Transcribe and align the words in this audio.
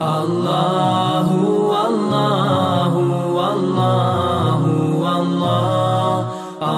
الله 0.00 1.28
والله 1.72 2.92
والله 3.38 4.60
والله 5.04 6.20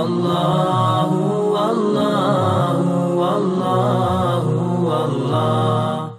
الله 0.03 1.11
والله 1.54 2.79
والله 3.22 4.45
والله 4.88 6.19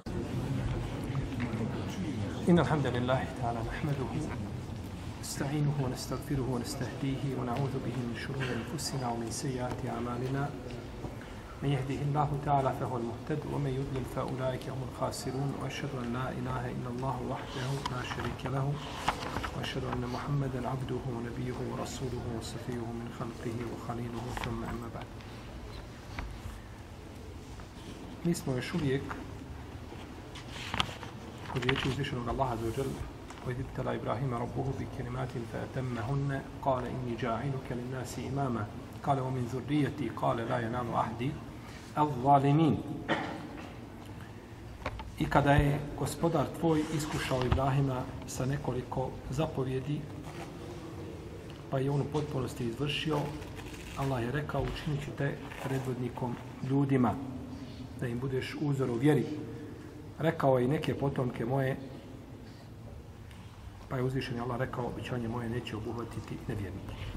إن 2.49 2.60
الحمد 2.60 2.87
لله 2.87 3.23
تعالى 3.41 3.59
نحمده 3.59 4.12
نستعينه 5.21 5.73
ونستغفره 5.83 6.47
ونستهديه 6.51 7.23
ونعوذ 7.39 7.75
به 7.85 7.96
من 8.07 8.15
شرور 8.23 8.47
أنفسنا 8.55 9.12
ومن 9.12 9.31
سيئات 9.31 9.79
أعمالنا. 9.96 10.49
من 11.65 11.71
يهده 11.71 12.01
الله 12.01 12.29
تعالى 12.45 12.73
فهو 12.79 12.97
المهتد 12.97 13.41
ومن 13.53 13.69
يضلل 13.79 14.05
فأولئك 14.15 14.69
هم 14.69 14.81
الخاسرون 14.89 15.53
وأشهد 15.61 15.89
أن 16.03 16.13
لا 16.13 16.29
إله 16.29 16.63
إلا 16.75 16.89
الله 16.89 17.17
وحده 17.31 17.70
لا 17.91 18.01
شريك 18.13 18.41
له 18.55 18.73
وأشهد 19.57 19.83
أن 19.93 20.03
محمدا 20.13 20.70
عبده 20.70 21.03
ونبيه 21.15 21.57
ورسوله 21.71 22.23
وصفيه 22.37 22.85
من 22.99 23.07
خلقه 23.20 23.57
وخليله 23.71 24.25
ثم 24.43 24.63
أما 24.63 24.87
بعد. 24.95 25.05
Mi 28.25 28.35
smo 28.35 28.55
još 28.55 28.73
uvijek 28.73 29.03
kod 31.53 31.63
riječi 31.63 31.89
uzvišenog 31.89 32.29
وإذ 33.47 33.57
ابتلى 33.59 33.95
إبراهيم 33.95 34.34
ربه 34.34 34.67
بكلمات 34.79 35.29
فأتمهن 35.53 36.41
قال 36.61 36.84
إني 36.85 37.15
جاعلك 37.21 37.67
للناس 37.71 38.20
إماما 38.20 38.67
قال 39.03 39.20
ومن 39.20 39.45
ذريتي 39.53 40.09
قال 40.09 40.37
لا 40.37 40.59
ينام 40.59 40.93
أحدي 40.93 41.31
al-zalimin. 41.95 42.77
I 45.20 45.26
kada 45.26 45.52
je 45.52 45.80
gospodar 45.99 46.45
tvoj 46.59 46.84
iskušao 46.95 47.45
Ibrahima 47.45 48.02
sa 48.27 48.45
nekoliko 48.45 49.09
zapovjedi, 49.30 50.02
pa 51.70 51.79
je 51.79 51.91
on 51.91 52.02
u 52.02 52.05
potpunosti 52.13 52.65
izvršio, 52.65 53.20
Allah 53.98 54.24
je 54.24 54.32
rekao, 54.32 54.62
učinit 54.62 55.05
ću 55.05 55.12
te 55.18 55.37
predvodnikom 55.63 56.35
ljudima, 56.70 57.13
da 57.99 58.07
im 58.07 58.20
budeš 58.20 58.55
uzor 58.62 58.90
u 58.90 58.96
vjeri. 58.96 59.26
Rekao 60.20 60.59
je 60.59 60.65
i 60.65 60.68
neke 60.68 60.96
potomke 60.96 61.46
moje, 61.46 61.77
pa 63.90 63.98
je 63.98 64.04
uzvišen 64.04 64.40
Allah 64.40 64.59
rekao, 64.59 64.88
običanje 64.88 65.28
moje 65.28 65.50
neće 65.50 65.78
obuhvatiti 65.78 66.36
nevjernike. 66.48 67.15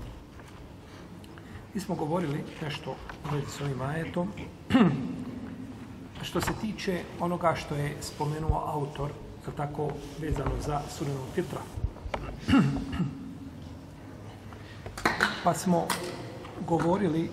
Mi 1.75 1.81
smo 1.81 1.95
govorili 1.95 2.45
nešto 2.63 2.91
u 2.91 3.35
vezi 3.35 3.47
s 3.51 3.61
ovim 3.61 3.83
ajetom. 3.83 4.29
što 6.29 6.41
se 6.41 6.53
tiče 6.61 7.03
onoga 7.21 7.55
što 7.55 7.75
je 7.75 7.97
spomenuo 8.01 8.63
autor, 8.67 9.11
je 9.51 9.57
tako 9.57 9.89
vezano 10.21 10.51
za 10.67 10.81
surenog 10.89 11.25
fitra. 11.35 11.61
pa 15.45 15.55
smo 15.55 15.87
govorili, 16.67 17.31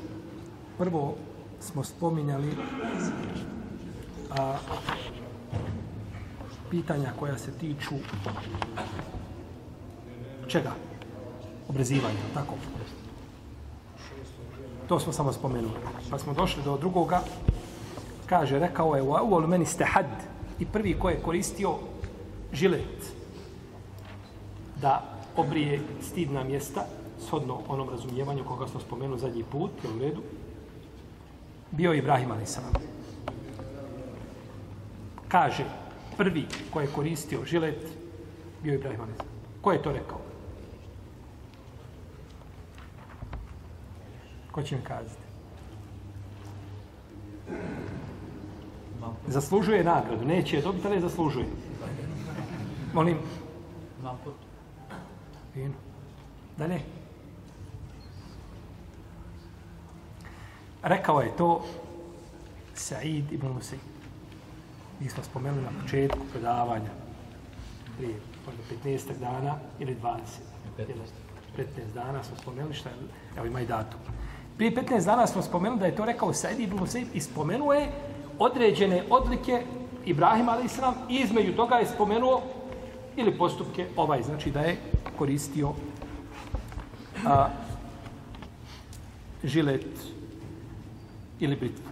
prvo 0.77 1.15
smo 1.59 1.83
spominjali 1.83 2.51
a, 4.39 4.57
pitanja 6.69 7.11
koja 7.19 7.37
se 7.37 7.51
tiču 7.51 7.95
čega? 10.47 10.71
Obrezivanja, 11.67 12.19
tako? 12.33 12.53
To 14.87 14.99
smo 14.99 15.13
samo 15.13 15.33
spomenuli. 15.33 15.73
Pa 16.09 16.17
smo 16.17 16.33
došli 16.33 16.63
do 16.63 16.77
drugoga. 16.77 17.21
Kaže, 18.25 18.59
rekao 18.59 18.95
je, 18.95 19.01
u 19.01 19.17
uvolu 19.23 19.47
meni 19.47 19.65
ste 19.65 19.85
had. 19.85 20.05
I 20.59 20.65
prvi 20.65 20.99
ko 20.99 21.09
je 21.09 21.21
koristio 21.21 21.75
žilet 22.53 23.13
da 24.81 25.03
obrije 25.37 25.81
stidna 26.01 26.43
mjesta, 26.43 26.85
shodno 27.27 27.59
onom 27.67 27.89
razumijevanju 27.89 28.43
koga 28.43 28.67
smo 28.67 28.79
spomenuli 28.79 29.19
zadnji 29.19 29.43
put, 29.43 29.71
u 29.83 29.99
redu, 29.99 30.21
bio 31.71 31.91
je 31.91 31.97
Ibrahim 31.97 32.31
a.s. 32.31 32.59
Kaže, 35.27 35.65
prvi 36.17 36.45
ko 36.73 36.81
je 36.81 36.87
koristio 36.87 37.45
žilet, 37.45 37.87
bio 38.63 38.71
je 38.71 38.79
Ibrahim 38.79 39.01
a.s. 39.01 39.23
Ko 39.61 39.71
je 39.71 39.81
to 39.81 39.91
rekao? 39.91 40.24
Ko 44.55 44.63
će 44.63 44.75
mi 44.75 44.81
kazati? 44.81 45.25
Zaslužuje 49.27 49.83
nagradu. 49.83 50.25
Neće 50.25 50.55
je 50.55 50.61
dobiti, 50.61 50.87
ali 50.87 50.95
je 50.95 51.01
zaslužuje. 51.01 51.45
Molim. 52.93 53.17
Fino. 55.53 55.73
Da 56.57 56.67
ne? 56.67 56.79
Rekao 60.83 61.21
je 61.21 61.37
to 61.37 61.65
Said 62.73 63.31
ibn 63.31 63.47
Musaid. 63.47 63.81
Mi 64.99 65.09
smo 65.09 65.23
spomenuli 65.23 65.63
na 65.63 65.81
početku 65.81 66.19
predavanja 66.31 66.91
prije 67.97 68.15
možda 68.45 68.89
15 68.89 69.19
dana 69.19 69.55
ili 69.79 69.97
20. 70.03 70.17
15. 70.77 70.87
15 71.57 71.93
dana 71.93 72.23
smo 72.23 72.37
spomenuli 72.37 72.73
šta 72.73 72.89
je, 72.89 72.95
evo 73.37 73.45
ima 73.45 73.61
i 73.61 73.65
datum. 73.65 73.99
Prije 74.57 74.75
15 74.75 75.05
dana 75.05 75.27
smo 75.27 75.41
spomenuli 75.41 75.79
da 75.79 75.85
je 75.85 75.95
to 75.95 76.05
rekao 76.05 76.33
Said 76.33 76.59
ibn 76.59 76.77
Musaid 76.79 77.07
i 77.13 77.21
spomenuo 77.21 77.73
je 77.73 77.91
određene 78.39 79.03
odlike 79.09 79.63
Ibrahima 80.05 80.51
a.s. 80.51 80.79
i 81.09 81.15
između 81.15 81.55
toga 81.55 81.75
je 81.75 81.87
spomenuo 81.87 82.41
ili 83.15 83.37
postupke 83.37 83.87
ovaj, 83.95 84.23
znači 84.23 84.51
da 84.51 84.59
je 84.59 84.77
koristio 85.17 85.73
a, 87.25 87.47
žilet 89.43 89.85
ili 91.39 91.55
britvu. 91.55 91.85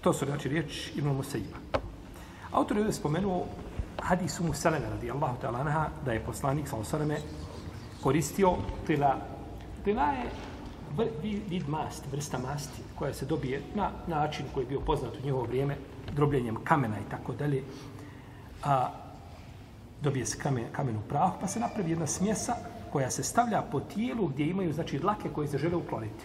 To 0.00 0.12
su 0.12 0.26
znači 0.26 0.48
riječ 0.48 0.90
Ibn 0.94 1.08
Musaiba. 1.08 1.56
Autor 2.52 2.76
je 2.76 2.92
spomenuo 2.92 3.46
hadisu 4.02 4.44
Musaleme 4.44 4.88
radijallahu 4.90 5.36
ta'ala 5.42 5.60
anha 5.60 5.88
da 6.04 6.12
je 6.12 6.24
poslanik 6.24 6.68
sa 6.68 6.76
osaleme 6.76 7.18
koristio 8.02 8.56
tila. 8.86 9.16
Tila 9.84 10.12
je 10.12 10.30
vid 11.48 11.68
masti, 11.68 12.08
vrsta 12.12 12.38
masti 12.38 12.82
koja 12.98 13.14
se 13.14 13.26
dobije 13.26 13.62
na 13.74 13.90
način 14.06 14.46
koji 14.54 14.64
je 14.64 14.68
bio 14.68 14.80
poznat 14.80 15.16
u 15.16 15.24
njegovo 15.24 15.44
vrijeme, 15.44 15.76
drobljenjem 16.12 16.56
kamena 16.64 16.96
i 16.98 17.10
tako 17.10 17.32
dalje. 17.32 17.62
A 18.64 18.90
dobije 20.02 20.26
se 20.26 20.38
kamen, 20.38 20.64
kamen 20.72 20.96
u 20.96 21.08
prahu, 21.08 21.34
pa 21.40 21.46
se 21.46 21.60
napravi 21.60 21.90
jedna 21.90 22.06
smjesa 22.06 22.56
koja 22.92 23.10
se 23.10 23.22
stavlja 23.22 23.62
po 23.62 23.80
tijelu 23.80 24.26
gdje 24.26 24.46
imaju 24.46 24.72
znači 24.72 24.98
dlake 24.98 25.28
koje 25.28 25.48
se 25.48 25.58
žele 25.58 25.76
ukloniti. 25.76 26.24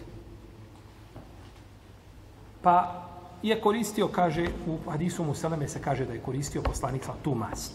Pa 2.62 3.04
je 3.42 3.60
koristio, 3.60 4.08
kaže, 4.08 4.46
u 4.66 4.90
hadisu 4.90 5.24
Musaleme 5.24 5.68
se 5.68 5.82
kaže 5.82 6.06
da 6.06 6.12
je 6.12 6.22
koristio 6.22 6.62
poslanik 6.62 7.04
sa 7.04 7.14
tu 7.22 7.34
mast. 7.34 7.72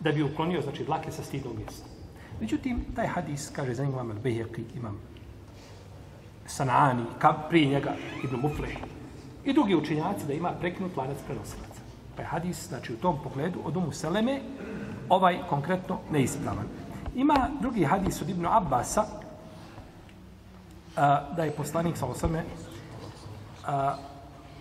Da 0.00 0.12
bi 0.12 0.22
uklonio, 0.22 0.62
znači, 0.62 0.84
dlake 0.84 1.12
sa 1.12 1.22
stidnog 1.22 1.56
mjesta. 1.56 1.93
Međutim, 2.40 2.84
taj 2.96 3.06
hadis, 3.06 3.50
kaže, 3.56 3.74
za 3.74 3.84
njim 3.84 3.92
imam 3.92 4.10
Al-Biheki, 4.10 4.62
imam 4.76 4.98
Sanani, 6.46 7.04
ka, 7.18 7.32
prije 7.48 7.66
njega 7.66 7.94
Ibn 8.24 8.36
Mufle 8.36 8.68
i 9.44 9.52
drugi 9.52 9.74
učenjaci 9.74 10.26
da 10.26 10.32
ima 10.32 10.52
prekinut 10.60 10.96
lanac 10.96 11.16
prenosilaca. 11.26 11.80
Pa 12.16 12.22
je 12.22 12.28
hadis, 12.28 12.68
znači, 12.68 12.92
u 12.92 12.96
tom 12.96 13.18
pogledu 13.22 13.60
od 13.64 13.76
Umu 13.76 13.92
Seleme, 13.92 14.40
ovaj 15.08 15.38
konkretno 15.48 15.98
neispravan. 16.10 16.66
Ima 17.14 17.48
drugi 17.60 17.84
hadis 17.84 18.22
od 18.22 18.28
Ibn 18.28 18.46
Abbasa, 18.46 19.04
a, 20.96 21.34
da 21.36 21.44
je 21.44 21.50
poslanik, 21.50 21.96
sa 21.96 22.06
osrme, 22.06 22.44
a, 23.66 23.96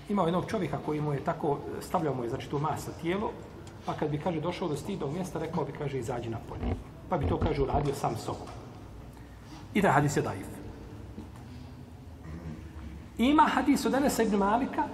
imao 0.10 0.26
jednog 0.26 0.46
čovjeka 0.50 0.78
koji 0.86 1.02
mu 1.02 1.14
je 1.14 1.24
tako, 1.24 1.60
stavljao 1.82 2.14
mu 2.16 2.24
je, 2.24 2.30
znači, 2.30 2.50
tu 2.50 2.60
masa 2.60 2.92
tijelo, 3.02 3.32
pa 3.86 3.94
kad 3.94 4.10
bi, 4.10 4.20
kaže, 4.20 4.42
došao 4.42 4.68
do 4.68 4.76
stidnog 4.76 5.14
mjesta, 5.14 5.40
rekao 5.40 5.66
bi, 5.66 5.72
kaže, 5.72 6.00
izađi 6.00 6.30
na 6.30 6.38
polje. 6.50 6.76
Pa 7.14 7.18
bi 7.18 7.28
to, 7.28 7.38
kaže, 7.38 7.62
uradio 7.62 7.94
sam 7.94 8.16
sobom. 8.18 8.48
I 9.74 9.82
da 9.82 9.92
hadis 9.92 10.16
je 10.18 10.22
daif. 10.22 10.48
Ima 13.18 13.44
hadis 13.44 13.86
od 13.86 13.94
Enesa 13.94 14.24
ibn 14.24 14.36
Malika, 14.36 14.88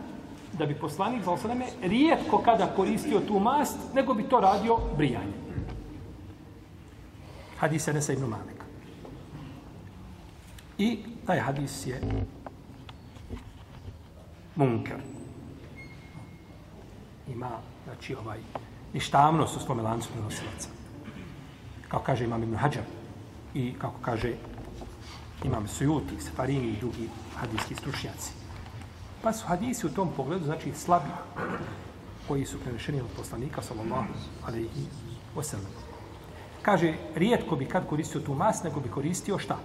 da 0.53 0.65
bi 0.65 0.75
poslanik 0.75 1.23
za 1.23 1.31
osaname 1.31 1.65
rijetko 1.81 2.37
kada 2.37 2.67
koristio 2.75 3.19
tu 3.19 3.39
mast, 3.39 3.77
nego 3.93 4.13
bi 4.13 4.23
to 4.23 4.39
radio 4.39 4.77
brijanje. 4.97 5.33
Hadis 7.59 7.87
Enesa 7.87 8.13
ibn 8.13 8.25
Malika. 8.25 8.65
I 10.77 10.99
taj 11.25 11.39
hadis 11.39 11.87
je 11.87 12.01
munker. 14.55 14.99
Ima, 17.31 17.49
znači, 17.85 18.15
ovaj, 18.15 18.39
ništavnost 18.93 19.55
u 19.55 19.59
svome 19.59 19.83
lancu 19.83 20.09
prenosilaca. 20.11 20.78
Kao 21.89 21.99
kaže 21.99 22.23
imam 22.25 22.43
Ibn 22.43 22.55
Hajar 22.55 22.85
i 23.53 23.73
kako 23.73 23.99
kaže 24.01 24.33
imam 25.43 25.67
Sujuti, 25.67 26.21
Safarini 26.21 26.67
i 26.67 26.79
drugi 26.79 27.09
hadijski 27.35 27.75
stručnjaci. 27.75 28.31
Pa 29.21 29.33
su 29.33 29.47
hadisi 29.47 29.87
u 29.87 29.89
tom 29.89 30.09
pogledu, 30.17 30.45
znači 30.45 30.73
slabi, 30.73 31.09
koji 32.27 32.45
su 32.45 32.59
prenešeni 32.59 33.01
od 33.01 33.07
poslanika, 33.17 33.61
sallallahu 33.61 34.13
alaihi 34.47 34.87
wasallam. 35.35 35.73
Kaže, 36.61 36.93
rijetko 37.15 37.55
bi 37.55 37.65
kad 37.65 37.87
koristio 37.87 38.21
tu 38.21 38.33
mas, 38.33 38.63
nego 38.63 38.79
bi 38.79 38.89
koristio 38.89 39.39
šta? 39.39 39.57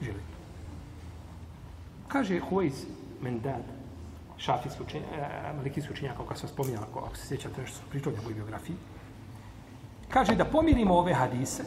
Želi. 0.00 0.20
Kaže 2.08 2.40
Huayz 2.50 2.84
Mendad, 3.22 3.62
šafijski 4.36 4.82
učenjak, 4.82 5.08
eh, 5.12 5.52
malikijski 5.56 5.92
učenjak, 5.92 6.16
kako 6.16 6.34
sam 6.34 6.48
spominjala, 6.48 6.86
ako, 6.90 6.98
ako 6.98 7.16
se 7.16 7.26
sjećate 7.26 7.60
nešto 7.60 7.76
su 7.76 7.82
pričali 7.90 8.16
o 8.26 8.28
biografiji, 8.28 8.76
kaže 10.10 10.34
da 10.34 10.44
pomirimo 10.44 10.94
ove 10.98 11.14
hadise, 11.14 11.64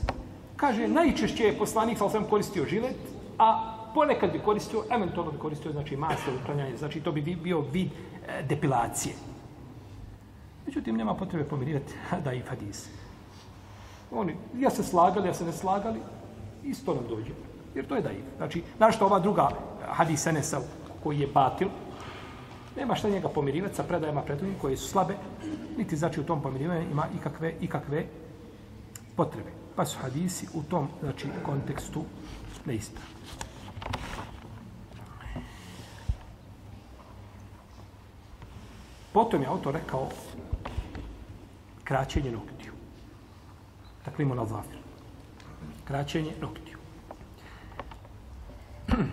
kaže, 0.55 0.87
najčešće 0.87 1.43
je 1.43 1.57
poslanik, 1.57 1.97
sa 1.97 2.09
sam 2.09 2.23
koristio 2.23 2.65
žilet, 2.65 2.95
a 3.39 3.75
ponekad 3.93 4.31
bi 4.31 4.39
koristio, 4.39 4.83
eventualno 4.89 5.31
bi 5.31 5.37
koristio, 5.37 5.71
znači, 5.71 5.97
masno 5.97 6.33
uklanjanje, 6.41 6.77
znači, 6.77 7.01
to 7.01 7.11
bi 7.11 7.21
bio 7.21 7.61
vid 7.61 7.87
e, 7.91 8.43
depilacije. 8.43 9.15
Međutim, 10.65 10.97
nema 10.97 11.13
potrebe 11.13 11.43
pomirivati 11.43 11.93
da 12.25 12.33
i 12.33 12.39
hadise. 12.39 12.89
Oni, 14.11 14.35
ja 14.57 14.69
se 14.69 14.83
slagali, 14.83 15.27
ja 15.27 15.33
se 15.33 15.45
ne 15.45 15.51
slagali, 15.51 15.99
isto 16.63 16.93
nam 16.93 17.03
dođe. 17.09 17.31
Jer 17.75 17.87
to 17.87 17.95
je 17.95 18.01
daiv. 18.01 18.23
Znači, 18.37 18.63
našto 18.79 19.05
ova 19.05 19.19
druga 19.19 19.49
hadis 19.87 20.27
Enesa 20.27 20.61
koji 21.03 21.19
je 21.19 21.27
batil, 21.27 21.67
nema 22.77 22.95
šta 22.95 23.09
njega 23.09 23.29
pomirivati 23.29 23.75
sa 23.75 23.83
predajama 23.83 24.21
predujim 24.21 24.55
koje 24.61 24.77
su 24.77 24.87
slabe, 24.87 25.15
niti 25.77 25.97
znači 25.97 26.21
u 26.21 26.23
tom 26.23 26.41
pomirivanju 26.41 26.91
ima 26.91 27.07
ikakve, 27.19 27.53
ikakve 27.61 28.05
potrebe. 29.15 29.51
Pa 29.75 29.85
su 29.85 29.97
hadisi 30.01 30.47
u 30.53 30.63
tom 30.63 30.87
znači, 31.01 31.27
kontekstu 31.45 32.03
neispravni. 32.65 33.13
Potom 39.13 39.41
je 39.41 39.47
autor 39.47 39.73
rekao 39.73 40.09
kraćenje 41.83 42.31
noktiju. 42.31 42.71
Dakle, 44.05 44.23
imamo 44.23 44.41
na 44.41 44.47
zafir. 44.47 44.77
Kraćenje 45.85 46.31
noktiju. 46.41 46.77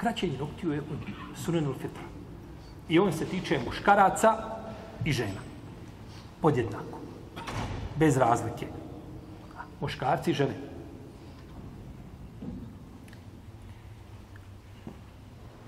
kraćenje 0.00 0.38
noktiju 0.38 0.72
je 0.72 0.80
u 0.80 0.84
sunenul 1.36 1.74
fitra. 1.74 2.02
I 2.88 2.98
on 2.98 3.12
se 3.12 3.24
tiče 3.24 3.60
muškaraca 3.66 4.36
i 5.04 5.12
žena. 5.12 5.40
Podjednako. 6.40 7.03
Bez 7.96 8.16
razlike. 8.16 8.66
Muškarci 9.80 10.30
i 10.30 10.34
žene. 10.34 10.54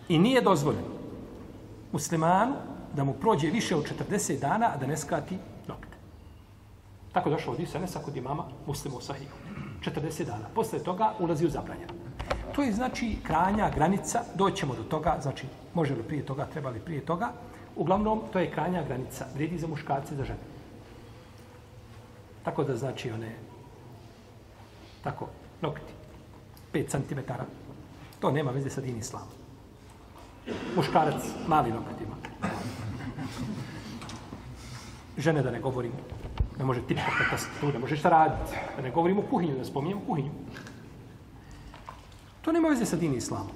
I 0.09 0.19
nije 0.19 0.43
dozvoljeno 0.43 0.97
muslimanu 1.93 2.55
da 2.97 3.05
mu 3.05 3.13
prođe 3.13 3.51
više 3.51 3.77
od 3.77 3.93
40 4.11 4.41
dana, 4.41 4.71
a 4.75 4.77
da 4.77 4.87
ne 4.87 4.97
skrati 4.97 5.39
nokte. 5.69 5.97
Tako 7.13 7.31
došlo 7.31 7.53
od 7.53 7.61
Isanesa 7.61 7.99
kod 8.05 8.17
imama 8.17 8.45
muslima 8.67 8.97
u 8.97 9.01
Sahiju. 9.01 9.29
40 9.81 10.25
dana. 10.25 10.49
Posle 10.55 10.79
toga 10.79 11.13
ulazi 11.19 11.47
u 11.47 11.51
zabranjeno. 11.51 11.93
To 12.55 12.63
je 12.63 12.73
znači 12.73 13.17
kranja, 13.23 13.71
granica, 13.75 14.23
doćemo 14.35 14.75
do 14.75 14.83
toga, 14.83 15.19
znači 15.23 15.47
može 15.75 15.95
li 15.95 16.03
prije 16.03 16.27
toga, 16.27 16.47
treba 16.53 16.71
li 16.71 16.81
prije 16.81 17.01
toga. 17.01 17.33
Uglavnom, 17.77 18.23
to 18.33 18.39
je 18.39 18.51
kranja 18.51 18.83
granica, 18.83 19.27
vrijedi 19.35 19.59
za 19.59 19.67
muškarce 19.67 20.15
i 20.15 20.17
za 20.17 20.25
žene. 20.25 20.56
Tako 22.47 22.65
da 22.65 22.77
znači 22.77 23.11
one, 23.11 23.33
tako, 25.03 25.27
nokti, 25.61 25.93
5 26.73 26.89
cm, 26.89 27.19
to 28.21 28.31
nema 28.31 28.51
veze 28.51 28.71
sa 28.71 28.81
din 28.81 28.99
islamom. 28.99 29.35
Muškarac, 30.77 31.25
mali 31.49 31.73
nokat 31.73 32.01
ima. 32.01 32.15
Žene 35.19 35.43
da 35.43 35.51
ne 35.51 35.61
govorim, 35.61 35.93
ne 36.59 36.65
može 36.65 36.87
tipka 36.87 37.37
tu, 37.61 37.73
ne 37.73 37.79
može 37.79 37.97
šta 37.97 38.09
raditi. 38.09 38.53
Da 38.77 38.83
ne 38.83 38.91
govorim 38.91 39.19
o 39.19 39.27
kuhinju, 39.31 39.59
da 39.59 39.65
spominjem 39.65 40.01
kuhinju. 40.07 40.31
To 42.43 42.53
nema 42.53 42.69
veze 42.69 42.87
sa 42.87 42.97
din 42.97 43.15
islamom. 43.15 43.51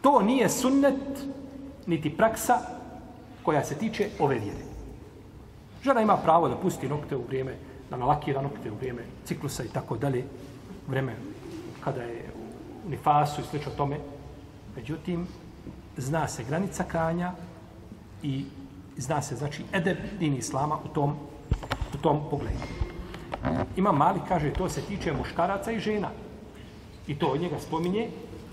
To 0.00 0.22
nije 0.22 0.48
sunnet, 0.48 1.24
niti 1.86 2.16
praksa 2.16 2.58
koja 3.42 3.64
se 3.64 3.78
tiče 3.78 4.10
ove 4.18 4.38
vjere. 4.38 4.71
Žena 5.82 6.00
ima 6.00 6.16
pravo 6.16 6.48
da 6.48 6.56
pusti 6.56 6.88
nokte 6.88 7.16
u 7.16 7.24
vrijeme, 7.26 7.56
da 7.90 7.96
nalakira 7.96 8.42
nokte 8.42 8.70
u 8.70 8.74
vrijeme 8.74 9.02
ciklusa 9.24 9.64
i 9.64 9.68
tako 9.68 9.96
dalje, 9.96 10.24
vreme 10.88 11.16
kada 11.84 12.02
je 12.02 12.30
u 12.86 12.90
nifasu 12.90 13.40
i 13.40 13.44
slično 13.44 13.72
tome. 13.76 13.98
Međutim, 14.76 15.26
zna 15.96 16.28
se 16.28 16.44
granica 16.44 16.84
kranja 16.84 17.32
i 18.22 18.44
zna 18.96 19.22
se, 19.22 19.36
znači, 19.36 19.64
edeb 19.72 19.98
din 20.18 20.36
islama 20.36 20.78
u 20.84 20.88
tom, 20.88 21.14
u 21.94 21.96
tom 21.96 22.20
pogledu. 22.30 22.58
Ima 23.76 23.92
mali, 23.92 24.20
kaže, 24.28 24.52
to 24.52 24.68
se 24.68 24.80
tiče 24.80 25.12
muškaraca 25.12 25.72
i 25.72 25.80
žena. 25.80 26.08
I 27.06 27.18
to 27.18 27.26
od 27.26 27.40
njega 27.40 27.58
spominje 27.58 28.08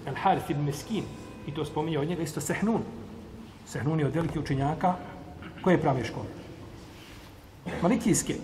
El 0.06 0.16
Harith 0.16 0.52
ibn 0.52 0.64
Meskin. 0.64 1.04
I 1.48 1.54
to 1.54 1.66
spominje 1.66 2.00
od 2.00 2.08
njega 2.08 2.24
isto 2.24 2.42
Sehnun. 2.42 2.82
Sehnun 3.66 4.00
je 4.00 4.06
od 4.06 4.16
velike 4.16 4.40
učenjaka 4.40 4.96
koje 5.62 5.82
prave 5.82 6.04
škole. 6.04 6.39
Malikijske. 7.82 8.36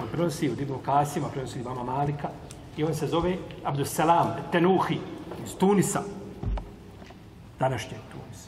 On 0.00 0.08
prenosi 0.12 0.50
od 0.50 0.60
Ibn 0.60 0.74
Kasima, 0.84 1.28
prenosi 1.28 1.58
od 1.58 1.60
Ibama 1.60 1.84
Malika. 1.84 2.28
I 2.76 2.84
on 2.84 2.94
se 2.94 3.06
zove 3.06 3.36
Abdussalam 3.64 4.28
Tenuhi 4.52 4.98
iz 5.44 5.54
Tunisa. 5.58 6.02
Današnje 7.58 7.96
Tunis. 8.12 8.46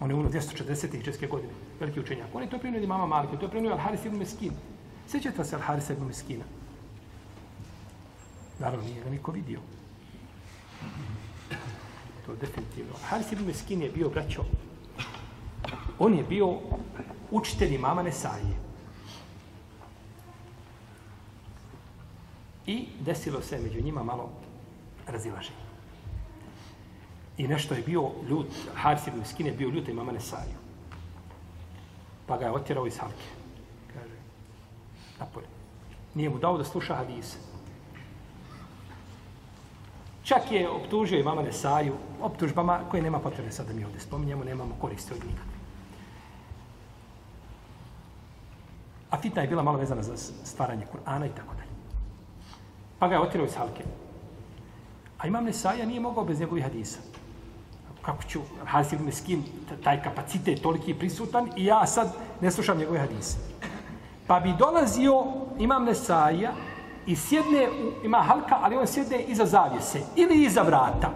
On 0.00 0.10
je 0.10 0.16
umro 0.16 0.28
240. 0.30 1.04
česke 1.04 1.26
godine. 1.26 1.52
Veliki 1.80 2.00
učenjak. 2.00 2.26
On 2.34 2.42
je 2.42 2.50
to 2.50 2.58
prenio 2.58 2.78
od 2.78 2.84
Imama 2.84 3.06
Malika. 3.06 3.36
To 3.36 3.46
je 3.46 3.50
prenio 3.50 3.76
Al-Haris 3.76 4.06
ibn 4.06 4.18
Meskin. 4.18 4.52
Sjećate 5.08 5.44
se 5.44 5.56
Al-Haris 5.56 5.92
ibn 5.92 6.06
Meskina? 6.06 6.44
Naravno, 8.58 8.84
nije 8.86 9.04
ga 9.04 9.10
niko 9.10 9.32
vidio. 9.32 9.60
To 12.26 12.32
je 12.32 12.38
definitivno. 12.38 12.92
Haris 13.08 13.32
ibn 13.32 13.46
Meskin 13.46 13.82
je 13.82 13.90
bio 13.90 14.08
braćo. 14.08 14.44
On 15.98 16.14
je 16.14 16.24
bio 16.24 16.58
učitelj 17.30 17.74
imama 17.74 18.02
Nesaije. 18.02 18.56
I 22.66 22.86
desilo 23.00 23.42
se 23.42 23.58
među 23.58 23.82
njima 23.82 24.02
malo 24.02 24.30
razilaženje. 25.06 25.66
I 27.38 27.48
nešto 27.48 27.74
je 27.74 27.82
bio 27.82 28.10
ljut, 28.28 28.46
Haris 28.74 29.06
ibn 29.06 29.18
Meskin 29.18 29.46
je 29.46 29.52
bio 29.52 29.68
ljut 29.68 29.88
imama 29.88 30.12
Nesaju. 30.12 30.56
Pa 32.26 32.36
ga 32.36 32.44
je 32.44 32.50
otjerao 32.50 32.86
iz 32.86 32.98
halke. 32.98 33.28
Kaže, 33.94 34.16
napolje. 35.20 35.46
Nije 36.14 36.30
mu 36.30 36.38
dao 36.38 36.58
da 36.58 36.64
sluša 36.64 36.94
hadise. 36.94 37.36
Čak 40.24 40.52
je 40.52 40.68
optužio 40.70 41.18
i 41.18 41.22
mama 41.22 41.42
Nesaju 41.42 41.94
optužbama 42.20 42.80
koje 42.90 43.02
nema 43.02 43.18
potrebe 43.18 43.50
sad 43.50 43.66
da 43.66 43.72
mi 43.72 43.84
ovdje 43.84 44.00
spominjemo, 44.00 44.44
nemamo 44.44 44.76
koristi 44.80 45.14
od 45.14 45.24
njih. 45.26 45.55
A 49.10 49.16
fitna 49.16 49.42
je 49.42 49.48
bila 49.48 49.62
malo 49.62 49.78
vezana 49.78 50.02
za 50.02 50.16
stvaranje 50.44 50.86
Kur'ana 50.92 51.26
i 51.26 51.34
tako 51.36 51.54
dalje. 51.54 51.70
Pa 52.98 53.08
ga 53.08 53.14
je 53.14 53.20
otirao 53.20 53.46
iz 53.46 53.54
halke. 53.56 53.84
A 55.18 55.26
imam 55.26 55.44
Nesaja 55.44 55.86
nije 55.86 56.00
mogao 56.00 56.24
bez 56.24 56.40
njegovih 56.40 56.64
hadisa. 56.64 56.98
Kako 58.02 58.22
ću, 58.22 58.40
Hasim 58.64 59.04
Meskin, 59.04 59.42
taj 59.84 60.02
kapacitet 60.02 60.62
toliki 60.62 60.94
prisutan 60.94 61.50
i 61.56 61.64
ja 61.64 61.86
sad 61.86 62.12
ne 62.40 62.50
slušam 62.50 62.78
njegove 62.78 62.98
hadise. 62.98 63.38
Pa 64.26 64.40
bi 64.40 64.54
dolazio 64.58 65.24
imam 65.58 65.84
Nesaja 65.84 66.52
i 67.06 67.16
sjedne, 67.16 67.68
ima 68.04 68.18
halka, 68.18 68.58
ali 68.62 68.76
on 68.76 68.86
sjedne 68.86 69.22
iza 69.22 69.46
zavjese 69.46 70.00
ili 70.16 70.44
iza 70.44 70.62
vrata. 70.62 71.10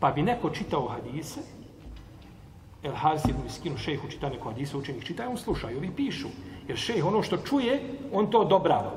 Pa 0.00 0.10
bi 0.10 0.22
neko 0.22 0.50
čitao 0.50 0.88
hadise, 0.88 1.40
El 2.82 2.94
Haris 2.94 3.24
ibn 3.24 3.42
Miskinu, 3.42 3.78
šejhu 3.78 4.08
čita 4.08 4.28
neko 4.28 4.50
hadisa, 4.50 4.78
učenik 4.78 5.04
čita, 5.04 5.28
on 5.28 5.36
sluša 5.36 5.70
i 5.70 5.76
ovi 5.76 5.90
pišu. 5.96 6.28
Jer 6.68 6.78
šejh 6.78 7.06
ono 7.06 7.22
što 7.22 7.36
čuje, 7.36 7.80
on 8.12 8.30
to 8.30 8.40
odobrava. 8.40 8.92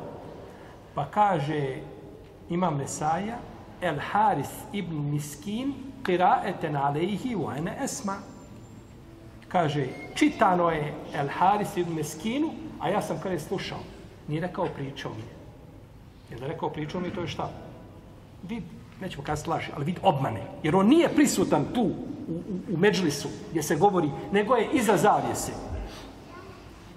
Pa 0.96 1.06
kaže 1.06 1.78
imam 2.50 2.78
Nesaja, 2.78 3.38
El 3.82 3.98
Haris 4.12 4.52
ibn 4.74 5.12
Miskin, 5.12 5.74
qiraeten 6.04 6.76
alejhi 6.78 7.36
wa 7.36 7.58
ene 7.58 7.78
esma 7.84 8.18
kaže, 9.52 9.88
čitano 10.16 10.72
je 10.72 10.94
El 11.14 11.28
Haris 11.28 11.78
ibn 11.78 11.96
Miskinu, 11.96 12.54
a 12.80 12.90
ja 12.90 13.02
sam 13.02 13.20
kada 13.20 13.36
je 13.36 13.40
slušao. 13.40 13.80
Nije 14.28 14.42
rekao 14.42 14.66
pričao 14.66 15.12
mi. 15.12 15.24
Jer 16.30 16.40
da 16.40 16.48
rekao 16.48 16.70
pričao 16.70 17.02
mi, 17.02 17.12
to 17.12 17.22
je 17.22 17.28
šta? 17.28 17.52
Vid, 18.44 18.64
nećemo 19.02 19.24
kada 19.24 19.36
slaži, 19.36 19.72
ali 19.76 19.86
vid 19.86 20.00
obmane. 20.04 20.42
Jer 20.64 20.76
on 20.76 20.88
nije 20.88 21.10
prisutan 21.10 21.66
tu, 21.74 21.82
u, 21.82 22.34
u, 22.34 22.74
u 22.74 22.78
Međlisu, 22.78 23.30
gdje 23.50 23.64
se 23.64 23.76
govori, 23.76 24.10
nego 24.32 24.56
je 24.56 24.70
iza 24.74 24.98
zavijese. 24.98 25.52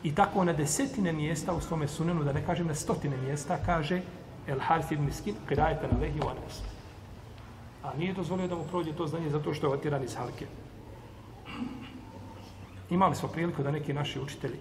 I 0.03 0.15
tako 0.15 0.45
na 0.45 0.53
desetine 0.53 1.13
mjesta 1.13 1.55
u 1.55 1.61
svome 1.61 1.89
sunenu, 1.89 2.25
da 2.25 2.33
ne 2.33 2.47
kažem 2.47 2.67
na 2.67 2.75
stotine 2.75 3.17
mjesta, 3.17 3.59
kaže 3.67 4.03
El 4.47 4.61
Harith 4.61 4.93
ibn 4.93 5.05
Miskin, 5.05 5.35
kirajete 5.49 5.89
na 5.93 5.99
lehi 6.01 6.21
u. 6.21 6.29
A 7.83 7.97
nije 7.99 8.13
dozvolio 8.13 8.49
da 8.49 8.55
mu 8.55 8.65
prođe 8.65 8.93
to 8.93 9.07
znanje 9.07 9.31
zato 9.31 9.55
što 9.55 9.67
je 9.67 9.73
otiran 9.73 10.05
iz 10.05 10.17
halke. 10.17 10.47
Imali 12.91 13.15
smo 13.15 13.29
priliku 13.29 13.63
da 13.63 13.71
neki 13.71 13.93
naši 13.93 14.21
učitelji, 14.21 14.59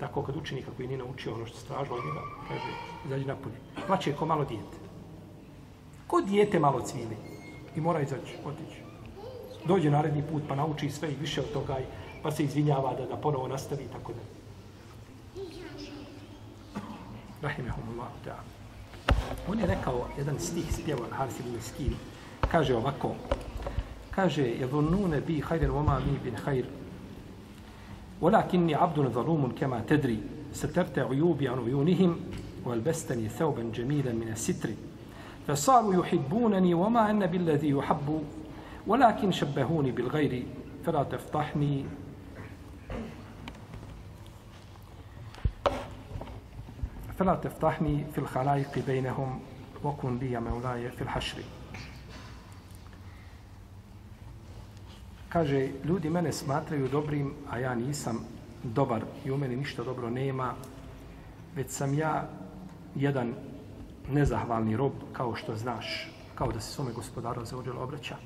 tako 0.00 0.22
kad 0.22 0.36
učenika 0.36 0.70
koji 0.76 0.88
nije 0.88 0.98
naučio 0.98 1.34
ono 1.34 1.46
što 1.46 1.58
stražilo 1.58 1.96
od 1.96 2.04
njega, 2.04 2.20
kaže, 2.48 2.70
izađi 3.06 3.24
napolje. 3.24 3.56
Plaće 3.86 4.12
ko 4.12 4.26
malo 4.26 4.44
dijete. 4.44 4.83
Ko 6.13 6.21
dijete 6.21 6.59
malo 6.59 6.81
cvili 6.81 7.17
i 7.75 7.81
mora 7.81 8.01
izaći, 8.01 8.35
otići. 8.45 8.81
Dođe 9.67 9.89
naredni 9.89 10.23
put 10.31 10.43
pa 10.47 10.55
nauči 10.55 10.89
sve 10.89 11.11
i 11.11 11.15
više 11.15 11.41
od 11.41 11.53
toga 11.53 11.79
i 11.79 11.83
pa 12.23 12.31
se 12.31 12.43
izvinjava 12.43 12.95
da, 12.95 13.05
da 13.05 13.15
ponovo 13.15 13.47
nastavi 13.47 13.83
i 13.83 13.87
tako 13.87 14.13
da. 14.13 14.19
Rahimehumullah 17.41 18.07
ta'ala. 18.25 18.59
On 19.47 19.59
je 19.59 19.65
rekao 19.65 20.07
jedan 20.17 20.39
stih 20.39 20.73
spjevan 20.73 21.11
Haris 21.11 21.39
ibn 21.39 21.51
Meskin. 21.51 21.95
Kaže 22.51 22.75
ovako. 22.75 23.15
Kaže, 24.15 24.43
يظنون 24.59 25.19
بي 25.19 25.41
خير 25.41 25.71
وما 25.71 25.99
مي 25.99 26.17
بن 26.25 26.35
خير 26.35 26.65
ولكني 28.21 28.75
عبد 28.75 28.99
ظلوم 28.99 29.55
كما 29.59 29.83
تدري 29.87 30.19
سترت 30.53 30.99
عيوبي 30.99 31.47
عن 31.47 31.59
عيونهم 31.59 32.19
والبستني 32.65 33.29
ثوبا 33.29 33.71
جميلا 33.75 34.13
من 34.13 34.29
الستر 34.31 34.69
فصاروا 35.47 36.05
يحبونني 36.05 36.73
وما 36.73 37.09
أن 37.09 37.25
بالذي 37.25 37.69
يحب 37.69 38.23
ولكن 38.87 39.31
شبهوني 39.31 39.91
بالغير 39.91 40.43
فلا 40.85 41.03
تفضحني 41.03 41.85
فلا 47.17 47.35
تفضحني 47.35 48.05
في 48.11 48.17
الخلائق 48.17 48.85
بينهم 48.87 49.39
وكن 49.83 50.17
لي 50.19 50.39
مولاي 50.39 50.91
في 50.91 51.01
الحشر 51.01 51.43
Kaže, 55.29 55.69
ljudi 55.85 56.09
mene 56.09 56.31
smatraju 56.33 56.87
dobrim, 56.87 57.33
a 57.49 57.59
ja 57.59 57.75
nisam 57.75 58.25
dobar 58.63 59.01
i 59.25 59.31
u 59.31 59.37
meni 59.37 59.55
ništa 59.55 59.83
dobro 59.83 60.09
nema, 60.09 60.53
već 61.55 61.69
sam 61.69 61.93
ja 61.93 62.29
jedan 62.95 63.33
nezahvalni 64.12 64.76
rob, 64.76 64.92
kao 65.12 65.34
što 65.34 65.56
znaš, 65.56 66.10
kao 66.34 66.52
da 66.52 66.60
se 66.60 66.72
svome 66.72 66.92
gospodaru 66.92 67.44
za 67.44 67.58
ođelo 67.58 67.82
obraća. 67.82 68.16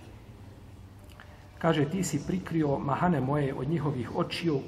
Kaže, 1.58 1.84
ti 1.90 2.04
si 2.04 2.22
prikrio 2.26 2.78
mahane 2.78 3.20
moje 3.20 3.54
od 3.54 3.68
njihovih 3.68 4.16
očiju 4.16 4.60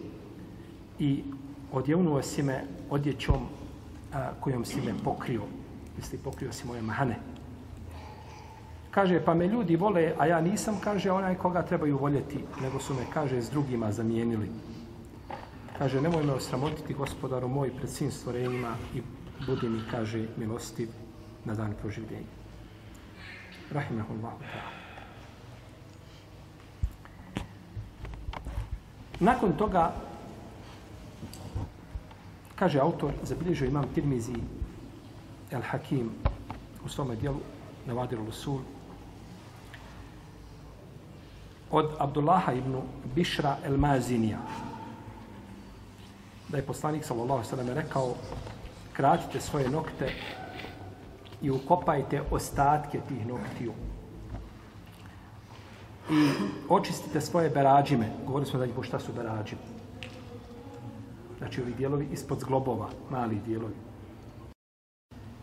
i 0.99 1.23
odjevnuo 1.73 2.23
si 2.23 2.43
me 2.43 2.65
odjećom 2.91 3.47
a, 4.13 4.31
kojom 4.41 4.65
si 4.65 4.81
me 4.81 4.95
pokrio. 5.05 5.43
Misli, 5.97 6.19
pokrio 6.19 6.53
si 6.53 6.67
moje 6.67 6.83
mahane. 6.83 7.17
Kaže, 8.91 9.21
pa 9.25 9.35
me 9.35 9.47
ljudi 9.47 9.77
vole, 9.77 10.15
a 10.19 10.27
ja 10.27 10.41
nisam, 10.41 10.81
kaže, 10.85 11.11
onaj 11.11 11.35
koga 11.35 11.63
trebaju 11.63 11.99
voljeti, 11.99 12.39
nego 12.63 12.81
su 12.81 12.95
me, 12.95 13.07
kaže, 13.15 13.43
s 13.43 13.51
drugima 13.51 13.93
zamijenili. 13.93 14.51
Kaže, 15.79 16.01
nemoj 16.01 16.25
me 16.25 16.33
osramotiti, 16.33 16.95
gospodaru 16.95 17.49
moj, 17.49 17.71
pred 17.77 17.91
svim 17.91 18.11
stvorenjima 18.11 18.75
i 18.95 19.03
budi 19.47 19.69
mi, 19.69 19.81
kaže, 19.91 20.27
milostiv 20.37 20.89
na 21.45 21.55
dan 21.55 21.75
proživljenja. 21.81 22.41
Rahimahullahu 23.71 24.39
ta'ala. 24.39 24.81
Nakon 29.21 29.53
toga, 29.53 29.93
kaže 32.57 32.81
autor, 32.81 33.13
zabilježio 33.23 33.69
imam 33.69 33.85
Tirmizi 33.95 34.37
El 35.51 35.63
Hakim 35.63 36.11
u 36.85 36.89
svome 36.89 37.17
dijelu 37.17 37.41
Navadir 37.87 38.19
Lusul 38.19 38.61
od 41.71 41.91
Abdullaha 41.99 42.53
ibn 42.53 42.77
Bišra 43.15 43.57
El 43.65 43.77
Mazinija 43.77 44.39
da 46.49 46.57
je 46.57 46.67
poslanik 46.67 47.05
sallallahu 47.05 47.45
sallam 47.45 47.69
rekao 47.69 48.15
skratite 49.01 49.41
svoje 49.41 49.71
nokte 49.71 50.13
i 51.43 51.51
ukopajte 51.51 52.23
ostatke 52.31 53.01
tih 53.09 53.27
noktiju 53.27 53.73
i 56.11 56.29
očistite 56.69 57.21
svoje 57.21 57.51
berađime. 57.51 58.11
Govorili 58.27 58.51
smo 58.51 58.59
da 58.59 58.65
je 58.65 58.73
šta 58.83 58.99
su 58.99 59.13
berađime. 59.13 59.61
Znači 61.39 61.63
ovi 61.63 61.73
dijelovi 61.79 62.09
ispod 62.13 62.41
zglobova, 62.41 62.89
mali 63.11 63.41
dijelovi. 63.47 63.75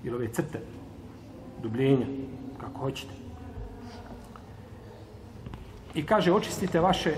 Ili 0.04 0.16
ove 0.16 0.34
crte, 0.34 0.62
dubljenja, 1.62 2.06
kako 2.62 2.80
hoćete. 2.80 3.14
I 5.96 6.06
kaže, 6.06 6.34
očistite 6.34 6.80
vaše 6.80 7.16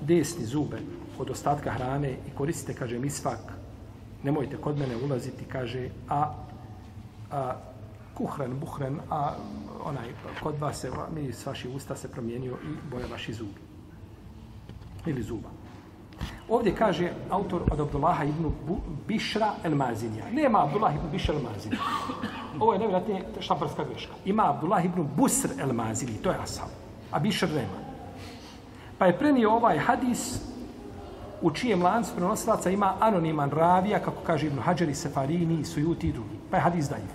desni 0.00 0.44
zube 0.44 0.78
od 1.18 1.30
ostatka 1.30 1.70
hrane 1.70 2.10
i 2.10 2.36
koristite, 2.36 2.74
kaže, 2.74 2.98
misvak. 2.98 3.55
Nemojte 4.22 4.56
kod 4.56 4.78
mene 4.78 4.96
ulaziti, 4.96 5.44
kaže, 5.44 5.88
a, 6.08 6.34
a 7.30 7.54
kuhren, 8.14 8.60
buhren, 8.60 9.00
a 9.10 9.34
onaj, 9.84 10.08
kod 10.42 10.58
vas 10.60 10.80
se, 10.80 10.90
mi 11.14 11.32
s 11.32 11.46
vaših 11.46 11.74
usta 11.74 11.96
se 11.96 12.10
promijenio 12.12 12.52
i 12.52 12.90
boja 12.90 13.06
vaši 13.10 13.34
zubi. 13.34 13.60
Ili 15.06 15.22
zuba. 15.22 15.48
Ovdje 16.48 16.74
kaže 16.74 17.10
autor 17.30 17.62
od 17.72 17.80
Abdullaha 17.80 18.24
ibn 18.24 18.52
Bišra 19.08 19.52
el 19.64 19.74
Mazinija. 19.74 20.30
Nema 20.32 20.64
Abdullah 20.64 20.94
ibn 20.94 21.10
Bišra 21.12 21.34
el 21.34 21.42
Mazinija. 21.42 21.80
Ovo 22.60 22.72
je 22.72 22.78
nevjerojatnije 22.78 23.24
štamparska 23.40 23.84
greška. 23.84 24.12
Ima 24.24 24.50
Abdullah 24.50 24.84
ibn 24.84 25.08
Busr 25.16 25.48
el 25.58 25.72
Mazini, 25.72 26.18
to 26.22 26.30
je 26.30 26.38
Asal. 26.42 26.68
A 27.10 27.18
Bišr 27.18 27.48
nema. 27.48 27.86
Pa 28.98 29.06
je 29.06 29.18
prenio 29.18 29.50
ovaj 29.50 29.78
hadis 29.78 30.40
u 31.42 31.50
čijem 31.50 31.82
lancu 31.82 32.10
prenosilaca 32.16 32.70
ima 32.70 32.94
anoniman 33.00 33.50
ravija, 33.50 33.98
kako 33.98 34.22
kaže 34.26 34.46
Ibn 34.46 34.58
Hađari, 34.58 34.94
Sefarini, 34.94 35.64
Sujuti 35.64 36.08
i 36.08 36.12
drugi. 36.12 36.36
Pa 36.50 36.56
je 36.56 36.62
hadis 36.62 36.88
dajiv. 36.88 37.08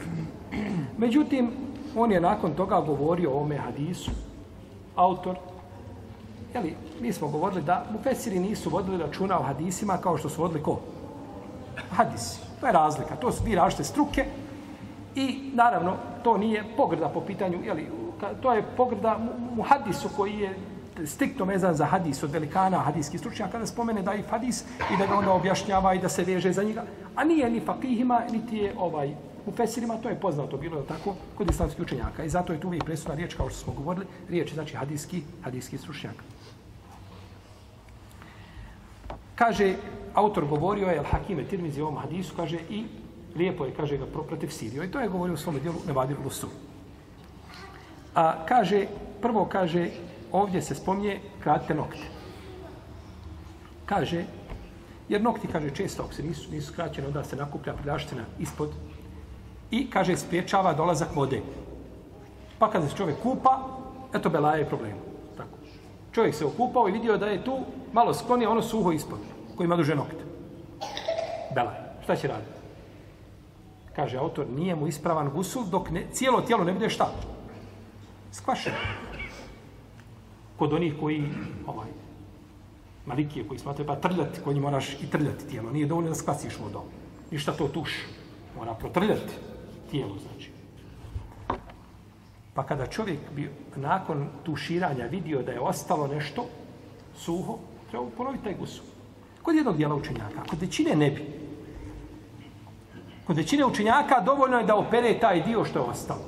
Međutim, 0.97 1.51
on 1.95 2.11
je 2.11 2.21
nakon 2.21 2.53
toga 2.53 2.81
govorio 2.81 3.31
o 3.31 3.41
ome 3.41 3.57
hadisu, 3.57 4.11
autor, 4.95 5.35
jeli, 6.53 6.75
mi 7.01 7.13
smo 7.13 7.27
govorili 7.27 7.61
da 7.61 7.85
mufesiri 7.91 8.39
nisu 8.39 8.69
vodili 8.69 8.97
računa 8.97 9.39
o 9.39 9.43
hadisima 9.43 9.97
kao 9.97 10.17
što 10.17 10.29
su 10.29 10.41
vodili 10.41 10.63
ko? 10.63 10.79
Hadisi. 11.91 12.39
To 12.59 12.67
je 12.67 12.73
razlika. 12.73 13.15
To 13.15 13.31
su 13.31 13.43
dvije 13.43 13.55
različite 13.55 13.83
struke 13.83 14.25
i 15.15 15.51
naravno 15.53 15.93
to 16.23 16.37
nije 16.37 16.63
pogrda 16.77 17.09
po 17.09 17.21
pitanju, 17.21 17.63
jeli, 17.63 17.87
to 18.41 18.53
je 18.53 18.63
pogrda 18.77 19.17
mu 19.55 19.63
hadisu 19.63 20.09
koji 20.17 20.39
je 20.39 20.57
striktno 21.05 21.45
vezan 21.45 21.75
za 21.75 21.85
hadis 21.85 22.23
od 22.23 22.31
velikana 22.31 22.79
hadijski 22.79 23.17
stručnjaka 23.17 23.51
kada 23.51 23.65
spomene 23.65 24.01
da 24.01 24.13
i 24.13 24.21
hadis 24.21 24.63
i 24.93 24.97
da 24.97 25.05
ga 25.05 25.15
onda 25.15 25.31
objašnjava 25.31 25.93
i 25.93 25.99
da 25.99 26.09
se 26.09 26.23
veže 26.23 26.53
za 26.53 26.63
njega. 26.63 26.83
A 27.15 27.23
nije 27.23 27.49
ni 27.49 27.59
fakihima, 27.59 28.21
niti 28.31 28.57
je 28.57 28.73
ovaj 28.77 29.15
u 29.45 29.51
Fesirima, 29.51 29.97
to 29.97 30.09
je 30.09 30.19
poznato 30.19 30.57
bilo 30.57 30.77
je 30.77 30.87
tako 30.87 31.15
kod 31.37 31.49
islamskih 31.49 31.81
učenjaka. 31.83 32.23
I 32.23 32.29
zato 32.29 32.53
je 32.53 32.59
tu 32.59 32.67
uvijek 32.67 32.83
presudna 32.83 33.15
riječ, 33.15 33.33
kao 33.33 33.49
što 33.49 33.59
smo 33.59 33.73
govorili, 33.73 34.05
riječ 34.29 34.49
je 34.49 34.53
znači 34.53 34.75
hadijski, 34.75 35.23
hadijski 35.43 35.77
stručnjak. 35.77 36.15
Kaže, 39.35 39.75
autor 40.13 40.45
govorio 40.45 40.87
je, 40.87 41.01
Al-Hakime 41.01 41.47
Tirmizi 41.49 41.81
u 41.81 41.85
ovom 41.85 41.97
hadisu, 41.97 42.35
kaže, 42.35 42.59
i 42.69 42.85
lijepo 43.35 43.65
je, 43.65 43.73
kaže 43.73 43.97
ga, 43.97 44.05
protiv 44.05 44.49
Sirio. 44.49 44.83
I 44.83 44.91
to 44.91 44.99
je 44.99 45.09
govorio 45.09 45.33
u 45.33 45.37
svom 45.37 45.59
dijelu 45.59 45.77
Nevadir 45.87 46.17
Lusu. 46.23 46.47
A 48.15 48.45
kaže, 48.45 48.85
prvo 49.21 49.45
kaže, 49.45 49.89
ovdje 50.31 50.61
se 50.61 50.75
spomnje 50.75 51.19
kratite 51.43 51.73
nokte. 51.73 52.03
Kaže, 53.85 54.25
jer 55.09 55.21
nokti, 55.21 55.47
kaže, 55.47 55.69
često, 55.69 56.03
ako 56.03 56.13
se 56.13 56.23
nisu, 56.23 56.51
nisu 56.51 56.73
skraćene, 56.73 57.07
onda 57.07 57.23
se 57.23 57.35
nakuplja 57.35 57.73
prljaština 57.73 58.23
ispod 58.39 58.69
i, 59.71 59.89
kaže, 59.89 60.17
spriječava 60.17 60.73
dolazak 60.73 61.15
vode. 61.15 61.41
Pa 62.59 62.71
kada 62.71 62.87
se 62.87 62.95
čovjek 62.95 63.17
kupa, 63.23 63.59
eto, 64.13 64.29
belaje 64.29 64.61
je 64.61 64.69
problem. 64.69 64.95
Tako. 65.37 65.57
Čovjek 66.11 66.35
se 66.35 66.45
okupao 66.45 66.89
i 66.89 66.91
vidio 66.91 67.17
da 67.17 67.25
je 67.25 67.43
tu 67.43 67.59
malo 67.93 68.13
sklonije, 68.13 68.47
ono 68.47 68.61
suho 68.61 68.91
ispod, 68.91 69.19
koji 69.57 69.65
ima 69.65 69.75
duže 69.75 69.95
nokte. 69.95 70.23
Belaje. 71.55 71.91
Šta 72.03 72.15
će 72.15 72.27
raditi? 72.27 72.61
Kaže 73.95 74.17
autor, 74.17 74.45
nije 74.49 74.75
mu 74.75 74.87
ispravan 74.87 75.29
gusul 75.29 75.63
dok 75.63 75.89
ne, 75.89 76.05
cijelo 76.11 76.41
tijelo 76.41 76.63
ne 76.63 76.73
bude 76.73 76.89
šta? 76.89 77.11
Skvašeno. 78.31 79.10
Kod 80.61 80.73
onih 80.73 80.93
koji, 80.99 81.23
ovaj, 81.67 81.87
malikije 83.05 83.47
koji 83.47 83.59
smatraju, 83.59 83.87
pa 83.87 83.95
trljati, 83.95 84.41
koji 84.43 84.59
moraš 84.59 84.93
i 84.93 85.09
trljati 85.09 85.47
tijelo. 85.49 85.71
Nije 85.71 85.87
dovoljno 85.87 86.09
da 86.09 86.15
sklasiš 86.15 86.59
vodom. 86.59 86.83
Ništa 87.31 87.51
to 87.51 87.67
tuš. 87.67 87.95
Mora 88.57 88.73
protrljati 88.73 89.33
tijelo, 89.91 90.15
znači. 90.21 90.51
Pa 92.53 92.63
kada 92.63 92.85
čovjek 92.85 93.19
bi 93.35 93.49
nakon 93.75 94.27
tuširanja 94.43 95.05
vidio 95.05 95.41
da 95.41 95.51
je 95.51 95.59
ostalo 95.59 96.07
nešto 96.07 96.45
suho, 97.17 97.57
treba 97.89 98.05
ponoviti 98.17 98.43
taj 98.43 98.55
gusu. 98.59 98.83
Kod 99.41 99.55
jednog 99.55 99.77
dijela 99.77 99.95
učenjaka, 99.95 100.43
kod 100.49 100.61
većine 100.61 100.95
ne 100.95 101.11
bi. 101.11 101.25
Kod 103.27 103.37
većine 103.37 103.65
učenjaka 103.65 104.21
dovoljno 104.21 104.57
je 104.57 104.65
da 104.65 104.75
opere 104.75 105.19
taj 105.19 105.43
dio 105.43 105.65
što 105.65 105.79
je 105.79 105.85
ostalo. 105.85 106.25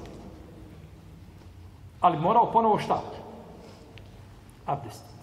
Ali 2.01 2.19
morao 2.19 2.51
ponovo 2.51 2.79
šta? 2.79 3.22
Abdestiti. 4.65 5.13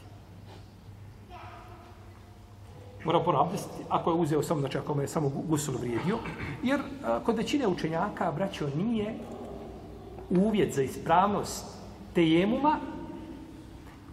Mora 3.04 3.20
ponovo 3.20 3.44
abdestiti. 3.44 3.84
Ako 3.88 4.10
je 4.10 4.16
uzeo 4.16 4.42
samo, 4.42 4.60
znači 4.60 4.78
ako 4.78 4.94
mu 4.94 5.00
je 5.00 5.08
samo 5.08 5.28
gusul 5.48 5.74
vrijedio. 5.80 6.18
Jer 6.62 6.80
a, 7.04 7.20
kod 7.24 7.36
većine 7.36 7.66
učenjaka, 7.66 8.32
braćo, 8.32 8.68
nije 8.76 9.14
uvjet 10.30 10.74
za 10.74 10.82
ispravnost 10.82 11.64
tejemuma 12.14 12.76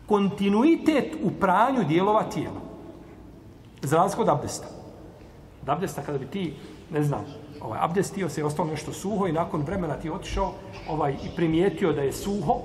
kontinuitet 0.06 1.16
u 1.24 1.32
pranju 1.40 1.84
dijelova 1.84 2.24
tijela. 2.24 2.62
Za 3.82 3.98
razliku 3.98 4.22
od 4.22 4.30
abdesta. 4.30 4.68
Od 5.62 5.70
abdesta 5.70 6.02
kada 6.02 6.18
bi 6.18 6.26
ti, 6.26 6.54
ne 6.92 7.04
znam, 7.04 7.26
ovaj, 7.62 7.80
abdestio 7.82 8.30
se 8.30 8.42
i 8.42 8.44
ostalo 8.44 8.70
nešto 8.70 8.94
suho 8.94 9.28
i 9.28 9.32
nakon 9.32 9.62
vremena 9.62 9.94
ti 9.94 10.10
otišao 10.10 10.54
ovaj, 10.90 11.14
i 11.14 11.36
primijetio 11.36 11.94
da 11.94 12.02
je 12.02 12.14
suho 12.14 12.56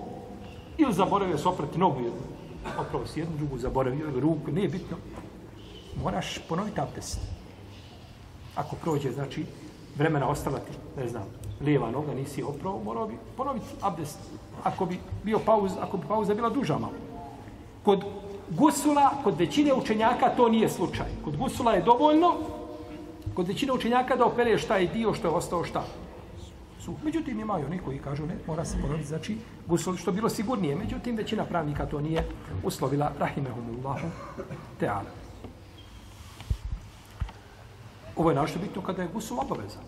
ili 0.79 0.93
zaboravio 0.93 1.39
se 1.39 1.49
oprati 1.49 1.79
nogu 1.79 2.01
jednu. 2.01 2.32
Opravo 2.79 3.07
si 3.07 3.21
jednu, 3.21 3.37
drugu 3.37 3.59
zaboravio 3.59 4.09
ili 4.09 4.21
ruku, 4.21 4.51
nije 4.53 4.69
bitno. 4.69 4.97
Moraš 6.03 6.39
ponoviti 6.49 6.81
abdest. 6.81 7.19
Ako 8.57 8.77
prođe, 8.77 9.13
znači, 9.13 9.45
vremena 9.97 10.29
ostala 10.29 10.59
ti, 10.59 10.73
ne 10.97 11.09
znam, 11.09 11.25
lijeva 11.61 11.91
noga, 11.91 12.15
nisi 12.15 12.43
opravo, 12.43 12.83
morao 12.85 13.07
bi 13.07 13.15
ponoviti 13.37 13.67
abdest. 13.81 14.19
Ako 14.63 14.87
bi 14.87 14.99
bio 15.25 15.39
pauz, 15.39 15.73
ako 15.81 15.97
bi 15.97 16.07
pauza 16.09 16.35
bila 16.35 16.51
duža 16.51 16.79
malo. 16.79 16.95
Kod 17.83 18.05
gusula, 18.51 19.11
kod 19.25 19.39
većine 19.39 19.75
učenjaka 19.75 20.29
to 20.37 20.49
nije 20.49 20.69
slučaj. 20.69 21.07
Kod 21.25 21.37
gusula 21.37 21.73
je 21.73 21.83
dovoljno, 21.83 22.35
kod 23.35 23.49
većine 23.49 23.73
učenjaka 23.73 24.17
da 24.17 24.25
opereš 24.25 24.65
taj 24.65 24.87
dio 24.87 25.15
što 25.15 25.29
je 25.29 25.35
ostao 25.35 25.65
šta. 25.65 25.85
Su. 26.85 26.95
Međutim, 27.05 27.41
imaju 27.41 27.67
oni 27.67 27.79
koji 27.79 27.99
kažu, 27.99 28.27
ne, 28.27 28.35
mora 28.47 28.65
se 28.65 28.79
ponoviti, 28.81 29.09
znači, 29.09 29.39
gusul, 29.67 29.97
što 29.97 30.13
bilo 30.13 30.29
sigurnije. 30.29 30.77
Međutim, 30.77 31.17
većina 31.17 31.45
pravnika 31.45 31.87
to 31.87 32.01
nije 32.01 32.25
uslovila, 32.65 33.13
rahimehumullahu, 33.19 34.07
teala. 34.81 35.11
Ovo 38.17 38.31
je 38.31 38.37
našto 38.37 38.59
bitno 38.59 38.83
kada 38.83 39.03
je 39.03 39.09
gusul 39.13 39.41
obavezan. 39.41 39.83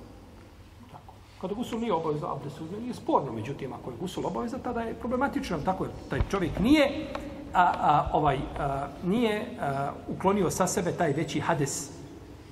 Tako. 0.92 1.14
Kada 1.40 1.54
gusul 1.54 1.80
nije 1.80 1.92
obavezan, 1.92 2.30
uzme, 2.46 2.80
nije 2.80 2.94
sporno. 2.94 3.32
Međutim, 3.32 3.72
ako 3.72 3.90
je 3.90 3.96
gusul 4.00 4.26
obavezan, 4.26 4.60
tada 4.60 4.80
je 4.80 4.94
problematično. 4.94 5.58
Tako 5.64 5.84
je, 5.84 5.90
taj 6.10 6.20
čovjek 6.30 6.58
nije 6.60 7.06
a, 7.54 7.72
a, 7.78 8.10
ovaj, 8.12 8.38
a, 8.58 8.86
nije 9.04 9.46
a, 9.60 9.92
uklonio 10.08 10.50
sa 10.50 10.66
sebe 10.66 10.92
taj 10.92 11.12
veći 11.12 11.40
hades 11.40 11.90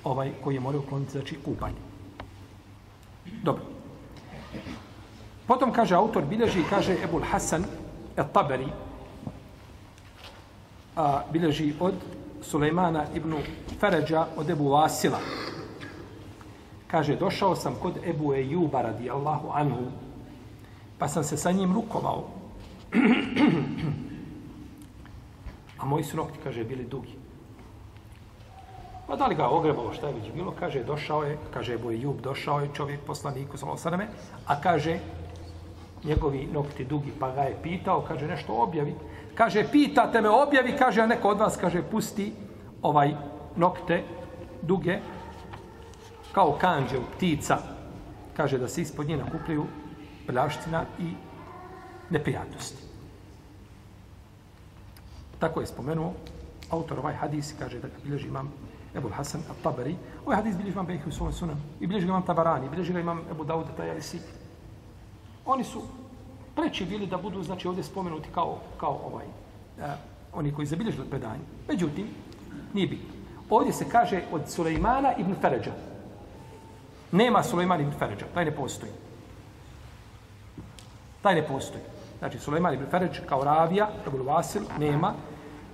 ovaj 0.05 0.33
koji 0.45 0.55
je 0.55 0.61
morao 0.61 0.81
ukloniti, 0.81 1.13
znači 1.13 1.39
kupanje. 1.45 1.79
Dobro. 3.43 3.72
Potom 5.47 5.73
kaže 5.73 5.95
autor 5.95 6.25
bilježi, 6.25 6.63
kaže 6.71 6.97
Ebul 7.05 7.23
Hasan 7.31 7.65
et-Taberi 8.17 8.69
a, 10.97 11.23
bilježi 11.33 11.75
od 11.81 11.95
Sulejmana 12.43 13.05
ibn 13.15 13.35
Feređa 13.81 14.27
od 14.37 14.51
Ebu 14.51 14.69
Vasila. 14.69 15.19
Kaže, 16.87 17.17
došao 17.17 17.57
sam 17.57 17.75
kod 17.83 17.99
Ebu 18.07 18.35
Ejuba 18.35 18.83
radijallahu 18.83 19.49
anhu, 19.55 19.87
pa 20.99 21.09
sam 21.09 21.25
se 21.25 21.37
sa 21.37 21.53
njim 21.53 21.73
rukovao. 21.75 22.29
A 25.79 25.85
moji 25.85 26.05
su 26.05 26.17
nokti, 26.17 26.39
kaže, 26.45 26.65
bili 26.65 26.85
dugi. 26.85 27.22
Pa 29.12 29.16
da 29.16 29.26
li 29.26 29.35
ga 29.35 29.49
ogrebalo, 29.49 29.92
šta 29.92 30.09
je 30.09 30.14
već 30.14 30.33
bilo? 30.33 30.54
Kaže, 30.59 30.85
došao 30.85 31.23
je, 31.23 31.38
kaže, 31.54 31.75
Ebu 31.75 31.90
Ejub, 31.90 32.21
došao 32.21 32.61
je 32.61 32.71
čovjek 32.75 33.00
poslaniku, 33.00 33.59
sa 33.61 33.66
osaname, 33.66 34.07
a 34.47 34.61
kaže, 34.61 34.99
njegovi 36.04 36.47
nokti 36.52 36.85
dugi, 36.85 37.12
pa 37.21 37.31
ga 37.31 37.42
je 37.42 37.59
pitao, 37.62 38.00
kaže, 38.09 38.26
nešto 38.26 38.54
objavi. 38.57 38.95
Kaže, 39.35 39.66
pitate 39.73 40.21
me, 40.21 40.31
objavi, 40.31 40.73
kaže, 40.78 41.02
a 41.02 41.07
neko 41.07 41.28
od 41.28 41.38
vas, 41.38 41.57
kaže, 41.61 41.83
pusti 41.83 42.33
ovaj 42.83 43.12
nokte 43.57 44.03
duge, 44.62 44.98
kao 46.33 46.57
kanđe 46.61 46.98
u 46.98 47.05
ptica, 47.16 47.59
kaže 48.37 48.59
da 48.59 48.68
se 48.68 48.81
ispod 48.83 49.09
nje 49.09 49.16
nakupljaju 49.16 49.66
pljaština 50.27 50.85
i 50.98 51.12
neprijatnosti. 52.11 52.83
Tako 55.38 55.61
je 55.61 55.66
spomenuo 55.66 56.12
autor 56.70 56.98
ovaj 56.98 57.14
hadis, 57.14 57.55
kaže 57.59 57.79
da 57.79 57.88
ga 57.88 58.05
bilježi 58.05 58.29
imam 58.29 58.72
Ebu 58.94 59.09
Hasan 59.09 59.40
al-Tabari. 59.40 59.94
Ovaj 60.26 60.37
hadis 60.37 60.57
bilježi 60.57 60.72
imam 60.72 60.87
Bejhi 60.87 61.09
u 61.09 61.12
svojom 61.12 61.33
sunan. 61.33 61.57
I 61.81 61.87
bilježi 61.87 62.07
ga 62.07 62.11
imam 62.11 62.22
Tabarani, 62.22 62.68
bilježi 62.68 62.92
ga 62.92 63.00
imam 63.00 63.20
Ebu 63.31 63.44
Dawud 63.44 63.64
Tajalisi. 63.76 64.18
Oni 65.46 65.64
su 65.64 65.83
preći 66.55 66.85
bili 66.85 67.07
da 67.07 67.16
budu, 67.16 67.42
znači, 67.42 67.68
ovdje 67.68 67.85
spomenuti 67.85 68.28
kao, 68.35 68.59
kao 68.81 69.00
ovaj, 69.07 69.26
eh, 69.81 69.96
oni 70.33 70.52
koji 70.52 70.66
zabilježili 70.66 71.11
predanje. 71.11 71.44
Međutim, 71.68 72.07
nije 72.74 72.87
bitno. 72.87 73.14
Ovdje 73.50 73.72
se 73.72 73.88
kaže 73.88 74.22
od 74.33 74.42
Sulejmana 74.48 75.12
ibn 75.18 75.35
Feređa. 75.40 75.72
Nema 77.12 77.42
Sulejman 77.42 77.81
ibn 77.81 77.92
Feređa, 77.98 78.26
taj 78.35 78.44
ne 78.44 78.50
postoji. 78.50 78.92
Taj 81.22 81.35
ne 81.35 81.46
postoji. 81.46 81.85
Znači, 82.18 82.38
Sulejman 82.38 82.74
ibn 82.74 82.87
Feređ 82.90 83.20
kao 83.28 83.44
ravija, 83.44 83.88
Ebu 84.07 84.24
Vasil, 84.24 84.62
nema, 84.78 85.14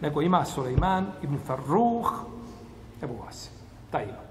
nego 0.01 0.23
ima 0.23 0.45
Sulejman 0.45 1.07
ibn 1.23 1.39
Farruh, 1.47 2.13
Ebu 3.03 3.15
Vasil. 3.25 3.53
Taj 3.91 4.05
ima. 4.05 4.29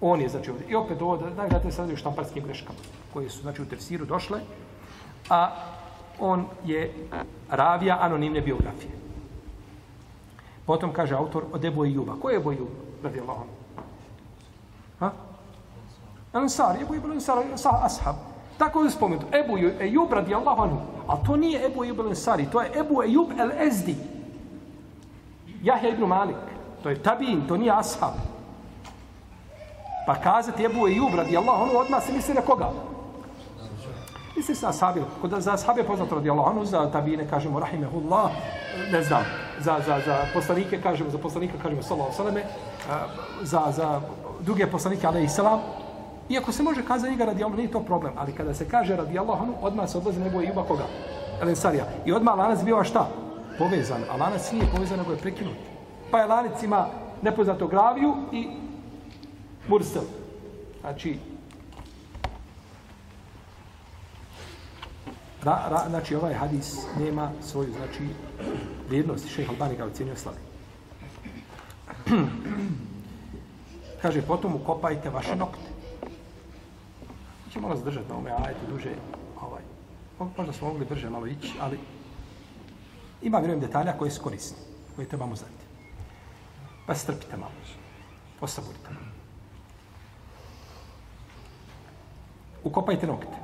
On 0.00 0.20
je, 0.20 0.28
znači, 0.28 0.50
ovdje. 0.50 0.66
I 0.68 0.74
opet 0.74 1.02
ovo, 1.02 1.16
da, 1.16 1.30
da 1.30 1.48
gledate 1.48 1.72
sad 1.72 1.90
u 1.90 1.96
štamparskim 1.96 2.44
greškama, 2.44 2.78
koje 3.12 3.30
su, 3.30 3.42
znači, 3.42 3.62
u 3.62 3.66
tefsiru 3.66 4.04
došle, 4.04 4.40
a 5.30 5.50
on 6.20 6.46
je 6.64 6.94
ravija 7.50 7.98
anonimne 8.00 8.40
biografije. 8.40 8.92
Potom 10.66 10.92
kaže 10.92 11.14
autor 11.14 11.44
od 11.52 11.64
Ebu 11.64 11.84
Ejuba. 11.84 12.14
Ko 12.22 12.30
je 12.30 12.36
Ebu 12.36 12.52
Ejub? 12.52 12.68
Radi 13.02 13.20
Allahom. 13.20 13.46
Ha? 15.00 15.12
Ansar, 16.32 16.82
Ebu 16.82 16.94
Ejub, 16.94 17.10
Ansar, 17.10 17.38
ashab. 17.82 18.16
Tako 18.58 18.84
je 18.84 18.90
spomenuto. 18.90 19.26
Ebu 19.36 19.58
Ejub 19.58 20.12
radi 20.12 20.34
Allahu 20.34 20.62
anhu. 20.62 20.78
A 21.08 21.16
to 21.16 21.36
nije 21.36 21.66
Ebu 21.66 21.84
Ejub 21.84 22.00
el 22.00 22.08
Ansari, 22.08 22.46
to 22.46 22.60
je 22.62 22.70
Ebu 22.78 23.02
Ejub 23.02 23.30
el 23.38 23.50
Ezdi. 23.66 23.96
Jahja 25.62 25.88
ibn 25.88 26.04
Malik. 26.04 26.51
To 26.82 26.90
je 26.90 27.02
tabin, 27.02 27.46
to 27.48 27.56
nije 27.56 27.72
ashab. 27.72 28.14
Pa 30.06 30.14
kazati 30.14 30.64
Ebu 30.64 30.88
Ejub 30.88 31.14
radi 31.14 31.36
Allahu 31.36 31.62
anhu, 31.64 31.76
odmah 31.76 32.02
se 32.02 32.12
misli 32.12 32.34
na 32.34 32.40
koga? 32.40 32.70
Misli 34.36 34.54
se 34.54 34.66
na 34.66 34.70
ashabi. 34.70 35.02
Kod 35.20 35.30
za 35.38 35.52
ashabi 35.52 35.80
je 35.80 35.86
poznato 35.86 36.14
radi 36.14 36.30
Allah, 36.30 36.46
anhu, 36.48 36.64
za 36.64 36.90
tabine 36.90 37.28
kažemo 37.28 37.60
rahimehullah, 37.60 38.30
ne 38.92 39.02
znam, 39.02 39.22
za, 39.60 39.78
za, 39.86 40.00
za 40.06 40.26
poslanike 40.34 40.80
kažemo, 40.80 41.10
za 41.10 41.18
poslanika 41.18 41.54
kažemo 41.62 41.82
sallahu 41.82 42.12
sallame, 42.12 42.42
za, 43.42 43.62
za 43.70 44.00
druge 44.40 44.66
poslanike, 44.66 45.06
alaihi 45.06 45.28
salam, 45.28 45.60
Iako 46.28 46.52
se 46.52 46.62
može 46.62 46.84
kazati 46.84 47.10
njega 47.10 47.24
radi 47.24 47.44
Allah, 47.44 47.56
nije 47.56 47.70
to 47.70 47.80
problem. 47.80 48.12
Ali 48.16 48.32
kada 48.32 48.54
se 48.54 48.68
kaže 48.68 48.96
radi 48.96 49.18
Allah, 49.18 49.38
odmah 49.62 49.90
se 49.90 49.98
odlazi 49.98 50.20
nego 50.20 50.40
je 50.40 50.48
Juba 50.48 50.62
koga? 50.62 50.84
Elensarija. 51.42 51.84
I 52.06 52.12
odmah 52.12 52.38
lanac 52.38 52.62
bio 52.64 52.84
šta? 52.84 53.08
Povezan. 53.58 54.02
A 54.10 54.16
lanac 54.16 54.52
nije 54.52 54.66
povezan, 54.74 54.98
nego 54.98 55.12
je 55.12 55.18
prekinut. 55.18 55.71
Pa 56.12 56.20
je 56.20 56.26
lanac 56.26 56.62
ima 56.62 56.86
nepoznato 57.22 57.66
graviju 57.66 58.14
i 58.32 58.48
mursel. 59.68 60.02
Znači, 60.80 61.18
ra, 65.42 65.66
ra, 65.70 65.88
znači 65.88 66.14
ovaj 66.14 66.34
hadis 66.34 66.86
nema 66.98 67.30
svoju, 67.40 67.72
znači, 67.72 68.08
vrijednost. 68.88 69.28
Šejh 69.28 69.50
Albani 69.50 69.76
ga 69.76 69.84
ocjenio 69.84 70.16
slabi. 70.16 70.38
Kaže, 74.02 74.22
potom 74.22 74.54
ukopajte 74.54 75.10
vaše 75.10 75.36
nokte 75.36 75.72
ćemo 77.52 77.68
malo 77.68 77.80
zdržati 77.80 78.08
na 78.08 78.16
ome 78.16 78.30
ajete 78.30 78.66
duže. 78.70 78.90
Ovaj. 79.40 79.62
Možda 80.36 80.52
smo 80.52 80.68
mogli 80.68 80.86
brže 80.86 81.10
malo 81.10 81.26
ići, 81.26 81.52
ali 81.60 81.78
ima, 83.22 83.38
vjerujem, 83.38 83.60
detalja 83.60 83.92
koje 83.98 84.10
su 84.10 84.22
korisni, 84.22 84.56
koje 84.96 85.08
trebamo 85.08 85.36
znati. 85.36 85.61
Pa 86.86 86.94
strpite 86.94 87.36
malo. 87.36 87.52
Osaburite. 88.40 88.88
Ukopajte 92.64 93.06
nokte. 93.06 93.36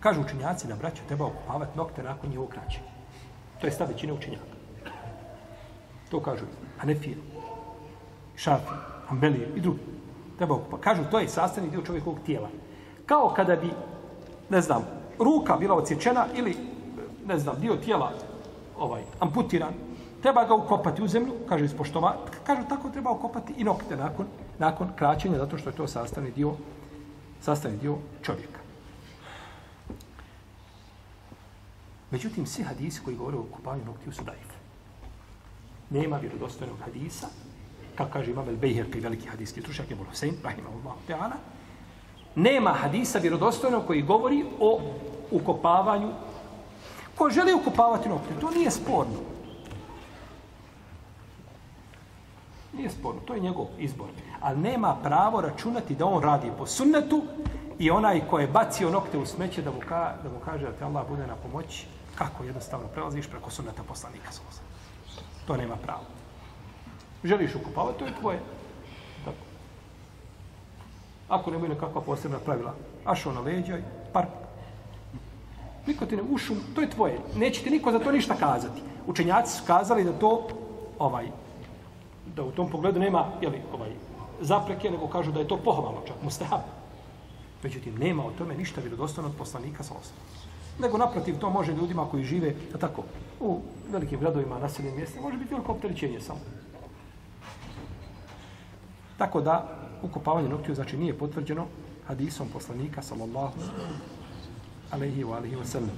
Kažu 0.00 0.20
učenjaci 0.20 0.66
da 0.66 0.76
braću 0.76 1.02
treba 1.08 1.26
okopavati 1.26 1.78
nokte 1.78 2.02
nakon 2.02 2.30
njihovog 2.30 2.50
kraćenja. 2.50 2.90
To 3.60 3.66
je 3.66 3.72
stav 3.72 3.88
većine 3.88 4.12
učenjaka. 4.12 4.44
To 6.10 6.20
kažu 6.20 6.44
Hanefije, 6.78 7.16
Šafi, 8.36 8.74
Ambelije 9.08 9.48
i 9.56 9.60
drugi. 9.60 9.80
Treba 10.36 10.54
okopati. 10.54 10.82
Kažu, 10.82 11.02
to 11.10 11.18
je 11.18 11.28
sastavni 11.28 11.70
dio 11.70 11.82
čovjekovog 11.82 12.18
tijela 12.26 12.48
kao 13.06 13.32
kada 13.36 13.56
bi, 13.56 13.70
ne 14.50 14.60
znam, 14.60 14.82
ruka 15.18 15.56
bila 15.56 15.74
odsječena 15.74 16.26
ili, 16.34 16.56
ne 17.26 17.38
znam, 17.38 17.60
dio 17.60 17.76
tijela 17.76 18.12
ovaj, 18.78 19.02
amputiran, 19.20 19.72
treba 20.22 20.44
ga 20.44 20.54
ukopati 20.54 21.02
u 21.02 21.08
zemlju, 21.08 21.34
kaže 21.48 21.64
ispoštova, 21.64 22.16
kaže 22.46 22.62
tako 22.68 22.90
treba 22.90 23.10
ukopati 23.10 23.52
i 23.56 23.64
nokte 23.64 23.96
nakon, 23.96 24.26
nakon 24.58 24.92
kraćenja, 24.96 25.38
zato 25.38 25.58
što 25.58 25.70
je 25.70 25.76
to 25.76 25.86
sastavni 25.86 26.30
dio, 26.30 26.54
sastavni 27.40 27.78
dio 27.78 27.96
čovjeka. 28.22 28.60
Međutim, 32.10 32.46
svi 32.46 32.62
hadisi 32.62 33.00
koji 33.04 33.16
govore 33.16 33.36
o 33.36 33.44
kupanju 33.56 33.84
noktiju 33.84 34.12
su 34.12 34.24
daif. 34.24 34.52
Nema 35.90 36.16
vjerodostojnog 36.16 36.78
hadisa, 36.84 37.26
kako 37.94 38.12
kaže 38.12 38.30
Imam 38.30 38.48
el-Bejher, 38.48 38.90
koji 38.92 39.02
veliki 39.02 39.28
hadijski 39.28 39.60
stručnjak, 39.60 39.90
je 39.90 39.96
Husein, 39.96 40.34
rahimahullahu 40.44 40.98
ta'ala, 41.08 41.36
nema 42.34 42.70
hadisa 42.70 43.18
vjerodostojnog 43.18 43.86
koji 43.86 44.02
govori 44.02 44.44
o 44.60 44.80
ukopavanju. 45.30 46.12
Ko 47.18 47.30
želi 47.30 47.54
ukopavati 47.54 48.08
noktiju, 48.08 48.40
to 48.40 48.50
nije 48.50 48.70
sporno. 48.70 49.32
Nije 52.72 52.90
sporno, 52.90 53.20
to 53.20 53.34
je 53.34 53.40
njegov 53.40 53.66
izbor. 53.78 54.08
Ali 54.40 54.60
nema 54.60 54.96
pravo 55.02 55.40
računati 55.40 55.94
da 55.94 56.06
on 56.06 56.22
radi 56.22 56.50
po 56.58 56.66
sunnetu 56.66 57.22
i 57.78 57.90
onaj 57.90 58.20
ko 58.30 58.38
je 58.38 58.46
bacio 58.46 58.90
nokte 58.90 59.18
u 59.18 59.26
smeće 59.26 59.62
da 59.62 59.70
mu, 59.70 59.80
ka, 59.88 60.14
da 60.22 60.28
mu 60.28 60.38
kaže 60.44 60.66
da 60.66 60.72
te 60.72 60.84
Allah 60.84 61.08
bude 61.08 61.26
na 61.26 61.36
pomoći, 61.36 61.86
kako 62.14 62.44
jednostavno 62.44 62.86
prelaziš 62.86 63.26
preko 63.26 63.50
sunneta 63.50 63.82
poslanika 63.82 64.32
Sosa. 64.32 64.62
To 65.46 65.56
nema 65.56 65.76
pravo. 65.76 66.04
Želiš 67.24 67.54
ukupavati, 67.54 67.98
to 67.98 68.04
je 68.04 68.14
tvoje. 68.20 68.40
Tako. 69.24 69.36
Ako 71.28 71.50
nemaju 71.50 71.68
nekakva 71.68 72.00
posebna 72.00 72.38
pravila, 72.38 72.74
ašo 73.04 73.32
na 73.32 73.40
leđa 73.40 73.78
i 73.78 73.82
par. 74.12 74.26
Niko 75.86 76.06
ti 76.06 76.16
ne 76.16 76.22
ušu, 76.22 76.54
to 76.74 76.80
je 76.80 76.90
tvoje. 76.90 77.18
Neće 77.36 77.62
ti 77.62 77.70
niko 77.70 77.92
za 77.92 77.98
to 77.98 78.12
ništa 78.12 78.34
kazati. 78.34 78.82
Učenjaci 79.06 79.56
su 79.56 79.62
kazali 79.66 80.04
da 80.04 80.12
to, 80.12 80.48
ovaj, 80.98 81.26
da 82.36 82.44
u 82.44 82.50
tom 82.50 82.70
pogledu 82.70 83.00
nema, 83.00 83.24
jeli, 83.40 83.62
ovaj, 83.72 83.90
zapreke, 84.40 84.90
nego 84.90 85.06
kažu 85.06 85.32
da 85.32 85.40
je 85.40 85.48
to 85.48 85.56
pohvalno 85.56 86.00
čak, 86.06 86.16
mustahab. 86.22 86.60
Međutim, 87.62 87.94
nema 87.98 88.24
o 88.26 88.30
tome 88.38 88.54
ništa 88.54 88.80
vjerodostojno 88.80 89.30
od 89.30 89.36
poslanika 89.36 89.82
sa 89.82 89.94
osnovom. 89.94 90.26
Nego 90.78 90.98
naprotiv, 90.98 91.38
to 91.38 91.50
može 91.50 91.72
ljudima 91.72 92.08
koji 92.10 92.24
žive, 92.24 92.54
da 92.72 92.78
tako, 92.78 93.02
u 93.40 93.60
velikim 93.90 94.20
gradovima, 94.20 94.58
naseljenim 94.58 94.96
mjestima, 94.96 95.22
može 95.22 95.38
biti 95.38 95.54
veliko 95.54 95.72
opterećenje 95.72 96.20
samo. 96.20 96.40
Tako 99.18 99.40
da, 99.40 99.68
ukopavanje 100.02 100.48
noktiju, 100.48 100.74
znači, 100.74 100.96
nije 100.96 101.18
potvrđeno 101.18 101.66
hadisom 102.06 102.48
poslanika, 102.52 103.02
sallallahu 103.02 103.60
alaihi 104.90 105.24
wa 105.24 105.36
alaihi 105.36 105.56
wa 105.56 105.64
sallam. 105.64 105.96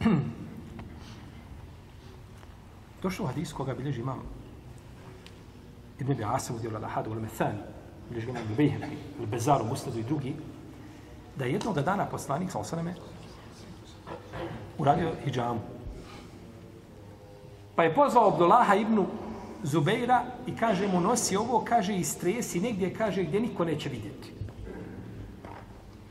Došlo 3.06 3.24
u 3.24 3.28
hadisu 3.28 3.56
koga 3.56 3.74
bilježi 3.74 4.00
imam 4.00 4.22
Ibn 6.00 6.12
Abi 6.12 6.24
Asim 6.24 6.56
u 6.56 6.80
Lahadu 6.82 7.12
al 7.12 7.20
Methani, 7.20 7.58
bilježi 8.08 8.30
imam 8.30 8.42
Bejheqi, 8.56 8.96
ili 9.18 9.26
Bezaru, 9.26 9.64
Musnadu 9.64 9.98
i 9.98 10.02
drugi, 10.02 10.34
da 11.36 11.44
je 11.44 11.52
jednog 11.52 11.80
dana 11.80 12.06
poslanik 12.06 12.50
sa 12.50 12.58
osaname 12.58 12.94
uradio 14.78 15.12
hijjamu. 15.24 15.60
Pa 17.76 17.84
je 17.84 17.94
pozvao 17.94 18.28
Abdullaha 18.28 18.74
ibn 18.74 19.04
Zubeira 19.62 20.24
i 20.46 20.56
kaže 20.56 20.88
mu 20.88 21.00
nosi 21.00 21.36
ovo, 21.36 21.64
kaže 21.68 21.96
i 21.96 22.04
stresi 22.04 22.60
negdje, 22.60 22.94
kaže 22.94 23.22
gdje 23.22 23.40
niko 23.40 23.64
neće 23.64 23.88
vidjeti. 23.88 24.32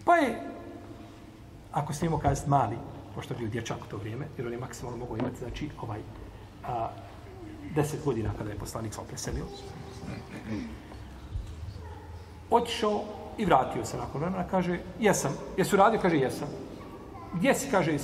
Pa 0.05 0.15
je, 0.15 0.41
ako 1.71 1.93
snimo 1.93 2.19
kazati 2.19 2.49
mali, 2.49 2.77
pošto 3.15 3.33
je 3.33 3.37
bio 3.37 3.49
dječak 3.49 3.77
u 3.83 3.89
to 3.89 3.97
vrijeme, 3.97 4.27
jer 4.37 4.47
on 4.47 4.53
je 4.53 4.59
maksimalno 4.59 4.97
mogao 4.97 5.17
imati, 5.17 5.39
znači, 5.39 5.69
ovaj, 5.81 5.99
a, 6.67 6.89
deset 7.75 8.05
godina 8.05 8.31
kada 8.37 8.49
je 8.49 8.59
poslanik 8.59 8.93
sa 8.93 9.01
preselio. 9.07 9.45
Otišao 12.49 13.03
i 13.37 13.45
vratio 13.45 13.85
se 13.85 13.97
nakon 13.97 14.21
vremena, 14.21 14.47
kaže, 14.47 14.79
jesam. 14.99 15.31
Jesu 15.57 15.75
radio? 15.75 15.99
Kaže, 16.01 16.17
jesam. 16.17 16.47
Gdje 17.33 17.55
si, 17.55 17.71
kaže, 17.71 17.97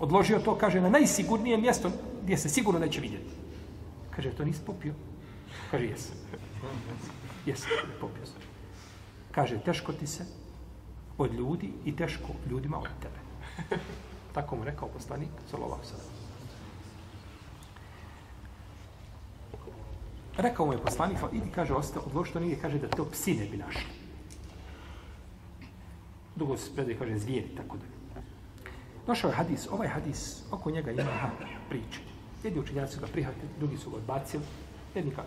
odložio 0.00 0.38
to, 0.38 0.54
kaže, 0.58 0.80
na 0.80 0.88
najsigurnije 0.88 1.56
mjesto 1.56 1.90
gdje 2.22 2.36
se 2.38 2.48
sigurno 2.48 2.80
neće 2.80 3.00
vidjeti. 3.00 3.30
Kaže, 4.16 4.30
to 4.30 4.44
nisi 4.44 4.60
popio? 4.66 4.94
Kaže, 5.70 5.86
jesam. 5.86 6.16
Jesam, 7.46 7.70
popio 8.00 8.26
sam. 8.26 8.42
Kaže, 9.30 9.58
teško 9.64 9.92
ti 9.92 10.06
se 10.06 10.24
od 11.18 11.34
ljudi 11.34 11.72
i 11.84 11.96
teško 11.96 12.28
ljudima 12.50 12.78
od 12.78 12.88
tebe. 13.02 13.20
Tako 14.34 14.56
mu 14.56 14.64
rekao 14.64 14.88
poslanik, 14.88 15.30
sallallahu 15.50 15.84
sallam. 15.84 16.19
Rekao 20.36 20.66
mu 20.66 20.72
je 20.72 20.78
poslanik, 20.78 21.18
idi, 21.32 21.50
kaže, 21.54 21.74
ostao, 21.74 22.02
odloži 22.06 22.32
to 22.32 22.40
nije, 22.40 22.58
kaže, 22.60 22.78
da 22.78 22.88
to 22.88 23.04
psi 23.04 23.34
ne 23.34 23.46
bi 23.46 23.56
našli. 23.56 23.90
Dugo 26.36 26.56
se 26.56 26.74
predaje, 26.74 26.98
kaže, 26.98 27.18
zvijeri, 27.18 27.48
tako 27.56 27.76
da. 27.76 28.20
Došao 29.06 29.30
je 29.30 29.36
hadis, 29.36 29.68
ovaj 29.70 29.88
hadis, 29.88 30.42
oko 30.50 30.70
njega 30.70 30.90
ima 30.92 31.30
priče. 31.68 32.00
Jedni 32.44 32.60
učenjaci 32.60 32.94
su 32.94 33.00
ga 33.00 33.06
prihvatili, 33.06 33.48
drugi 33.58 33.76
su 33.76 33.90
ga 33.90 33.96
odbacili, 33.96 34.44
jedni 34.94 35.10
ga 35.10 35.24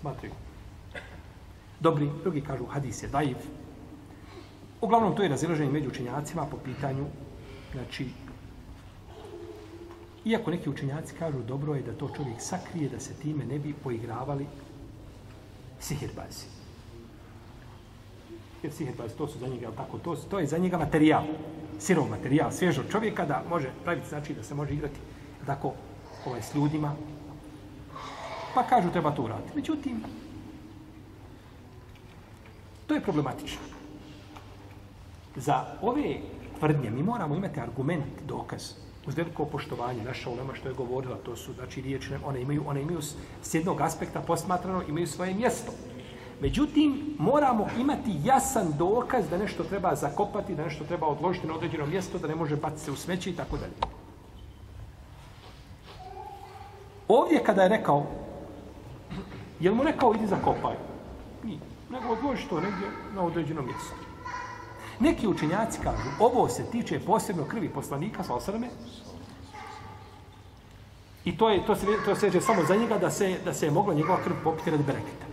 smatraju 0.00 0.32
dobri, 1.80 2.10
drugi 2.22 2.40
kažu 2.40 2.66
hadis 2.66 3.02
je 3.02 3.08
daiv. 3.08 3.36
Uglavnom, 4.80 5.16
to 5.16 5.22
je 5.22 5.28
razilaženje 5.28 5.70
među 5.70 5.88
učenjacima 5.88 6.46
po 6.46 6.56
pitanju, 6.56 7.06
znači, 7.72 8.08
iako 10.24 10.50
neki 10.50 10.70
učenjaci 10.70 11.14
kažu 11.18 11.42
dobro 11.42 11.74
je 11.74 11.82
da 11.82 11.92
to 11.92 12.10
čovjek 12.16 12.40
sakrije, 12.40 12.88
da 12.88 13.00
se 13.00 13.14
time 13.14 13.44
ne 13.44 13.58
bi 13.58 13.74
poigravali 13.74 14.46
sihirbazi. 15.80 16.46
Jer 18.62 18.72
sihirbazi, 18.72 19.16
to 19.16 19.28
su 19.28 19.38
za 19.38 19.46
njega, 19.46 19.70
tako, 19.76 19.98
to, 19.98 20.16
to 20.16 20.38
je 20.38 20.46
za 20.46 20.58
njega 20.58 20.78
materijal, 20.78 21.24
sirov 21.78 22.08
materijal, 22.10 22.50
svježo 22.50 22.82
čovjeka 22.90 23.26
da 23.26 23.42
može 23.48 23.70
praviti, 23.84 24.08
znači 24.08 24.34
da 24.34 24.42
se 24.42 24.54
može 24.54 24.74
igrati 24.74 25.00
tako 25.46 25.72
ovaj, 26.26 26.42
s 26.42 26.54
ljudima. 26.54 26.94
Pa 28.54 28.62
kažu 28.62 28.90
treba 28.90 29.14
to 29.14 29.22
uraditi. 29.22 29.52
Međutim, 29.54 30.02
to 32.86 32.94
je 32.94 33.00
problematično. 33.00 33.60
Za 35.36 35.64
ove 35.82 36.16
tvrdnje 36.58 36.90
mi 36.90 37.02
moramo 37.02 37.34
imati 37.34 37.60
argument, 37.60 38.22
dokaz, 38.26 38.72
uz 39.08 39.16
veliko 39.16 39.44
poštovanje 39.44 40.04
naša 40.04 40.30
ulema 40.30 40.54
što 40.54 40.68
je 40.68 40.74
govorila, 40.74 41.16
to 41.16 41.36
su 41.36 41.52
znači 41.52 41.80
riječi, 41.80 42.10
one 42.24 42.42
imaju, 42.42 42.62
one 42.66 42.82
imaju 42.82 43.02
s 43.42 43.54
jednog 43.54 43.80
aspekta 43.80 44.20
posmatrano, 44.20 44.82
imaju 44.88 45.06
svoje 45.06 45.34
mjesto. 45.34 45.72
Međutim, 46.40 47.16
moramo 47.18 47.66
imati 47.78 48.16
jasan 48.24 48.74
dokaz 48.78 49.28
da 49.30 49.38
nešto 49.38 49.64
treba 49.64 49.94
zakopati, 49.94 50.54
da 50.54 50.64
nešto 50.64 50.84
treba 50.84 51.06
odložiti 51.06 51.46
na 51.46 51.54
određeno 51.54 51.86
mjesto, 51.86 52.18
da 52.18 52.28
ne 52.28 52.34
može 52.34 52.56
baciti 52.56 52.84
se 52.84 52.90
u 52.92 52.96
smeće 52.96 53.30
i 53.30 53.36
tako 53.36 53.56
dalje. 53.56 53.72
Ovdje 57.08 57.42
kada 57.44 57.62
je 57.62 57.68
rekao, 57.68 58.06
je 59.60 59.70
mu 59.70 59.82
rekao 59.82 60.14
idi 60.14 60.26
zakopaj? 60.26 60.76
Nije. 61.44 61.58
Nego 61.90 62.12
odloži 62.12 62.48
to 62.48 62.60
negdje 62.60 62.88
na 63.14 63.22
određeno 63.22 63.62
mjesto. 63.62 64.07
Neki 65.00 65.28
učenjaci 65.28 65.80
kažu, 65.82 66.08
ovo 66.20 66.48
se 66.48 66.64
tiče 66.70 67.00
posebno 67.00 67.44
krvi 67.44 67.68
poslanika, 67.68 68.24
sa 68.24 68.34
osrme, 68.34 68.68
i 71.24 71.36
to, 71.36 71.50
je, 71.50 71.66
to, 71.66 71.76
se, 71.76 71.86
to 72.04 72.14
se 72.16 72.40
samo 72.40 72.64
za 72.64 72.76
njega 72.76 72.98
da 72.98 73.10
se, 73.10 73.36
da 73.44 73.54
se 73.54 73.66
je 73.66 73.70
mogla 73.70 73.94
njegova 73.94 74.18
krv 74.24 74.34
popiti 74.44 74.70
radi 74.70 74.82
bereketa. 74.82 75.26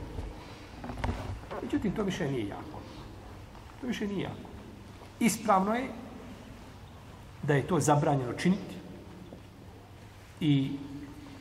Međutim, 1.62 1.92
to 1.92 2.04
više 2.04 2.32
nije 2.32 2.48
jako. 2.48 2.80
To 3.82 3.88
više 3.88 4.08
nije 4.08 4.24
jako. 4.24 4.50
Ispravno 5.20 5.76
je 5.76 5.88
da 7.44 7.54
je 7.54 7.68
to 7.68 7.80
zabranjeno 7.80 8.34
činiti 8.34 8.76
i 10.40 10.72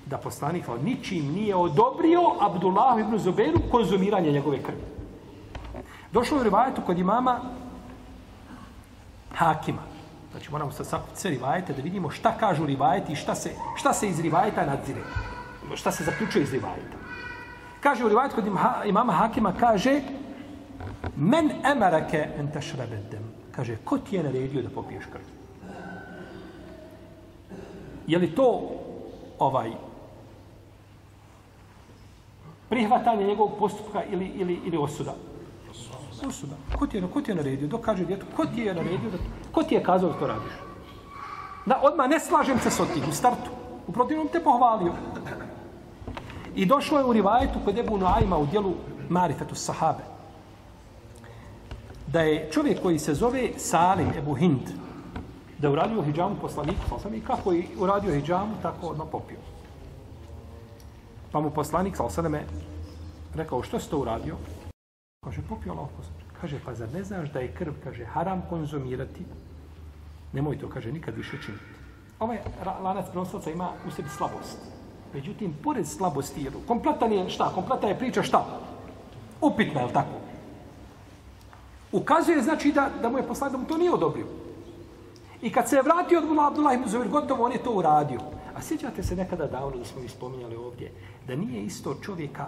da 0.06 0.18
poslanik 0.18 0.68
od 0.68 0.84
ničim 0.84 1.32
nije 1.32 1.56
odobrio 1.56 2.20
Abdullahu 2.40 3.00
ibn 3.00 3.18
Zuberu 3.18 3.60
konzumiranje 3.70 4.32
njegove 4.32 4.62
krvi. 4.62 4.84
Došlo 6.12 6.40
u 6.40 6.42
rivajetu 6.42 6.82
kod 6.86 6.98
imama 6.98 7.40
Hakima. 9.34 9.82
Znači 10.32 10.50
moramo 10.50 10.72
sa 10.72 10.84
sakupiti 10.84 11.20
sve 11.20 11.30
rivajete 11.30 11.72
da 11.72 11.82
vidimo 11.82 12.10
šta 12.10 12.32
kažu 12.38 12.66
rivajeti 12.66 13.12
i 13.12 13.16
šta 13.16 13.34
se, 13.34 13.50
šta 13.76 13.92
se 13.92 14.08
iz 14.08 14.20
rivajeta 14.20 14.66
nadzire. 14.66 15.00
Šta 15.74 15.92
se 15.92 16.04
zaključuje 16.04 16.42
iz 16.42 16.52
rivajeta. 16.52 16.96
Kaže 17.80 18.04
u 18.04 18.08
rivajetu 18.08 18.34
kod 18.34 18.46
imama 18.84 19.12
Hakima, 19.12 19.52
kaže 19.60 20.00
Men 21.16 21.50
emarake 21.64 22.28
en 22.38 22.50
tešrebedem. 22.50 23.24
Kaže, 23.52 23.76
ko 23.84 23.98
ti 23.98 24.16
je 24.16 24.22
naredio 24.22 24.62
da 24.62 24.70
popiješ 24.70 25.04
krv? 25.12 25.22
Je 28.06 28.18
li 28.18 28.34
to 28.34 28.70
ovaj 29.38 29.70
prihvatanje 32.68 33.26
njegovog 33.26 33.58
postupka 33.58 34.04
ili, 34.04 34.26
ili, 34.26 34.60
ili 34.64 34.76
osuda? 34.76 35.14
Osuda. 36.22 36.54
Ko 36.78 36.86
ti 36.86 36.96
je, 36.96 37.08
ko 37.12 37.20
ti 37.20 37.30
je 37.30 37.34
naredio? 37.34 37.68
Dok 37.68 37.80
kaže 37.80 38.04
djetu, 38.04 38.26
ko 38.36 38.46
ti 38.46 38.60
je 38.60 38.74
naredio? 38.74 39.10
Da, 39.10 39.18
ko 39.52 39.62
ti 39.62 39.74
je 39.74 39.82
kazao 39.82 40.12
da 40.12 40.18
to 40.18 40.26
radiš? 40.26 40.52
Da, 41.66 41.80
odmah 41.82 42.08
ne 42.08 42.20
slažem 42.20 42.58
se 42.60 42.70
s 42.70 42.80
otim 42.80 43.02
u 43.08 43.12
startu. 43.12 43.50
U 43.86 43.92
protivnom 43.92 44.28
te 44.32 44.40
pohvalio. 44.40 44.92
I 46.54 46.66
došlo 46.66 46.98
je 46.98 47.04
u 47.04 47.12
rivajetu 47.12 47.58
kod 47.64 47.78
Ebu 47.78 47.98
Noajma 47.98 48.38
u 48.38 48.46
dijelu 48.46 48.74
Marifetu 49.08 49.54
Sahabe. 49.54 50.04
Da 52.06 52.20
je 52.20 52.50
čovjek 52.52 52.82
koji 52.82 52.98
se 52.98 53.14
zove 53.14 53.50
Salim 53.56 54.12
Ebu 54.18 54.34
Hind, 54.34 54.70
da 55.58 55.68
je 55.68 55.72
uradio 55.72 56.02
hijjamu 56.02 56.36
poslaniku, 56.40 56.80
poslanik, 56.88 57.02
sam 57.02 57.14
i 57.14 57.36
kako 57.36 57.52
je 57.52 57.66
uradio 57.78 58.14
hijjamu, 58.14 58.54
tako 58.62 58.86
odmah 58.86 59.06
popio. 59.12 59.38
Pa 61.32 61.40
mu 61.40 61.50
poslanik, 61.50 61.96
sal 61.96 62.10
sada 62.10 62.40
rekao, 63.34 63.62
što 63.62 63.80
si 63.80 63.90
to 63.90 63.98
uradio? 63.98 64.36
Kaže, 65.24 65.42
popio 65.48 65.72
Allah 65.72 65.88
poslanik. 65.96 66.24
Kaže, 66.40 66.60
pa 66.64 66.74
zar 66.74 66.92
ne 66.92 67.04
znaš 67.04 67.32
da 67.32 67.40
je 67.40 67.54
krv, 67.54 67.72
kaže, 67.84 68.04
haram 68.04 68.42
konzumirati? 68.48 69.24
Nemoj 70.32 70.58
to, 70.58 70.68
kaže, 70.68 70.92
nikad 70.92 71.16
više 71.16 71.38
činiti. 71.44 71.64
Ovaj 72.20 72.38
lanac 72.82 73.06
prenoslaca 73.10 73.50
ima 73.50 73.72
u 73.88 73.90
sebi 73.90 74.08
slabost. 74.08 74.58
Međutim, 75.14 75.54
pored 75.64 75.86
slabosti, 75.86 76.42
jer 76.42 76.52
kompletan 76.66 77.12
je 77.12 77.30
šta? 77.30 77.50
Kompletan 77.54 77.88
je 77.88 77.98
priča 77.98 78.22
šta? 78.22 78.46
Upitna, 79.40 79.80
je 79.80 79.92
tako? 79.92 80.20
Ukazuje, 81.92 82.42
znači, 82.42 82.72
da, 82.72 82.90
da 83.02 83.08
mu 83.08 83.18
je 83.18 83.26
poslanik, 83.26 83.52
da 83.52 83.58
mu 83.58 83.68
to 83.68 83.76
nije 83.76 83.92
odobrio. 83.92 84.26
I 85.42 85.52
kad 85.52 85.68
se 85.68 85.76
je 85.76 85.82
vratio 85.82 86.18
od 86.18 86.38
Abdullah 86.38 86.74
ibn 86.74 87.10
gotovo 87.10 87.44
on 87.44 87.52
je 87.52 87.62
to 87.62 87.72
uradio. 87.72 88.20
A 88.56 88.62
sjećate 88.62 89.02
se 89.02 89.16
nekada 89.16 89.46
davno 89.46 89.76
da 89.76 89.84
smo 89.84 90.02
mi 90.02 90.08
spominjali 90.08 90.56
ovdje, 90.56 90.92
da 91.26 91.36
nije 91.36 91.64
isto 91.64 91.94
čovjeka 92.02 92.46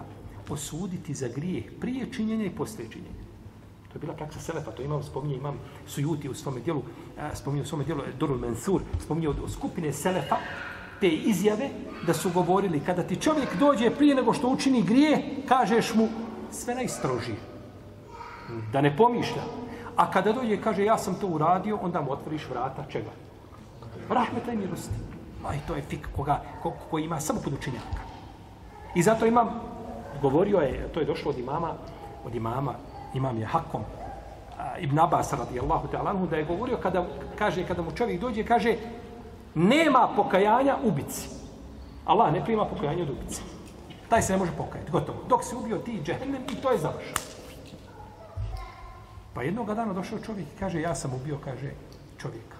osuditi 0.49 1.13
za 1.13 1.27
grijeh 1.27 1.65
prije 1.79 2.11
činjenja 2.13 2.45
i 2.45 2.55
poslije 2.55 2.89
činjenja. 2.91 3.27
To 3.87 3.95
je 3.95 3.99
bila 3.99 4.13
praksa 4.13 4.39
Selefa, 4.39 4.71
to 4.71 4.83
imam, 4.83 5.03
spominje, 5.03 5.35
imam 5.35 5.59
Sujuti 5.87 6.29
u 6.29 6.33
svome 6.33 6.59
dijelu, 6.59 6.81
spominje 7.33 7.61
u 7.61 7.65
svome 7.65 7.83
dijelu 7.83 8.01
Dorul 8.19 8.37
Mensur, 8.37 8.81
spominje 8.99 9.29
od, 9.29 9.39
od 9.43 9.51
skupine 9.51 9.93
Selefa, 9.93 10.35
te 10.99 11.09
izjave 11.09 11.69
da 12.05 12.13
su 12.13 12.29
govorili 12.29 12.79
kada 12.79 13.03
ti 13.03 13.15
čovjek 13.15 13.55
dođe 13.59 13.89
prije 13.89 14.15
nego 14.15 14.33
što 14.33 14.49
učini 14.49 14.81
grije, 14.81 15.43
kažeš 15.47 15.93
mu 15.93 16.07
sve 16.51 16.75
najstrožije. 16.75 17.37
Da 18.71 18.81
ne 18.81 18.97
pomišlja. 18.97 19.43
A 19.95 20.11
kada 20.11 20.31
dođe 20.33 20.61
kaže 20.61 20.85
ja 20.85 20.97
sam 20.97 21.15
to 21.19 21.27
uradio, 21.27 21.79
onda 21.81 22.01
mu 22.01 22.11
otvoriš 22.11 22.49
vrata 22.49 22.85
čega? 22.89 23.11
Rahmeta 24.09 24.53
i 24.53 24.57
milosti. 24.57 24.93
A 25.45 25.55
i 25.55 25.59
to 25.67 25.75
je 25.75 25.81
fik 25.81 26.07
koga, 26.15 26.41
ko, 26.63 26.73
ko 26.91 26.99
ima 26.99 27.19
samo 27.19 27.39
kod 27.43 27.53
učenjaka. 27.53 28.01
I 28.95 29.03
zato 29.03 29.25
imam, 29.25 29.49
govorio 30.21 30.59
je, 30.59 30.87
to 30.93 30.99
je 30.99 31.05
došlo 31.05 31.31
od 31.31 31.39
imama, 31.39 31.73
od 32.25 32.35
imama, 32.35 32.73
imam 33.13 33.37
je 33.37 33.45
Hakom, 33.45 33.81
Ibn 34.79 34.99
Abbas 34.99 35.33
radijallahu 35.33 35.87
ta'ala 35.87 36.27
da 36.29 36.35
je 36.35 36.45
govorio 36.45 36.77
kada, 36.77 37.05
kaže, 37.37 37.67
kada 37.67 37.81
mu 37.81 37.91
čovjek 37.91 38.21
dođe, 38.21 38.43
kaže, 38.43 38.75
nema 39.55 40.09
pokajanja 40.15 40.77
ubici. 40.83 41.29
Allah 42.05 42.33
ne 42.33 42.43
prima 42.45 42.65
pokajanje 42.65 43.03
od 43.03 43.09
ubici. 43.09 43.41
Taj 44.09 44.21
se 44.21 44.33
ne 44.33 44.39
može 44.39 44.51
pokajati, 44.57 44.91
gotovo. 44.91 45.23
Dok 45.29 45.43
se 45.43 45.55
ubio 45.55 45.77
ti 45.77 46.01
džehennem 46.03 46.41
i 46.51 46.55
to 46.55 46.71
je 46.71 46.77
završeno. 46.77 47.17
Pa 49.33 49.43
jednog 49.43 49.73
dana 49.73 49.93
došao 49.93 50.19
čovjek 50.19 50.47
i 50.47 50.59
kaže, 50.59 50.81
ja 50.81 50.95
sam 50.95 51.13
ubio, 51.13 51.37
kaže, 51.43 51.71
čovjeka. 52.17 52.57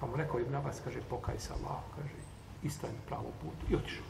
Pa 0.00 0.06
mu 0.06 0.16
rekao 0.16 0.40
Ibn 0.40 0.54
Abbas, 0.54 0.80
kaže, 0.84 1.00
pokaj 1.10 1.38
se 1.38 1.52
Allah, 1.52 1.80
kaže, 1.96 2.14
isto 2.62 2.86
je 2.86 2.92
pravo 3.08 3.30
put. 3.42 3.70
I 3.70 3.76
otišao. 3.76 4.04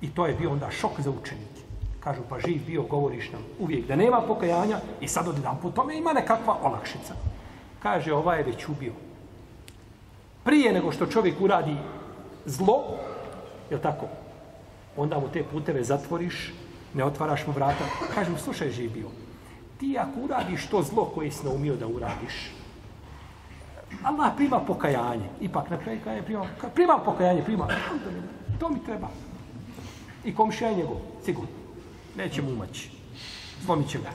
I 0.00 0.10
to 0.10 0.26
je 0.26 0.34
bio 0.34 0.52
onda 0.52 0.70
šok 0.70 1.00
za 1.00 1.10
učenike. 1.10 1.63
Kažu, 2.04 2.22
pa 2.28 2.38
živ 2.38 2.62
bio, 2.66 2.82
govoriš 2.82 3.32
nam 3.32 3.42
uvijek 3.58 3.86
da 3.86 3.96
nema 3.96 4.20
pokajanja 4.20 4.78
i 5.00 5.08
sad 5.08 5.28
od 5.28 5.36
jedan 5.36 5.56
put 5.62 5.74
tome 5.74 5.96
ima 5.96 6.12
nekakva 6.12 6.56
olakšica. 6.62 7.14
Kaže, 7.82 8.12
ovaj 8.12 8.38
je 8.38 8.44
već 8.44 8.68
ubio. 8.68 8.92
Prije 10.44 10.72
nego 10.72 10.92
što 10.92 11.06
čovjek 11.06 11.40
uradi 11.40 11.76
zlo, 12.44 12.82
je 13.70 13.82
tako? 13.82 14.06
Onda 14.96 15.18
mu 15.18 15.28
te 15.28 15.42
puteve 15.42 15.84
zatvoriš, 15.84 16.52
ne 16.94 17.04
otvaraš 17.04 17.46
mu 17.46 17.52
vrata. 17.52 17.84
Kaže 18.14 18.30
mu, 18.30 18.38
slušaj, 18.38 18.70
živ 18.70 18.92
bio. 18.92 19.08
Ti 19.80 19.96
ako 19.98 20.20
uradiš 20.20 20.66
to 20.66 20.82
zlo 20.82 21.04
koje 21.04 21.30
si 21.30 21.46
naumio 21.46 21.76
da 21.76 21.86
uradiš, 21.86 22.52
Allah 24.02 24.32
prima 24.36 24.60
pokajanje. 24.60 25.28
Ipak 25.40 25.70
na 25.70 25.78
kraju 25.78 26.00
kraja 26.04 26.22
prima, 26.22 26.46
prima 26.74 26.98
pokajanje, 27.04 27.42
prima. 27.42 27.68
To 28.60 28.68
mi 28.68 28.84
treba. 28.84 29.08
I 30.24 30.34
komšija 30.34 30.70
je 30.70 30.76
njegov, 30.76 30.96
sigurno. 31.24 31.63
Neće 32.16 32.42
mu 32.42 32.50
umaći. 32.52 32.90
Slomit 33.64 33.88
će 33.88 33.98
ga. 33.98 34.10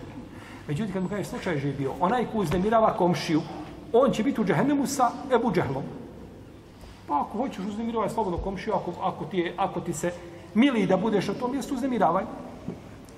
Međutim, 0.67 0.93
kad 0.93 1.03
mu 1.03 1.09
kaže, 1.09 1.23
slučaj 1.23 1.55
je 1.55 1.73
bio, 1.73 1.93
onaj 1.99 2.25
ko 2.31 2.37
uznemirava 2.37 2.93
komšiju, 2.97 3.41
on 3.93 4.11
će 4.11 4.23
biti 4.23 4.41
u 4.41 4.45
džahennemu 4.45 4.87
sa 4.87 5.11
Ebu 5.35 5.51
Džehlom. 5.51 5.83
Pa 7.07 7.21
ako 7.21 7.37
hoćeš 7.37 7.65
uznemiravati 7.65 8.13
slobodno 8.13 8.37
komšiju, 8.37 8.73
ako, 8.73 8.93
ako, 9.01 9.25
ti 9.25 9.37
je, 9.37 9.53
ako 9.57 9.81
ti 9.81 9.93
se 9.93 10.11
mili 10.53 10.85
da 10.85 10.97
budeš 10.97 11.27
na 11.27 11.33
tom 11.33 11.51
mjestu, 11.51 11.75
uznemiravaj. 11.75 12.23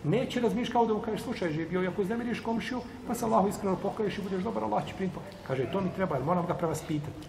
Neće 0.03 0.39
razmišljati 0.39 0.71
kao 0.71 0.85
da 0.85 0.93
mu 0.93 0.99
kažeš, 0.99 1.21
slučaj 1.21 1.59
je 1.59 1.65
bio, 1.65 1.89
ako 1.89 2.01
uznemiriš 2.01 2.39
komšiju, 2.39 2.81
pa 3.07 3.15
se 3.15 3.25
Allahu 3.25 3.47
iskreno 3.47 3.75
pokaješ 3.75 4.17
i 4.17 4.21
budeš 4.21 4.43
dobar, 4.43 4.63
Allah 4.63 4.87
će 4.87 4.93
primiti. 4.95 5.19
Kaže, 5.47 5.71
to 5.71 5.81
mi 5.81 5.89
treba, 5.95 6.15
jer 6.15 6.25
moram 6.25 6.45
ga 6.45 6.53
prevaspitati. 6.53 7.27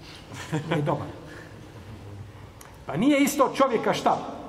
Nije 0.70 0.82
dobar. 0.82 1.06
Pa 2.86 2.96
nije 2.96 3.22
isto 3.22 3.52
čovjeka 3.54 3.94
šta? 3.94 4.41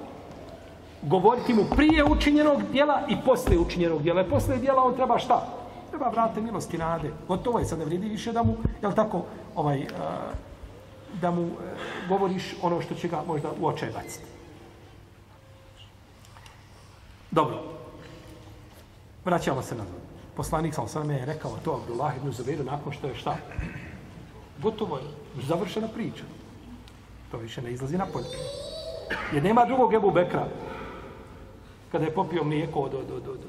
Govoriti 1.03 1.53
mu 1.53 1.63
prije 1.75 2.03
učinjenog 2.03 2.63
dijela 2.71 3.01
i 3.09 3.15
poslije 3.25 3.59
učinjenog 3.59 4.01
dijela. 4.01 4.21
I 4.21 4.29
poslije 4.29 4.57
dijela 4.57 4.83
on 4.83 4.95
treba 4.95 5.19
šta? 5.19 5.47
Treba 5.89 6.09
vrate 6.09 6.41
milosti 6.41 6.77
nade. 6.77 7.11
Gotovo 7.27 7.59
je, 7.59 7.65
sad 7.65 7.79
ne 7.79 7.85
vredi 7.85 8.09
više 8.09 8.31
da 8.31 8.43
mu, 8.43 8.55
jel 8.81 8.93
tako, 8.93 9.25
ovaj, 9.55 9.81
eh, 9.81 9.87
da 11.21 11.31
mu 11.31 11.41
eh, 11.41 11.49
govoriš 12.09 12.55
ono 12.61 12.81
što 12.81 12.95
će 12.95 13.07
ga 13.07 13.23
možda 13.27 13.49
u 13.61 13.67
očaj 13.67 13.89
baciti. 13.89 14.25
Dobro. 17.31 17.57
Vraćamo 19.25 19.61
se 19.61 19.75
na 19.75 19.83
Poslanik 20.35 20.73
sam 20.73 20.87
sam 20.87 21.11
je 21.11 21.25
rekao 21.25 21.57
to 21.63 21.79
Abdullah 21.81 22.17
ibn 22.17 22.31
Zubeiru 22.31 22.63
nakon 22.63 22.93
što 22.93 23.07
je 23.07 23.15
šta? 23.15 23.35
Gotovo 24.61 24.97
je. 24.97 25.03
Završena 25.47 25.87
priča. 25.87 26.23
To 27.31 27.37
više 27.37 27.61
ne 27.61 27.71
izlazi 27.71 27.97
na 27.97 28.05
polje. 28.05 28.25
Jer 29.33 29.43
nema 29.43 29.65
drugog 29.65 29.93
Ebu 29.93 30.11
Bekra. 30.11 30.47
Kada 31.93 32.05
je 32.05 32.13
popio 32.13 32.43
mlijeko 32.43 32.79
od, 32.79 32.93
od, 32.93 33.11
od, 33.11 33.27
od, 33.27 33.39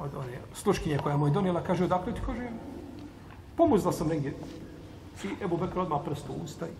od 0.00 0.14
one 0.14 0.38
sluškinje 0.54 0.98
koja 0.98 1.16
mu 1.16 1.26
je 1.26 1.32
donijela, 1.32 1.62
kaže, 1.62 1.84
odakle 1.84 2.14
ti 2.14 2.20
kaže, 2.26 2.48
pomuzla 3.56 3.92
sam 3.92 4.08
negdje. 4.08 4.34
I 5.24 5.44
Ebu 5.44 5.56
Bekr 5.56 5.78
odmah 5.78 6.00
prst 6.04 6.28
u 6.28 6.32
usta 6.44 6.66
i 6.66 6.70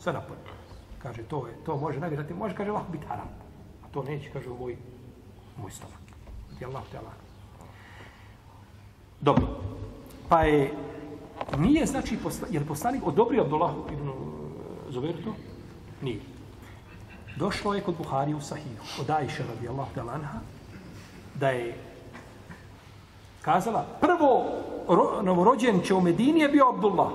sve 0.00 0.12
napolje. 0.12 0.40
Kaže, 1.02 1.22
to 1.22 1.46
je, 1.46 1.54
to 1.66 1.76
može 1.76 2.00
nagradati, 2.00 2.34
može, 2.34 2.54
kaže, 2.54 2.70
lako 2.70 2.92
biti 2.92 3.06
haram. 3.06 3.28
A 3.84 3.92
to 3.92 4.02
neće, 4.02 4.30
kaže, 4.32 4.48
u 4.50 4.56
moj, 4.56 4.76
moj 5.56 5.70
stomak. 5.70 6.00
Je 6.60 6.66
Allah 6.66 6.82
te 6.90 6.98
Allah. 6.98 7.12
Dobro. 9.20 9.46
Pa 10.28 10.42
je, 10.42 10.72
nije 11.58 11.86
znači, 11.86 12.16
posla, 12.22 12.48
je 12.50 12.60
li 12.60 12.66
poslanik 12.66 13.06
odobrio 13.06 13.42
Abdullah 13.42 13.74
ibn 13.92 14.10
Zubertu? 14.88 15.32
Nije. 16.02 16.37
Došlo 17.38 17.74
je 17.74 17.80
kod 17.80 17.94
Buhari 17.98 18.34
u 18.34 18.40
Sahihu, 18.40 18.84
od 19.00 19.10
Aisha 19.10 19.42
radijallahu 19.54 19.90
ta'ala 19.94 20.14
anha, 20.14 20.38
da 21.34 21.50
je 21.50 21.74
kazala, 23.42 23.86
prvo 24.00 24.44
ro, 24.88 25.22
novorođen 25.22 25.80
će 25.80 25.94
u 25.94 26.00
Medini 26.00 26.40
je 26.40 26.48
bio 26.48 26.68
Abdullah 26.68 27.10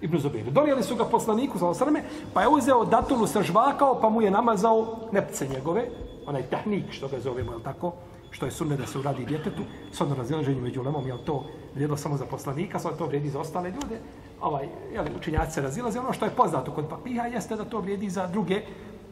ibn 0.00 0.18
Zubir. 0.18 0.50
Donijeli 0.50 0.82
su 0.82 0.96
ga 0.96 1.04
poslaniku 1.04 1.58
sa 1.58 1.66
osrme, 1.66 2.04
pa 2.34 2.42
je 2.42 2.48
uzeo 2.48 2.84
datulu 2.84 3.26
sa 3.26 3.42
žvakao, 3.42 4.00
pa 4.00 4.08
mu 4.08 4.22
je 4.22 4.30
namazao 4.30 5.08
nepce 5.12 5.48
njegove, 5.48 5.88
onaj 6.26 6.42
tehnik 6.42 6.92
što 6.92 7.08
ga 7.08 7.20
zovemo, 7.20 7.52
jel 7.52 7.60
tako? 7.60 7.92
što 8.30 8.46
je 8.46 8.52
sunne 8.52 8.76
da 8.76 8.86
se 8.86 8.98
uradi 8.98 9.24
djetetu, 9.24 9.62
s 9.92 10.00
odno 10.00 10.14
razilaženju 10.14 10.62
među 10.62 10.82
lemom, 10.82 11.06
jel 11.06 11.18
to 11.24 11.44
vrijedilo 11.74 11.96
samo 11.96 12.16
za 12.16 12.26
poslanika, 12.26 12.78
sad 12.78 12.98
to 12.98 13.06
vrijedi 13.06 13.30
za 13.30 13.40
ostale 13.40 13.70
ljude, 13.70 14.00
ovaj, 14.40 14.68
jel, 14.92 15.04
učinjaci 15.18 15.52
se 15.52 15.60
razilaze, 15.60 16.00
ono 16.00 16.12
što 16.12 16.24
je 16.24 16.30
poznato 16.36 16.72
kod 16.72 16.88
papiha 16.88 17.26
jeste 17.26 17.56
da 17.56 17.64
to 17.64 17.80
vrijedi 17.80 18.10
za 18.10 18.26
druge, 18.26 18.62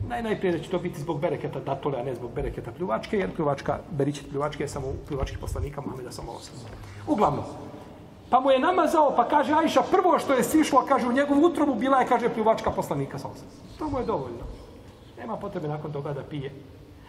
naj, 0.09 0.23
najprije 0.23 0.53
da 0.53 0.59
će 0.65 0.71
to 0.71 0.79
biti 0.79 1.01
zbog 1.01 1.21
bereketa 1.21 1.61
datole, 1.61 2.01
a 2.01 2.05
ne 2.05 2.15
zbog 2.15 2.31
bereketa 2.35 2.73
pljuvačke, 2.73 3.19
jer 3.19 3.35
pljuvačka, 3.35 3.79
beričet 3.91 4.31
pljuvačke 4.31 4.65
je 4.65 4.69
samo 4.69 4.93
pljuvački 5.09 5.37
poslanika 5.37 5.81
Muhammeda 5.81 6.13
samo 6.13 6.33
osam. 6.33 6.55
Uglavnom, 7.07 7.45
pa 8.31 8.41
mu 8.41 8.51
je 8.51 8.59
namazao, 8.59 9.13
pa 9.17 9.29
kaže 9.29 9.55
Ajša, 9.55 9.83
prvo 9.91 10.19
što 10.19 10.35
je 10.35 10.45
sišlo, 10.45 10.85
kaže 10.89 11.09
u 11.09 11.13
njegovu 11.13 11.47
utrobu, 11.47 11.75
bila 11.75 12.01
je, 12.01 12.07
kaže, 12.09 12.29
pljuvačka 12.29 12.71
poslanika 12.71 13.19
sa 13.19 13.29
osam. 13.29 13.49
To 13.79 13.91
mu 13.91 13.99
je 13.99 14.05
dovoljno. 14.05 14.45
Nema 15.19 15.37
potrebe 15.37 15.69
nakon 15.69 15.93
toga 15.93 16.13
da 16.13 16.23
pije 16.23 16.53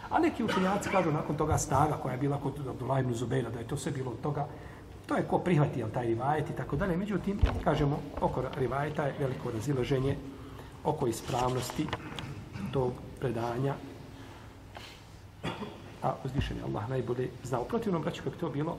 A 0.10 0.20
neki 0.20 0.44
učenjaci 0.44 0.90
kažu 0.90 1.12
nakon 1.12 1.38
toga 1.38 1.58
snaga 1.58 1.94
koja 2.02 2.12
je 2.12 2.18
bila 2.18 2.38
kod 2.38 2.68
Abdullah 2.68 3.00
ibn 3.00 3.14
Zubeira, 3.14 3.50
da 3.50 3.60
je 3.60 3.68
to 3.68 3.78
sve 3.78 3.92
bilo 3.92 4.12
od 4.12 4.22
toga, 4.22 4.48
to 5.06 5.16
je 5.16 5.24
ko 5.24 5.38
prihvati 5.40 5.84
taj 5.94 6.06
rivajet 6.06 6.50
i 6.50 6.54
tako 6.54 6.76
dalje. 6.76 6.98
Međutim, 6.98 7.40
kažemo, 7.64 8.00
oko 8.22 8.44
rivajeta 8.58 9.04
je 9.04 9.16
veliko 9.20 9.52
razilaženje 9.52 10.18
oko 10.84 11.08
ispravnosti 11.08 11.88
tog 12.74 12.92
predanja. 13.20 13.76
A 16.04 16.16
uzvišen 16.26 16.58
je 16.58 16.64
Allah 16.64 16.90
najbolje 16.90 17.30
zna. 17.44 17.60
U 17.60 17.66
protivnom, 17.66 18.02
braću, 18.02 18.24
kako 18.24 18.36
to 18.36 18.50
bilo, 18.50 18.78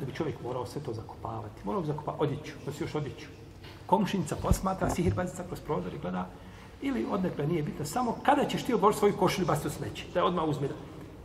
da 0.00 0.06
bi 0.06 0.12
čovjek 0.14 0.42
morao 0.42 0.66
sve 0.66 0.82
to 0.82 0.92
zakopavati. 0.92 1.60
Morao 1.64 1.80
bi 1.80 1.86
zakopavati 1.86 2.22
odjeću, 2.24 2.52
nosi 2.66 2.84
još 2.84 2.94
odjeću. 2.94 3.26
Komšinica 3.86 4.36
posmatra, 4.36 4.90
sihirbazica 4.90 5.44
kroz 5.46 5.60
prozor 5.60 5.94
i 5.94 5.98
gleda 5.98 6.28
Ili 6.82 7.06
odnekle 7.10 7.46
nije 7.46 7.62
bitno, 7.62 7.84
samo 7.84 8.16
kada 8.22 8.44
ćeš 8.44 8.62
ti 8.62 8.74
odložiti 8.74 8.98
svoju 8.98 9.16
košulju 9.16 9.46
basti 9.46 9.68
u 9.68 9.70
smeće. 9.70 10.04
Da 10.14 10.20
je 10.20 10.24
odmah 10.24 10.44
uzme. 10.44 10.68
da- 10.68 10.74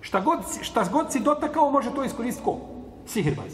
Šta 0.01 0.19
god, 0.19 0.39
si- 0.47 0.63
šta 0.63 0.85
god 0.91 1.11
si 1.11 1.19
dotakao, 1.19 1.71
može 1.71 1.93
to 1.95 2.03
iskoristiti 2.03 2.45
ko? 2.45 2.57
Sihirbaz. 3.07 3.51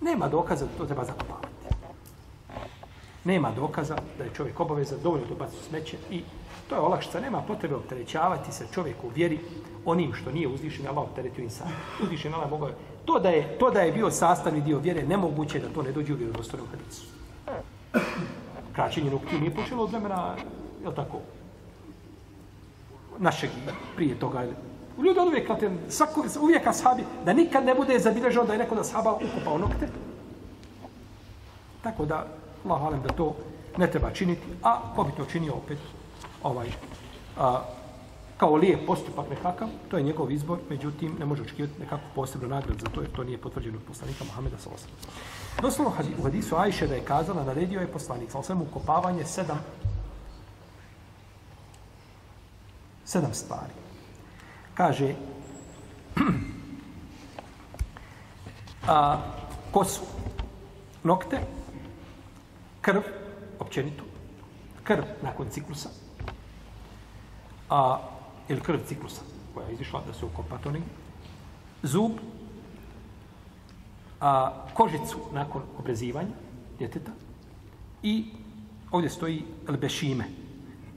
Nema 0.00 0.28
dokaza 0.28 0.66
da 0.66 0.72
to 0.78 0.86
treba 0.86 1.04
zakopavati. 1.04 1.48
Nema 3.28 3.50
dokaza 3.50 3.96
da 4.18 4.24
je 4.24 4.30
čovjek 4.36 4.60
obavezan 4.60 4.98
dovoljno 5.02 5.26
da 5.26 5.34
baci 5.34 5.56
smeće 5.68 5.96
i 6.10 6.22
to 6.68 6.74
je 6.74 6.80
olakšica. 6.80 7.20
Nema 7.20 7.42
potrebe 7.42 7.74
opterećavati 7.74 8.52
se 8.52 8.66
čovjeku 8.74 9.06
u 9.06 9.10
vjeri 9.14 9.38
onim 9.84 10.14
što 10.14 10.32
nije 10.32 10.48
uzvišen 10.48 10.86
Allah 10.86 11.04
opteretio 11.04 11.42
insan. 11.42 11.68
Uzvišen 12.02 12.34
Allah 12.34 12.50
mogao 12.50 12.68
je. 12.68 12.74
To 13.04 13.18
da 13.18 13.28
je, 13.28 13.58
to 13.58 13.70
da 13.70 13.80
je 13.80 13.92
bio 13.92 14.10
sastavni 14.10 14.60
dio 14.60 14.78
vjere, 14.78 15.02
nemoguće 15.02 15.58
je 15.58 15.62
da 15.62 15.68
to 15.74 15.82
ne 15.82 15.92
dođe 15.92 16.12
u 16.12 16.16
vjerodostojnom 16.16 16.68
hadisu. 16.68 17.04
Kraćenje 18.72 19.10
nokti 19.10 19.40
nije 19.40 19.54
počelo 19.54 19.84
od 19.84 19.90
vremena, 19.90 20.34
je 20.84 20.94
tako, 20.94 21.20
našeg 23.18 23.50
prije 23.96 24.18
toga. 24.18 24.46
Ljudi 24.98 25.20
od 25.20 25.26
uvijek, 25.26 25.50
svako, 25.88 26.24
uvijek 26.40 26.66
ashabi, 26.66 27.04
da 27.24 27.32
nikad 27.32 27.64
ne 27.64 27.74
bude 27.74 27.98
zabilježeno 27.98 28.44
da 28.44 28.52
je 28.52 28.58
neko 28.58 28.74
da 28.74 28.80
ashaba 28.80 29.12
ukupao 29.12 29.58
nokte. 29.58 29.88
Tako 31.82 32.04
da, 32.06 32.26
Allah 32.64 32.82
alem 32.82 33.02
da 33.02 33.08
to 33.08 33.34
ne 33.76 33.90
treba 33.90 34.10
činiti, 34.10 34.42
a 34.62 34.94
ko 34.96 35.04
bi 35.04 35.12
to 35.16 35.24
činio 35.24 35.54
opet, 35.54 35.78
ovaj, 36.42 36.68
a, 37.38 37.62
kao 38.36 38.54
lijep 38.54 38.86
postupak 38.86 39.30
nekakav, 39.30 39.68
to 39.90 39.96
je 39.96 40.02
njegov 40.02 40.32
izbor, 40.32 40.58
međutim, 40.70 41.16
ne 41.18 41.26
može 41.26 41.42
očekivati 41.42 41.80
nekakvu 41.80 42.06
posebnu 42.14 42.48
nagradu 42.48 42.78
za 42.80 42.86
to, 42.86 43.00
jer 43.00 43.10
to 43.10 43.24
nije 43.24 43.38
potvrđeno 43.38 43.78
od 43.78 43.84
poslanika 43.84 44.24
Muhameda 44.24 44.58
s.a.v. 44.58 44.76
Doslovno 45.62 45.92
u 46.18 46.22
hadisu 46.22 46.56
Ajše 46.56 46.86
da 46.86 46.94
je 46.94 47.04
kazala, 47.04 47.44
naredio 47.44 47.80
je 47.80 47.86
poslanik 47.86 48.30
sa 48.30 48.54
ukopavanje 48.54 49.24
sedam 49.24 49.58
sedam 53.08 53.34
stvari. 53.34 53.72
Kaže, 54.74 55.14
a, 58.88 59.18
kosu, 59.72 60.02
nokte, 61.04 61.40
krv, 62.80 63.00
općenito, 63.58 64.04
krv 64.84 65.02
nakon 65.22 65.46
ciklusa, 65.50 65.88
a, 67.70 67.98
ili 68.48 68.60
krv 68.60 68.78
ciklusa, 68.86 69.20
koja 69.54 69.66
je 69.66 69.74
izišla 69.74 70.02
da 70.06 70.12
se 70.12 70.24
ukopa 70.24 70.58
to 70.58 70.70
negdje, 70.70 70.90
zub, 71.82 72.12
a, 74.20 74.64
kožicu 74.74 75.18
nakon 75.32 75.62
obrezivanja 75.78 76.34
djeteta. 76.78 77.12
I 78.02 78.26
ovdje 78.90 79.10
stoji 79.10 79.44
elbešime. 79.68 80.24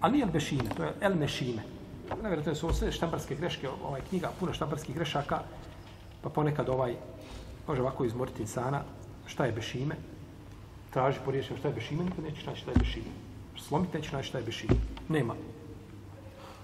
Ali 0.01 0.13
nije 0.13 0.23
elbešime, 0.23 0.69
to 0.77 0.83
je 0.83 0.93
elmešime. 1.01 1.63
Nevjerojatno 2.09 2.55
su 2.55 2.65
ovo 2.65 2.75
sve 2.75 2.91
štamparske 2.91 3.35
greške, 3.35 3.69
ovaj 3.69 4.01
knjiga, 4.09 4.31
puno 4.39 4.53
štamparskih 4.53 4.95
grešaka, 4.95 5.39
pa 6.21 6.29
ponekad 6.29 6.69
ovaj 6.69 6.95
može 7.67 7.81
ovako 7.81 8.05
izmoriti 8.05 8.41
insana 8.41 8.83
šta 9.25 9.45
je 9.45 9.51
bešime, 9.51 9.95
traži 10.91 11.19
po 11.25 11.31
riječima 11.31 11.59
šta 11.59 11.67
je 11.67 11.73
bešime, 11.73 12.03
nikad 12.03 12.23
nećeš 12.23 12.45
naći 12.45 12.61
šta 12.61 12.71
je 12.71 12.77
bešime. 12.79 13.11
Slomit 13.57 13.93
nećeš 13.93 14.11
naći 14.11 14.27
šta 14.27 14.37
je 14.37 14.43
bešime. 14.43 14.75
Nema. 15.09 15.35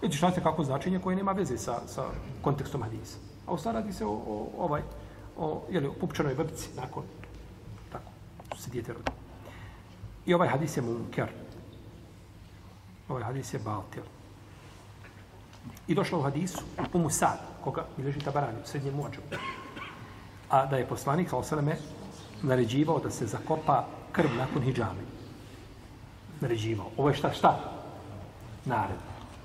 Nećeš 0.02 0.22
naći 0.22 0.42
kako 0.42 0.63
značenje 0.63 1.00
koje 1.00 1.16
nema 1.16 1.32
veze 1.32 1.58
sa, 1.58 1.82
sa 1.88 2.04
kontekstom 2.42 2.82
hadisa. 2.84 3.18
A 3.48 3.54
u 3.54 3.58
radi 3.66 3.94
se 3.94 4.06
o, 4.06 4.12
o 4.12 4.50
ovaj, 4.58 4.82
o, 5.38 5.62
jeli, 5.70 5.88
o 5.88 5.94
pupčanoj 5.94 6.34
vrbici 6.34 6.70
nakon, 6.76 7.04
tako, 7.92 8.12
što 8.48 8.58
se 8.58 8.70
dijete 8.70 8.94
rodi. 8.94 9.12
I 10.26 10.34
ovaj 10.34 10.48
hadis 10.48 10.78
je 10.78 10.84
munker. 10.84 11.30
Ovaj 13.10 13.24
hadis 13.24 13.54
je 13.54 13.60
baltel. 13.60 14.04
I 15.88 15.96
došlo 15.96 16.20
u 16.20 16.22
hadisu 16.22 16.58
u 16.94 17.00
Musad, 17.00 17.40
koga 17.63 17.86
bilježi 17.98 18.20
Tabarani, 18.20 18.60
u 18.63 18.68
srednjem 18.68 18.96
muadžu. 18.96 19.22
A 20.50 20.66
da 20.66 20.78
je 20.78 20.88
poslanik, 20.88 21.30
kao 21.30 21.44
sveme, 21.44 21.78
naređivao 22.41 23.00
da 23.00 23.10
se 23.12 23.26
zakopa 23.26 23.86
krv 24.12 24.30
nakon 24.38 24.62
hijjame. 24.62 25.02
Naređivao. 26.41 26.91
Ovo 26.97 27.10
je 27.10 27.15
šta? 27.15 27.34
Šta? 27.34 27.60
Nared. 28.65 28.97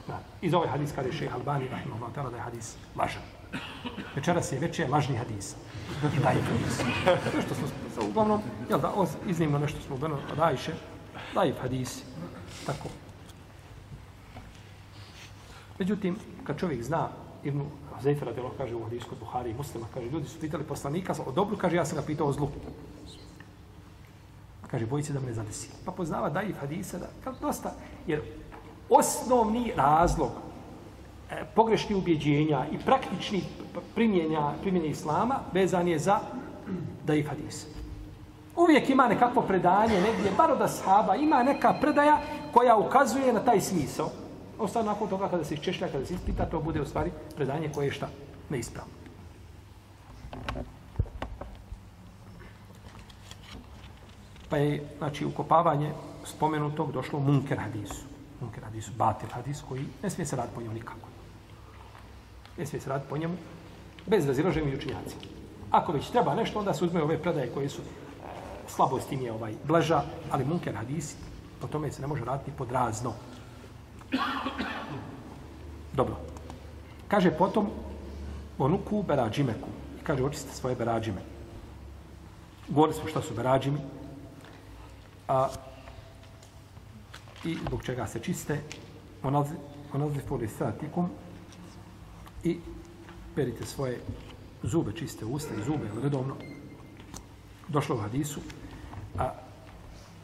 Nared. 0.09 0.24
Iz 0.40 0.55
ovaj 0.55 0.68
hadis 0.68 0.92
kada 0.94 1.09
je 1.09 1.12
šeha 1.14 1.37
Albani, 1.37 1.68
rahimahullah, 1.68 2.12
ta'ala, 2.14 2.31
da 2.31 2.37
je 2.37 2.42
hadis 2.42 2.74
lažan. 2.96 3.22
Večeras 4.14 4.52
je 4.52 4.59
veće 4.59 4.87
lažni 4.88 5.16
hadis. 5.16 5.55
I 6.18 6.22
taj 6.22 6.35
hadis. 6.35 6.83
Nešto 7.37 7.55
smo, 7.55 7.66
uglavnom, 8.09 8.42
jel 8.70 8.81
da, 8.81 8.92
os- 8.96 9.16
iznimno 9.26 9.59
nešto 9.59 9.78
smo 9.87 9.96
ubeno 9.96 10.18
od 10.33 10.40
Ajše, 10.40 10.72
daje 11.35 11.55
hadis. 11.62 12.02
Tako. 12.66 12.88
Međutim, 15.78 16.16
kad 16.44 16.59
čovjek 16.59 16.83
zna, 16.83 17.09
Ibn 18.11 18.25
radi 18.25 18.41
Allah 18.41 18.53
kaže 18.57 18.75
u 18.75 18.85
hadisku 18.85 19.15
Buhari 19.21 19.51
i 19.51 19.55
muslima, 19.55 19.87
kaže, 19.95 20.07
ljudi 20.07 20.29
su 20.29 20.41
pitali 20.41 20.65
poslanika 20.65 21.15
o 21.27 21.33
dobru, 21.33 21.57
kaže, 21.57 21.77
ja 21.77 21.85
sam 21.85 21.97
ga 21.97 22.03
pitao 22.03 22.27
o 22.27 22.33
zlu. 22.33 22.49
Kaže, 24.71 24.87
boji 24.87 25.03
se 25.03 25.12
da 25.12 25.21
me 25.21 25.27
ne 25.27 25.35
zadesi. 25.35 25.69
Pa 25.85 25.93
poznava 25.93 26.31
daif 26.31 26.57
hadisa, 26.61 26.99
da, 26.99 27.07
kao 27.25 27.35
dosta, 27.41 27.75
jer 28.07 28.23
osnovni 28.88 29.73
razlog 29.77 30.31
e, 31.31 31.45
pogrešnih 31.55 31.99
ubjeđenja 31.99 32.67
i 32.73 32.79
praktični 32.79 33.45
primjenja, 33.95 34.53
primjenja 34.61 34.88
islama 34.88 35.41
vezan 35.53 35.88
je 35.88 35.99
za 35.99 36.21
daif 37.05 37.29
hadisa. 37.29 37.67
Uvijek 38.57 38.91
ima 38.91 39.09
nekakvo 39.09 39.43
predanje 39.43 40.01
negdje, 40.01 40.33
bar 40.37 40.51
od 40.51 40.62
ashaba, 40.62 41.17
ima 41.17 41.43
neka 41.43 41.75
predaja 41.81 42.21
koja 42.53 42.77
ukazuje 42.77 43.33
na 43.33 43.41
taj 43.41 43.61
smisao. 43.61 44.11
Ostalo 44.62 44.85
nakon 44.85 45.09
toga 45.09 45.29
kada 45.29 45.44
se 45.44 45.55
iščešlja, 45.55 45.88
kada 45.90 46.07
se 46.07 46.14
ispita, 46.14 46.46
to 46.46 46.61
bude 46.61 46.81
u 46.81 46.87
stvari 46.87 47.11
predanje 47.37 47.70
koje 47.75 47.87
je 47.87 47.92
šta? 47.92 48.09
Neispravno. 48.51 48.92
Pa 54.48 54.57
je, 54.57 54.85
znači, 54.98 55.25
ukopavanje 55.27 55.92
spomenutog 56.25 56.92
došlo 56.92 57.18
u 57.18 57.22
munker 57.22 57.59
hadisu. 57.59 58.05
Munker 58.40 58.64
hadisu, 58.64 58.92
batir 58.98 59.31
hadis 59.33 59.62
koji 59.68 59.87
ne 60.03 60.11
smije 60.11 60.27
se 60.27 60.37
raditi 60.37 60.55
po 60.55 60.61
njemu 60.61 60.75
nikako. 60.75 61.09
Ne 62.59 62.66
smije 62.66 62.81
se 62.81 62.90
raditi 62.90 63.11
po 63.11 63.18
njemu 63.18 63.35
bez 64.07 64.27
razilaženja 64.27 64.64
među 64.64 64.79
učinjacima. 64.79 65.22
Ako 65.70 65.92
već 65.92 66.11
treba 66.11 66.35
nešto, 66.35 66.59
onda 66.59 66.75
se 66.75 66.85
uzme 66.85 67.03
ove 67.03 67.18
predaje 67.18 67.51
koje 67.55 67.68
su 67.68 67.83
slabosti 67.83 68.72
slabost 68.75 69.12
im 69.12 69.22
je 69.22 69.33
ovaj 69.33 69.55
blaža, 69.64 70.03
ali 70.31 70.44
munker 70.44 70.75
hadisi, 70.77 71.16
po 71.61 71.66
tome 71.66 71.92
se 71.92 72.03
ne 72.03 72.07
može 72.07 72.25
raditi 72.25 72.53
pod 72.59 72.72
razno. 72.72 73.14
Dobro. 75.92 76.16
Kaže 77.09 77.31
potom 77.31 77.68
onuku 78.59 79.03
berađimeku. 79.03 79.68
I 80.01 80.05
kaže 80.05 80.25
očiste 80.25 80.55
svoje 80.55 80.77
berađime. 80.77 81.20
Govorili 82.68 82.98
smo 82.98 83.09
šta 83.09 83.22
su 83.22 83.35
berađimi. 83.35 83.79
A, 85.29 85.48
I 87.44 87.59
zbog 87.66 87.83
čega 87.85 88.07
se 88.07 88.20
čiste. 88.20 88.61
Onazlifu 89.92 90.37
li 90.37 90.48
satikum. 90.48 91.09
I 92.44 92.59
perite 93.35 93.66
svoje 93.66 94.01
zube, 94.62 94.92
čiste 94.92 95.25
usta 95.25 95.55
i 95.55 95.64
zube, 95.64 95.90
redovno. 96.03 96.37
Došlo 97.68 97.96
u 97.96 97.98
hadisu. 97.98 98.40
A 99.18 99.33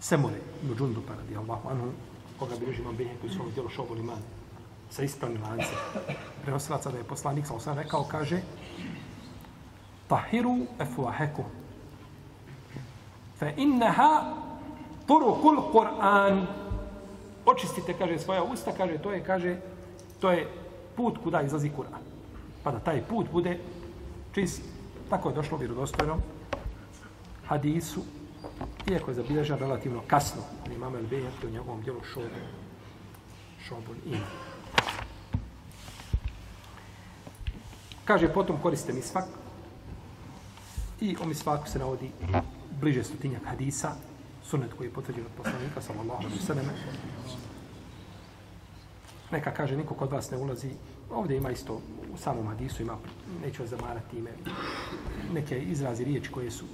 Semure, 0.01 0.37
ibn 0.63 0.75
Džundupa, 0.75 1.15
radi 1.15 1.37
Allahu 1.37 1.69
anhu, 1.69 1.93
koga 2.39 2.57
bilježi 2.61 2.83
imam 2.83 2.97
Behe, 2.97 3.17
koji 3.21 3.33
su 3.33 3.41
ovo 3.43 3.51
djelo 3.51 3.69
šobol 3.69 3.99
iman, 3.99 4.19
sa 4.91 5.03
ispravnim 5.03 5.43
lancem. 5.43 5.79
Prenosilaca 6.43 6.91
da 6.91 6.99
je 6.99 7.05
poslanik, 7.05 7.47
sa 7.47 7.55
osam 7.55 7.79
rekao, 7.79 8.05
kaže, 8.05 8.41
Tahiru 10.09 10.57
efuaheku, 10.81 11.45
fe 13.39 13.55
inneha 13.57 14.35
turukul 15.07 15.73
Kur'an. 15.73 16.47
Očistite, 17.47 17.95
kaže, 17.99 18.19
svoja 18.19 18.43
usta, 18.43 18.73
kaže, 18.73 18.99
to 18.99 19.13
je, 19.13 19.25
kaže, 19.25 19.57
to 20.21 20.31
je 20.31 20.49
put 20.97 21.19
kuda 21.23 21.43
izlazi 21.43 21.71
Kur'an. 21.71 22.03
Pa 22.63 22.71
da 22.71 22.79
taj 22.79 23.03
put 23.03 23.31
bude 23.33 23.59
čist. 24.35 24.63
Tako 25.11 25.29
je 25.29 25.35
došlo 25.35 25.57
u 25.57 25.61
vjerodostojnom 25.61 26.21
hadisu, 27.47 28.03
iako 28.93 29.11
je 29.11 29.15
zabilježen 29.15 29.59
relativno 29.59 30.03
kasno, 30.07 30.43
ali 30.65 30.75
imam 30.75 30.97
El 30.97 31.07
Bejat 31.07 31.45
u 31.45 31.51
njegovom 31.51 31.83
djelu 31.83 32.01
šobu, 32.13 32.27
šobun 33.69 33.97
ima. 34.07 34.27
Kaže, 38.05 38.33
potom 38.33 38.57
koriste 38.63 38.93
misvak 38.93 39.25
i 41.01 41.17
o 41.21 41.27
misvaku 41.27 41.69
se 41.69 41.79
navodi 41.79 42.11
bliže 42.81 43.05
stotinjak 43.05 43.45
hadisa, 43.45 43.93
sunet 44.45 44.73
koji 44.73 44.87
je 44.87 44.93
potvrđen 44.93 45.25
od 45.27 45.33
poslanika, 45.37 45.81
sallallahu 45.81 46.23
alaihi 46.25 46.45
sallam. 46.47 46.67
Neka 49.31 49.51
kaže, 49.55 49.77
niko 49.77 49.95
kod 49.95 50.13
vas 50.13 50.31
ne 50.31 50.39
ulazi, 50.39 50.71
ovdje 51.11 51.37
ima 51.37 51.51
isto, 51.51 51.81
u 52.15 52.17
samom 52.17 52.47
hadisu 52.47 52.83
ima, 52.83 52.97
neću 53.45 53.63
vas 53.63 53.71
zamarati 53.71 54.19
ime, 54.19 54.31
neke 55.33 55.59
izrazi 55.59 56.05
riječi 56.05 56.31
koje 56.31 56.51
su 56.51 56.65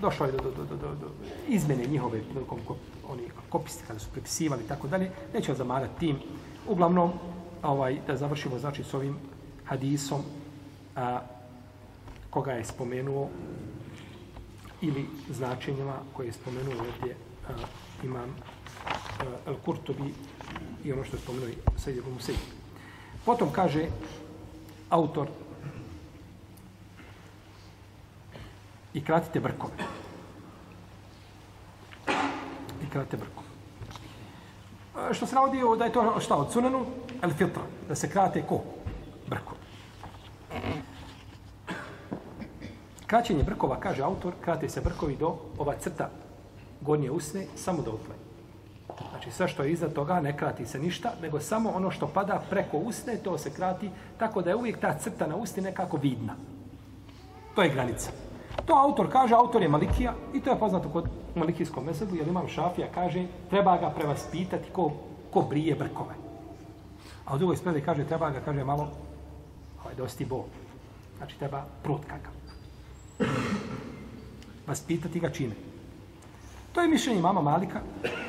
došlo 0.00 0.26
je 0.26 0.32
do, 0.32 0.38
do, 0.38 0.50
do, 0.50 0.64
do, 0.64 0.76
do, 0.76 0.94
do 0.94 1.10
izmene 1.48 1.86
njihove 1.86 2.22
prilikom 2.22 2.58
oni 3.08 3.22
kopisti 3.48 3.84
kada 3.86 3.98
su 3.98 4.10
prepisivali 4.12 4.64
i 4.64 4.68
tako 4.68 4.88
dalje. 4.88 5.10
Nećemo 5.34 5.56
zamarati 5.56 6.00
tim. 6.00 6.16
Uglavnom, 6.68 7.12
ovaj, 7.62 7.98
da 8.06 8.16
završimo 8.16 8.58
znači 8.58 8.84
s 8.84 8.94
ovim 8.94 9.16
hadisom 9.64 10.20
a, 10.96 11.20
koga 12.30 12.52
je 12.52 12.64
spomenuo 12.64 13.28
ili 14.80 15.06
značenjima 15.30 15.94
koje 16.12 16.26
je 16.26 16.32
spomenuo 16.32 16.74
ovdje 16.74 17.16
a, 17.48 17.52
imam 18.04 18.36
El 19.46 19.54
Kurtobi 19.64 20.14
i 20.84 20.92
ono 20.92 21.04
što 21.04 21.16
je 21.16 21.20
spomenuo 21.22 21.48
i 21.48 21.54
Sejid 21.76 21.98
Ibn 21.98 22.10
Musaid. 22.10 22.38
Potom 23.24 23.48
kaže 23.52 23.86
autor 24.90 25.28
i 28.94 29.04
kratite 29.04 29.40
brkove. 29.40 29.72
I 32.82 32.90
kratite 32.92 33.16
brkove. 33.16 33.46
E, 35.10 35.14
Što 35.14 35.26
se 35.26 35.34
navodi 35.34 35.58
da 35.78 35.84
je 35.84 35.92
to 35.92 36.20
šta 36.20 36.36
od 36.36 36.52
sunanu? 36.52 36.86
El 37.22 37.30
filtra. 37.30 37.62
Da 37.88 37.94
se 37.94 38.10
krate 38.10 38.42
ko? 38.42 38.60
Brkove. 39.28 39.60
Kraćenje 43.06 43.42
brkova, 43.42 43.80
kaže 43.80 44.02
autor, 44.02 44.32
krate 44.40 44.68
se 44.68 44.80
brkovi 44.80 45.16
do 45.16 45.36
ova 45.58 45.74
crta 45.78 46.10
gornje 46.80 47.10
usne, 47.10 47.46
samo 47.56 47.82
do 47.82 47.90
utle. 47.90 48.14
Znači 49.10 49.30
sve 49.30 49.48
što 49.48 49.62
je 49.62 49.72
iza 49.72 49.88
toga 49.88 50.20
ne 50.20 50.36
krati 50.36 50.66
se 50.66 50.78
ništa, 50.78 51.12
nego 51.22 51.40
samo 51.40 51.70
ono 51.70 51.90
što 51.90 52.06
pada 52.06 52.42
preko 52.50 52.76
usne, 52.76 53.16
to 53.16 53.38
se 53.38 53.50
krati, 53.50 53.90
tako 54.18 54.42
da 54.42 54.50
je 54.50 54.56
uvijek 54.56 54.80
ta 54.80 54.98
crta 54.98 55.26
na 55.26 55.36
usni 55.36 55.62
nekako 55.62 55.96
vidna. 55.96 56.34
To 57.54 57.62
je 57.62 57.68
granica. 57.68 58.10
To 58.72 58.78
autor 58.80 59.04
kaže, 59.12 59.34
autor 59.36 59.62
je 59.62 59.68
Malikija 59.68 60.14
i 60.32 60.40
to 60.40 60.50
je 60.50 60.58
poznato 60.58 60.88
kod 60.88 61.04
Malikijskom 61.34 61.84
mesebu, 61.84 62.16
jer 62.16 62.28
imam 62.28 62.48
Šafija 62.48 62.86
kaže, 62.94 63.26
treba 63.50 63.76
ga 63.76 63.90
prevaspitati 63.90 64.70
ko, 64.72 64.92
ko 65.30 65.42
brije 65.42 65.74
brkove. 65.74 66.14
A 67.24 67.34
u 67.34 67.38
drugoj 67.38 67.56
spredi 67.56 67.82
kaže, 67.84 68.06
treba 68.08 68.30
ga, 68.30 68.40
kaže, 68.40 68.64
malo, 68.64 68.88
ovaj, 69.82 69.94
dosti 69.94 70.24
bo. 70.24 70.44
Znači, 71.18 71.36
treba 71.38 71.64
prut 71.82 72.00
kakav. 72.04 72.32
Vaspitati 74.66 75.20
ga 75.20 75.30
čine. 75.30 75.54
To 76.72 76.80
je 76.80 76.88
mišljenje 76.88 77.20
mama 77.20 77.40
Malika, 77.40 77.80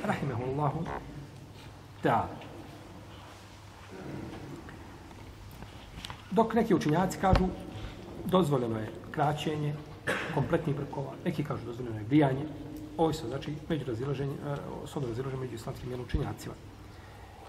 rahimehullahu, 0.03 0.83
da. 2.03 2.27
Dok 6.31 6.53
neki 6.53 6.75
učinjaci 6.75 7.17
kažu, 7.17 7.47
dozvoljeno 8.25 8.79
je 8.79 8.91
kraćenje 9.11 9.75
kompletni 10.33 10.73
brkova, 10.73 11.11
neki 11.25 11.43
kažu 11.43 11.65
dozvoljeno 11.65 11.97
je 11.97 12.05
grijanje, 12.05 12.45
ovo 12.97 13.13
su, 13.13 13.27
znači, 13.27 13.53
među 13.69 13.85
razilaženje, 13.85 14.33
e, 14.33 14.55
sodo 14.87 15.07
razilaženje 15.07 15.41
među 15.41 15.55
islamskim 15.55 15.91
jelu. 15.91 16.05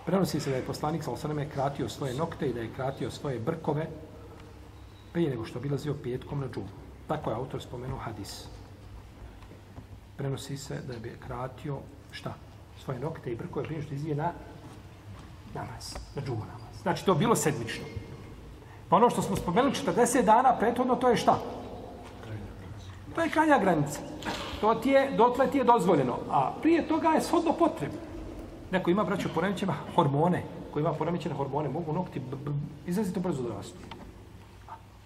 Prenosi 0.07 0.40
se 0.40 0.50
da 0.50 0.57
je 0.57 0.62
poslanik 0.62 1.02
sa 1.02 1.11
osaname 1.11 1.48
kratio 1.50 1.88
svoje 1.88 2.14
nokte 2.14 2.48
i 2.48 2.52
da 2.52 2.61
je 2.61 2.74
kratio 2.76 3.11
svoje 3.11 3.38
brkove 3.38 3.86
prije 5.12 5.30
nego 5.30 5.44
što 5.44 5.61
bilazio 5.61 5.94
petkom 6.02 6.40
na 6.40 6.48
džumu. 6.48 6.68
Tako 7.09 7.30
je 7.30 7.36
autor 7.36 7.62
spomenuo 7.62 7.98
hadis 7.98 8.46
prenosi 10.16 10.57
se 10.57 10.80
da 10.88 10.98
bi 11.02 11.16
kratio 11.26 11.78
šta? 12.11 12.34
Svoje 12.84 13.00
nokte 13.00 13.32
i 13.32 13.36
brkove 13.36 13.66
prije 13.66 13.82
što 13.82 13.94
izvije 13.94 14.16
na 14.16 14.32
namaz, 15.55 15.94
na 16.14 16.22
džumu 16.22 16.44
namaz. 16.44 16.82
Znači, 16.82 17.05
to 17.05 17.14
bilo 17.14 17.36
sedmično. 17.36 17.84
Pa 18.88 18.96
ono 18.96 19.11
što 19.11 19.22
smo 19.22 19.36
spomenuli 19.36 19.74
40 19.74 20.24
dana 20.24 20.57
prethodno, 20.59 20.96
to 20.96 21.09
je 21.09 21.16
šta? 21.16 21.38
To 23.15 23.21
je 23.21 23.31
krajnja 23.31 23.59
granica. 23.59 24.01
To 24.61 24.75
ti 24.75 24.91
je, 24.91 25.11
dotle 25.17 25.47
ti 25.51 25.59
je 25.59 25.65
dozvoljeno. 25.65 26.19
A 26.31 26.53
prije 26.62 26.89
toga 26.89 27.09
je 27.09 27.21
shodno 27.21 27.53
potrebno. 27.53 27.99
Neko 28.71 28.91
ima, 28.91 29.05
braću, 29.05 29.29
poremećena 29.35 29.75
hormone, 29.95 30.43
koji 30.73 30.83
ima 30.83 30.93
poremećene 30.93 31.35
hormone, 31.35 31.69
mogu 31.69 31.93
nokti 31.93 32.21
izrazito 32.87 33.21
brzo 33.21 33.43
da 33.43 33.55
rastu. 33.55 33.79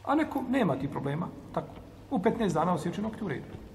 A 0.04 0.14
neko 0.14 0.42
nema 0.50 0.76
ti 0.76 0.88
problema, 0.88 1.28
tako. 1.54 1.68
U 2.10 2.18
15 2.18 2.52
dana 2.52 2.74
osjeća 2.74 3.02
nokti 3.02 3.24
u 3.24 3.28
redu 3.28 3.68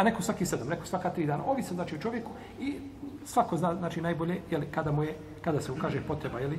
a 0.00 0.02
neko 0.02 0.22
svaki 0.22 0.46
sedam, 0.46 0.68
neko 0.68 0.86
svaka 0.86 1.10
tri 1.10 1.26
dana. 1.26 1.44
Ovi 1.46 1.62
se 1.62 1.74
znači 1.74 1.96
u 1.96 2.00
čovjeku 2.00 2.30
i 2.60 2.74
svako 3.24 3.56
zna 3.56 3.74
znači 3.74 4.00
najbolje 4.00 4.40
je 4.50 4.68
kada 4.70 4.92
mu 4.92 5.02
je 5.02 5.16
kada 5.40 5.60
se 5.60 5.72
ukaže 5.72 6.00
potreba 6.08 6.40
je 6.40 6.48
li 6.48 6.58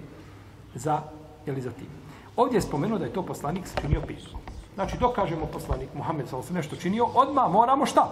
za 0.76 1.02
je 1.46 1.54
li 1.54 1.62
za 1.62 1.72
tim. 1.72 1.88
Ovdje 2.36 2.58
je 2.58 2.62
spomenuo 2.62 3.00
da 3.00 3.06
je 3.06 3.14
to 3.14 3.24
poslanik 3.26 3.64
činio 3.82 4.02
pismo. 4.08 4.40
Znači 4.76 4.98
dokažemo 4.98 5.46
poslanik 5.46 5.90
Muhammed 5.94 6.28
sallallahu 6.28 6.46
osam 6.46 6.56
nešto 6.56 6.76
činio, 6.76 7.06
odma 7.06 7.48
moramo 7.48 7.86
šta? 7.86 8.12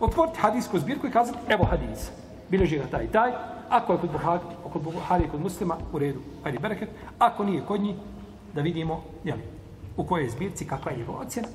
Otvoriti 0.00 0.38
hadijsku 0.40 0.78
zbirku 0.78 1.06
i 1.06 1.10
kazati 1.10 1.38
evo 1.48 1.64
hadis. 1.64 2.10
Bileži 2.48 2.78
ga 2.78 2.86
taj 2.86 3.10
taj, 3.12 3.32
ako 3.68 3.92
je 3.92 3.98
kod 3.98 4.10
Buhari, 4.10 4.40
kod 4.72 4.82
Buhari 4.82 5.28
kod 5.28 5.40
muslima, 5.40 5.76
u 5.92 5.98
redu, 5.98 6.20
ali 6.44 6.58
bereket. 6.58 6.88
Ako 7.18 7.44
nije 7.44 7.64
kod 7.66 7.80
njih, 7.80 7.96
da 8.54 8.60
vidimo 8.60 9.02
jeli, 9.24 9.42
u 9.96 10.04
kojoj 10.04 10.30
zbirci, 10.30 10.66
kakva 10.66 10.92
je 10.92 10.98
njegova 10.98 11.20
ocjena. 11.20 11.48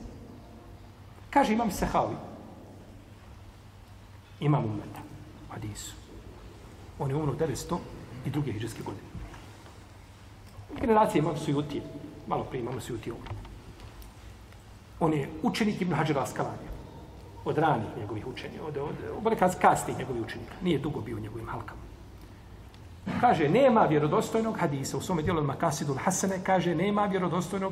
Kaže 1.29 1.53
imam 1.53 1.71
Sehavi, 1.71 2.15
imam 4.39 4.65
umeta 4.65 5.01
u 5.49 5.53
hadisu. 5.53 5.95
On 6.99 7.09
je 7.09 7.15
umro 7.15 7.33
900 7.33 7.77
i 8.25 8.29
druge 8.29 8.51
hiđarske 8.51 8.83
godine. 8.83 9.07
Generacije 10.81 11.19
imam 11.19 11.37
Sujuti, 11.37 11.81
malo 12.27 12.43
prije 12.43 12.61
imam 12.61 12.81
Sujuti 12.81 13.11
umro. 13.11 13.44
On 14.99 15.13
je 15.13 15.29
učenik 15.43 15.81
Ibn 15.81 15.93
Hađara 15.93 16.21
Askalanja. 16.21 16.71
Od 17.45 17.57
ranih 17.57 17.87
njegovih 17.97 18.27
učenja, 18.27 18.63
od, 18.67 18.77
od, 18.77 18.95
od, 19.25 19.33
od 19.41 19.55
kasnih 19.61 19.97
njegovih 19.97 20.23
učenika. 20.23 20.53
Nije 20.61 20.79
dugo 20.79 21.01
bio 21.01 21.17
u 21.17 21.19
njegovim 21.19 21.47
halkama. 21.47 21.81
Kaže, 23.21 23.49
nema 23.49 23.85
vjerodostojnog 23.85 24.57
hadisa. 24.59 24.97
U 24.97 25.01
svome 25.01 25.21
dijelu 25.21 25.39
od 25.39 25.45
Makasidul 25.45 25.95
Hasane 25.95 26.39
kaže, 26.43 26.75
nema 26.75 27.05
vjerodostojnog 27.05 27.71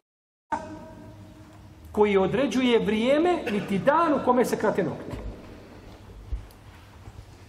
koji 1.91 2.17
određuje 2.17 2.79
vrijeme 2.79 3.43
niti 3.51 3.79
dan 3.79 4.13
u 4.13 4.25
kome 4.25 4.45
se 4.45 4.57
krate 4.57 4.83
nokti. 4.83 5.17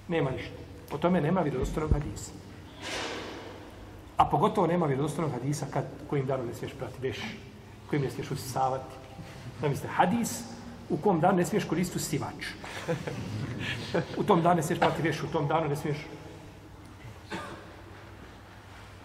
Nema 0.08 0.30
ništa. 0.30 0.54
Po 0.90 0.98
tome 0.98 1.20
nema 1.20 1.40
vjerodostojnog 1.40 1.92
hadisa. 1.92 2.32
A 4.16 4.24
pogotovo 4.24 4.66
nema 4.66 4.86
vjerodostojnog 4.86 5.32
hadisa 5.32 5.66
kad 5.72 5.84
kojim 6.10 6.26
danom 6.26 6.46
ne 6.46 6.54
smiješ 6.54 6.72
prati 6.78 7.02
veš, 7.02 7.18
kojim 7.90 8.02
ne 8.02 8.10
smiješ 8.10 8.30
usisavati. 8.30 9.03
Zamislite, 9.60 9.88
hadis 9.88 10.40
u 10.88 10.96
kom 10.96 11.20
danu 11.20 11.36
ne 11.36 11.46
smiješ 11.46 11.64
koristiti 11.64 12.04
sivač. 12.04 12.46
U 14.16 14.24
tom 14.24 14.42
danu 14.42 14.56
ne 14.56 14.62
smiješ 14.62 14.80
prati 14.80 15.02
veš, 15.02 15.22
u 15.22 15.26
tom 15.32 15.48
danu 15.48 15.68
ne 15.68 15.76
smiješ 15.76 15.98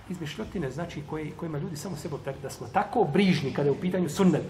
izmišljotine, 0.10 0.72
znači 0.72 1.04
koji, 1.10 1.32
kojima 1.32 1.58
ljudi 1.58 1.76
samo 1.76 1.96
sebe 1.96 2.16
optari, 2.16 2.38
da 2.42 2.50
smo 2.50 2.68
tako 2.68 3.04
brižni 3.14 3.54
kada 3.54 3.70
je 3.70 3.72
u 3.72 3.80
pitanju 3.82 4.10
sunnet. 4.10 4.50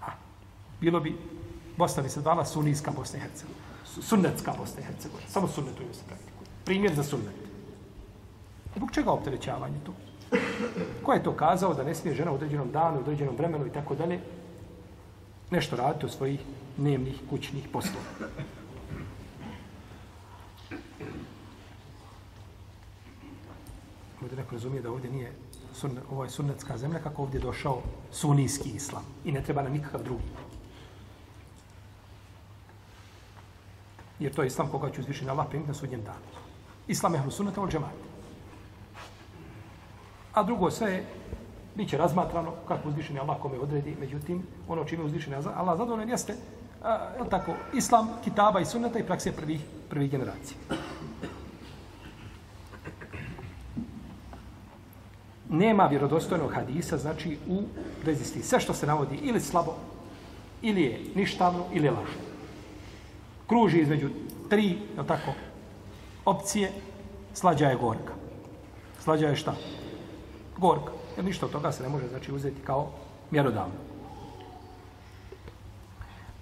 A, 0.00 0.10
bilo 0.80 1.00
bi, 1.00 1.16
Bosna 1.76 2.02
bi 2.02 2.08
se 2.08 2.20
dvala 2.20 2.44
sunijska 2.44 2.90
Bosna 2.90 3.18
i 3.18 3.22
Hercegovina 3.22 3.68
sunnetska 4.02 4.54
Bosna 4.58 4.80
i 4.80 4.84
Hercegovina. 4.84 5.30
Samo 5.30 5.48
sunnetuju 5.48 5.88
se 5.94 6.02
praktikuje. 6.06 6.46
Primjer 6.64 6.94
za 6.94 7.02
sunnet. 7.02 7.34
Zbog 8.76 8.90
čega 8.92 9.10
opterećavanje 9.10 9.78
tu? 9.86 9.92
Ko 11.02 11.12
je 11.12 11.22
to 11.22 11.32
kazao 11.32 11.74
da 11.74 11.84
ne 11.84 11.94
smije 11.94 12.14
žena 12.14 12.32
u 12.32 12.34
određenom 12.34 12.70
danu, 12.72 12.96
u 12.96 13.00
određenom 13.00 13.36
vremenu 13.36 13.66
i 13.66 13.72
tako 13.72 13.94
dalje 13.94 14.20
nešto 15.50 15.76
raditi 15.76 16.06
u 16.06 16.08
svojih 16.08 16.40
dnevnih 16.76 17.20
kućnih 17.30 17.68
poslova? 17.72 18.04
Možda 24.20 24.36
neko 24.36 24.54
razumije 24.54 24.82
da 24.82 24.90
ovdje 24.90 25.10
nije 25.10 25.32
sunnet, 25.74 26.04
ovo 26.10 26.24
je 26.24 26.30
sunnetska 26.30 26.78
zemlja 26.78 26.98
kako 26.98 27.22
ovdje 27.22 27.40
došao 27.40 27.82
sunijski 28.12 28.70
islam 28.70 29.04
i 29.24 29.32
ne 29.32 29.42
treba 29.42 29.62
nam 29.62 29.72
nikakav 29.72 30.02
drugi. 30.02 30.22
Jer 34.18 34.34
to 34.34 34.42
je 34.42 34.46
islam 34.46 34.68
koga 34.68 34.90
će 34.90 35.00
uzvišiti 35.00 35.30
Allah 35.30 35.46
primiti 35.48 35.68
na 35.68 35.74
sudnjem 35.74 36.02
danu. 36.02 36.26
Islam 36.88 37.14
je 37.14 37.20
hlusunata 37.20 37.62
od 37.62 37.70
džemata. 37.70 38.07
A 40.38 40.42
drugo 40.42 40.70
sve 40.70 40.92
je, 40.92 41.04
bit 41.74 41.88
će 41.90 41.96
razmatrano 41.98 42.52
kako 42.68 42.88
uzvišeni 42.88 43.18
Allah 43.18 43.36
kome 43.42 43.58
odredi, 43.58 43.96
međutim, 44.00 44.42
ono 44.68 44.84
čime 44.84 45.04
uzvišeni 45.04 45.36
Allah 45.36 45.78
zadovoljen 45.78 46.10
jeste, 46.10 46.34
a, 46.82 46.92
je 46.92 47.30
tako, 47.30 47.52
islam, 47.74 48.08
kitaba 48.24 48.60
i 48.60 48.64
sunnata 48.64 48.98
i 48.98 49.06
prakse 49.06 49.32
prvih, 49.32 49.60
prvih 49.90 50.10
generacija. 50.10 50.56
Nema 55.48 55.86
vjerodostojnog 55.86 56.54
hadisa, 56.54 56.98
znači 56.98 57.38
u 57.48 57.62
rezisti. 58.04 58.42
Sve 58.42 58.60
što 58.60 58.74
se 58.74 58.86
navodi 58.86 59.18
ili 59.22 59.40
slabo, 59.40 59.74
ili 60.62 60.82
je 60.82 61.00
ništavno, 61.14 61.64
ili 61.72 61.86
je 61.86 61.90
lažno 61.90 62.28
kruži 63.48 63.80
između 63.80 64.08
tri, 64.48 64.68
je 64.68 65.06
tako, 65.06 65.32
opcije, 66.24 66.72
slađa 67.34 67.68
je 67.68 67.76
gorka. 67.76 68.12
Slađa 69.00 69.28
je 69.28 69.36
šta? 69.36 69.54
Gorka. 70.58 70.92
Jer 71.16 71.24
ništa 71.24 71.46
od 71.46 71.52
toga 71.52 71.72
se 71.72 71.82
ne 71.82 71.88
može 71.88 72.08
znači 72.08 72.32
uzeti 72.32 72.60
kao 72.64 72.90
mjerodavno. 73.30 73.74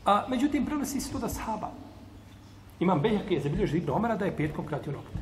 A, 0.05 0.25
međutim, 0.29 0.67
prenosi 0.67 1.01
se 1.01 1.13
to 1.13 1.19
da 1.19 1.29
sahaba. 1.29 1.71
Imam 2.81 3.01
Bejhek 3.01 3.31
je 3.31 3.41
zabilježio 3.41 3.77
Ibn 3.77 3.91
Omara 3.91 4.17
da 4.17 4.25
je 4.25 4.37
petkom 4.37 4.67
kratio 4.67 4.93
nokte. 4.93 5.19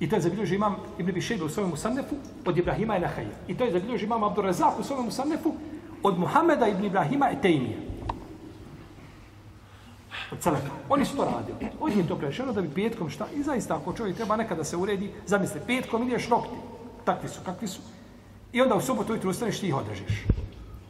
I 0.00 0.08
to 0.08 0.16
je 0.16 0.22
zabilježio 0.22 0.56
imam 0.56 0.76
Ibn 0.98 1.12
Bišejbe 1.12 1.44
u 1.44 1.48
svojom 1.48 1.70
Musannefu 1.70 2.14
od 2.44 2.58
Ibrahima 2.58 2.96
i 2.96 3.00
Nahaja. 3.00 3.28
I 3.48 3.56
to 3.56 3.64
je 3.64 3.72
zabilježio 3.72 4.06
imam 4.06 4.24
Abdurazak 4.24 4.78
u 4.80 4.82
svojom 4.82 5.04
Musannefu 5.04 5.54
od 6.02 6.18
Muhameda 6.18 6.68
ibn 6.68 6.84
Ibrahima 6.84 7.30
i 7.30 7.42
Tejmija. 7.42 7.78
Od 10.32 10.38
Celeka. 10.38 10.70
Oni 10.88 11.04
su 11.04 11.16
to 11.16 11.24
radili. 11.24 11.72
Od 11.80 11.88
njih 11.88 11.98
je 11.98 12.08
to 12.08 12.16
prešeno 12.16 12.52
da 12.52 12.62
bi 12.62 12.68
petkom 12.68 13.10
šta. 13.10 13.26
I 13.34 13.42
zaista 13.42 13.76
ako 13.76 13.92
čovjek 13.92 14.16
treba 14.16 14.36
nekada 14.36 14.64
se 14.64 14.76
uredi, 14.76 15.10
zamisli, 15.26 15.60
petkom 15.66 16.08
ideš 16.08 16.28
nokti. 16.28 16.56
Takvi 17.04 17.28
su, 17.28 17.40
kakvi 17.44 17.68
su. 17.68 17.80
I 18.52 18.62
onda 18.62 18.74
u 18.74 18.80
subotu 18.80 19.12
ujutru 19.12 19.30
ustaneš 19.30 19.60
ti 19.60 19.68
ih 19.68 19.74
održiš. 19.74 20.24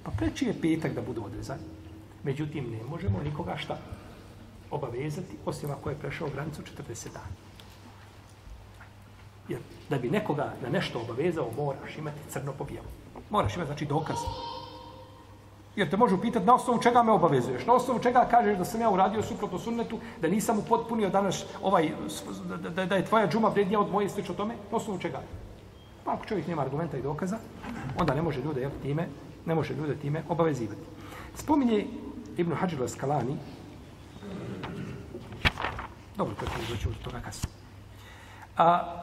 Pa 0.02 0.10
preči 0.10 0.46
je 0.46 0.60
petak 0.60 0.92
da 0.94 1.02
budu 1.02 1.24
odrezani. 1.24 1.62
Međutim, 2.22 2.70
ne 2.70 2.84
možemo 2.88 3.22
nikoga 3.22 3.56
šta 3.56 3.78
obavezati, 4.70 5.36
osim 5.46 5.70
ako 5.70 5.90
je 5.90 5.98
prešao 5.98 6.28
granicu 6.28 6.62
40 6.62 7.12
dana. 7.12 7.34
Jer 9.48 9.60
da 9.90 9.98
bi 9.98 10.10
nekoga 10.10 10.52
na 10.62 10.68
nešto 10.68 11.00
obavezao, 11.00 11.50
moraš 11.56 11.98
imati 11.98 12.18
crno 12.30 12.52
po 12.58 12.64
bijelu. 12.64 12.86
Moraš 13.30 13.56
imati, 13.56 13.68
znači, 13.68 13.86
dokaz. 13.86 14.16
Jer 15.76 15.90
te 15.90 15.96
može 15.96 16.20
pitati 16.20 16.46
na 16.46 16.54
osnovu 16.54 16.82
čega 16.82 17.02
me 17.02 17.12
obavezuješ, 17.12 17.66
na 17.66 17.72
osnovu 17.72 18.00
čega 18.00 18.26
kažeš 18.30 18.58
da 18.58 18.64
sam 18.64 18.80
ja 18.80 18.90
uradio 18.90 19.22
suprotno 19.22 19.58
sunnetu, 19.58 19.98
da 20.20 20.28
nisam 20.28 20.58
upotpunio 20.58 21.10
danas 21.10 21.44
ovaj, 21.62 21.90
da, 22.48 22.70
da, 22.70 22.86
da 22.86 22.96
je 22.96 23.04
tvoja 23.04 23.28
džuma 23.28 23.48
vrednija 23.48 23.80
od 23.80 23.90
moje 23.90 24.08
slično 24.08 24.34
tome, 24.34 24.54
na 24.70 24.76
osnovu 24.76 24.98
čega? 24.98 25.22
Pa 26.04 26.12
ako 26.12 26.26
čovjek 26.26 26.46
nema 26.46 26.62
argumenta 26.62 26.96
i 26.96 27.02
dokaza, 27.02 27.38
onda 27.98 28.14
ne 28.14 28.22
može 28.22 28.40
ljude 28.40 28.60
jel, 28.60 28.70
time, 28.82 29.08
ne 29.46 29.54
može 29.54 29.74
ljude 29.74 29.96
time 29.96 30.22
obavezivati. 30.28 30.80
Spominje 31.34 31.86
Ibn 32.36 32.52
Hađir 32.54 32.88
Skalani, 32.88 33.36
dobro, 36.16 36.34
to 36.34 36.46
ćemo 36.46 36.64
doći 36.70 36.88
od 36.88 36.98
toga 37.02 37.20
kasno. 37.20 37.50
A, 38.56 38.96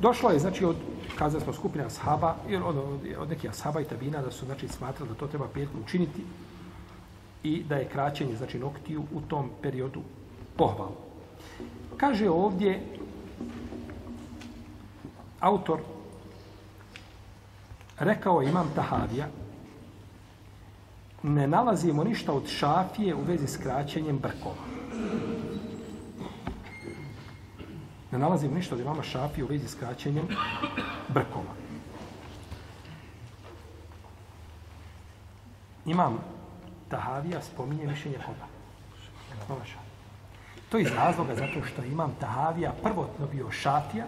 došlo 0.00 0.30
je, 0.30 0.38
znači, 0.38 0.64
od, 0.64 0.76
kazali 1.18 1.42
smo, 1.42 1.52
skupina 1.52 1.86
ashaba, 1.86 2.36
jer 2.48 2.62
od, 2.62 2.76
od, 2.76 3.00
od 3.18 3.28
nekih 3.28 3.50
ashaba 3.50 3.80
i 3.80 3.84
tabina, 3.84 4.22
da 4.22 4.30
su, 4.30 4.46
znači, 4.46 4.68
smatrali 4.68 5.08
da 5.08 5.14
to 5.14 5.26
treba 5.26 5.48
petkom 5.54 5.80
učiniti 5.82 6.24
i 7.42 7.62
da 7.62 7.76
je 7.76 7.88
kraćenje, 7.88 8.36
znači, 8.36 8.58
noktiju 8.58 9.04
u 9.12 9.20
tom 9.20 9.50
periodu 9.62 10.00
pohvalno. 10.56 10.96
Kaže 11.96 12.30
ovdje 12.30 12.80
autor 15.40 15.80
rekao 17.98 18.42
imam 18.42 18.70
Tahavija 18.74 19.28
ne 21.22 21.46
nalazimo 21.46 22.04
ništa 22.04 22.32
od 22.32 22.48
šafije 22.48 23.14
u 23.14 23.22
vezi 23.22 23.46
s 23.46 23.56
kraćenjem 23.56 24.18
brkova. 24.18 24.64
Ne 28.12 28.18
nalazimo 28.18 28.54
ništa 28.54 28.74
od 28.74 28.80
imama 28.80 29.02
šafije 29.02 29.44
u 29.44 29.48
vezi 29.48 29.68
s 29.68 29.74
kraćenjem 29.74 30.24
brkova. 31.08 31.54
Imam 35.86 36.18
Tahavija 36.88 37.42
spominje 37.42 37.86
mišljenje 37.86 38.18
koga? 38.18 38.46
Imama 39.46 39.64
šafija. 39.64 39.80
To 40.70 40.78
je 40.78 40.82
iz 40.82 40.92
razloga 40.92 41.34
zato 41.34 41.66
što 41.66 41.84
imam 41.84 42.14
Tahavija 42.20 42.72
prvotno 42.82 43.26
bio 43.26 43.50
šafija, 43.50 44.06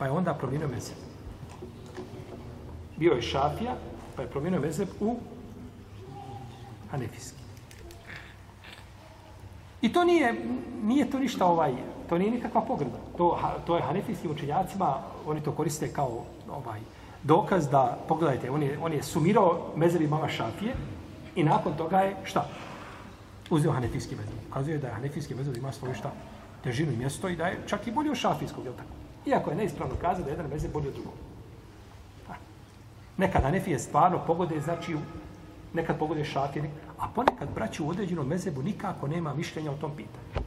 pa 0.00 0.06
je 0.06 0.12
onda 0.12 0.34
promijenio 0.34 0.68
mezeb. 0.68 0.96
Bio 2.96 3.12
je 3.12 3.22
šafija, 3.22 3.74
pa 4.16 4.22
je 4.22 4.28
promijenio 4.28 4.60
mezeb 4.60 4.88
u 5.00 5.16
hanefijski. 6.90 7.38
I 9.82 9.92
to 9.92 10.04
nije, 10.04 10.34
nije 10.82 11.10
to 11.10 11.18
ništa 11.18 11.46
ovaj, 11.46 11.72
to 12.08 12.18
nije 12.18 12.30
nikakva 12.30 12.60
pogreda. 12.60 12.96
To, 13.16 13.38
to 13.66 13.76
je 13.76 13.82
hanefijskim 13.82 14.30
učenjacima, 14.30 14.94
oni 15.26 15.40
to 15.40 15.52
koriste 15.52 15.92
kao 15.92 16.24
ovaj 16.50 16.80
dokaz 17.22 17.68
da, 17.68 17.98
pogledajte, 18.08 18.50
on 18.50 18.62
je, 18.62 18.78
on 18.82 18.92
je 18.92 19.02
sumirao 19.02 19.72
mezebi 19.76 20.04
imama 20.04 20.28
šafije 20.28 20.74
i 21.36 21.44
nakon 21.44 21.76
toga 21.76 22.00
je 22.00 22.16
šta? 22.24 22.48
Uzeo 23.50 23.72
hanefijski 23.72 24.16
mezeb. 24.16 24.34
Ukazuje 24.50 24.78
da 24.78 24.86
je 24.86 24.94
hanefijski 24.94 25.34
mezeb 25.34 25.56
ima 25.56 25.72
svoju 25.72 25.94
šta? 25.94 26.12
Težinu 26.64 26.92
i 26.92 26.96
mjesto 26.96 27.28
i 27.28 27.36
da 27.36 27.46
je 27.46 27.60
čak 27.66 27.86
i 27.86 27.92
bolje 27.92 28.10
od 28.10 28.16
šafijskog, 28.16 28.64
je 28.64 28.72
tako? 28.72 28.99
Iako 29.26 29.50
je 29.50 29.56
neispravno 29.56 29.94
kazati 30.00 30.24
da 30.24 30.30
jedan 30.30 30.46
mezeb 30.50 30.72
bolji 30.72 30.88
od 30.88 30.94
drugog. 30.94 31.12
Pa, 32.26 32.34
nekad 33.16 33.42
hanefije 33.42 33.78
stvarno 33.78 34.20
pogode, 34.26 34.60
znači 34.60 34.96
nekad 35.74 35.98
pogode 35.98 36.24
šafiri, 36.24 36.70
a 36.98 37.08
ponekad 37.14 37.48
braći 37.54 37.82
u 37.82 37.88
određenom 37.88 38.26
mezebu 38.26 38.62
nikako 38.62 39.08
nema 39.08 39.34
mišljenja 39.34 39.70
o 39.70 39.76
tom 39.76 39.90
pitanju. 39.96 40.46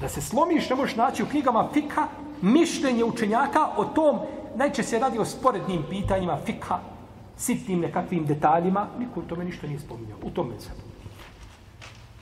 Da 0.00 0.08
se 0.08 0.20
slomiš, 0.20 0.70
ne 0.70 0.76
možeš 0.76 0.96
naći 0.96 1.22
u 1.22 1.26
knjigama 1.26 1.68
fika 1.72 2.08
mišljenje 2.42 3.04
učenjaka 3.04 3.68
o 3.76 3.84
tom, 3.84 4.18
najče 4.56 4.82
se 4.82 4.98
radi 4.98 5.18
o 5.18 5.24
sporednim 5.24 5.82
pitanjima 5.90 6.38
fika, 6.44 6.78
sitnim 7.36 7.80
nekakvim 7.80 8.26
detaljima, 8.26 8.86
niko 8.98 9.20
u 9.20 9.22
tome 9.22 9.44
ništa 9.44 9.66
nije 9.66 9.80
spominjao, 9.80 10.18
u 10.22 10.30
tom 10.30 10.48
mezebu. 10.48 10.82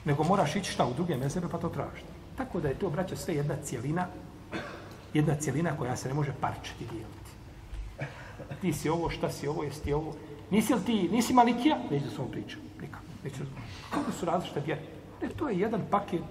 Nego 0.04 0.24
moraš 0.24 0.56
ići 0.56 0.72
šta 0.72 0.86
u 0.86 0.94
druge 0.94 1.16
mezebe 1.16 1.48
pa 1.50 1.58
to 1.58 1.68
tražiti. 1.68 2.19
Tako 2.36 2.60
da 2.60 2.68
je 2.68 2.78
to, 2.78 2.90
braćo, 2.90 3.16
sve 3.16 3.34
jedna 3.34 3.56
cijelina, 3.64 4.06
jedna 5.14 5.34
cijelina 5.34 5.76
koja 5.76 5.96
se 5.96 6.08
ne 6.08 6.14
može 6.14 6.32
parčiti 6.40 6.84
dijeliti. 6.90 7.30
Ti 8.60 8.72
si 8.72 8.88
ovo, 8.88 9.10
šta 9.10 9.30
si 9.30 9.48
ovo, 9.48 9.62
jesi 9.62 9.82
ti 9.82 9.92
ovo. 9.92 10.14
Nisi 10.50 10.74
li 10.74 10.84
ti, 10.84 11.08
nisi 11.12 11.34
malikija? 11.34 11.78
Neću 11.90 12.04
da 12.04 12.10
sam 12.10 12.28
pričam, 12.30 12.60
Nikako. 12.80 13.04
Neću 13.24 13.38
da 13.38 13.50
Kako 13.90 14.12
su 14.12 14.26
različite 14.26 14.60
vjere? 14.60 14.80
Ne, 15.22 15.28
to 15.28 15.48
je 15.48 15.58
jedan 15.58 15.82
paket 15.90 16.22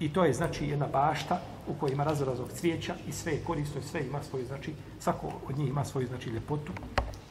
i 0.00 0.12
to 0.12 0.24
je, 0.24 0.32
znači, 0.32 0.66
jedna 0.66 0.86
bašta 0.86 1.40
u 1.68 1.74
kojoj 1.74 1.92
ima 1.92 2.04
razrazog 2.04 2.48
cvijeća 2.52 2.94
i 3.08 3.12
sve 3.12 3.32
je 3.32 3.44
korisno 3.44 3.80
i 3.80 3.84
sve 3.84 4.06
ima 4.06 4.22
svoju, 4.22 4.46
znači, 4.46 4.74
svako 5.00 5.32
od 5.48 5.58
njih 5.58 5.68
ima 5.68 5.84
svoju, 5.84 6.06
znači, 6.06 6.30
ljepotu 6.30 6.72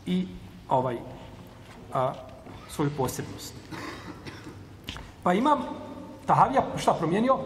i 0.06 0.28
ovaj, 0.70 0.98
a, 1.94 2.14
svoju 2.70 2.92
posebnost. 2.98 3.54
Pa 5.24 5.34
imam 5.34 5.60
Tahavija, 6.26 6.64
šta 6.78 6.94
promijenio? 6.94 7.38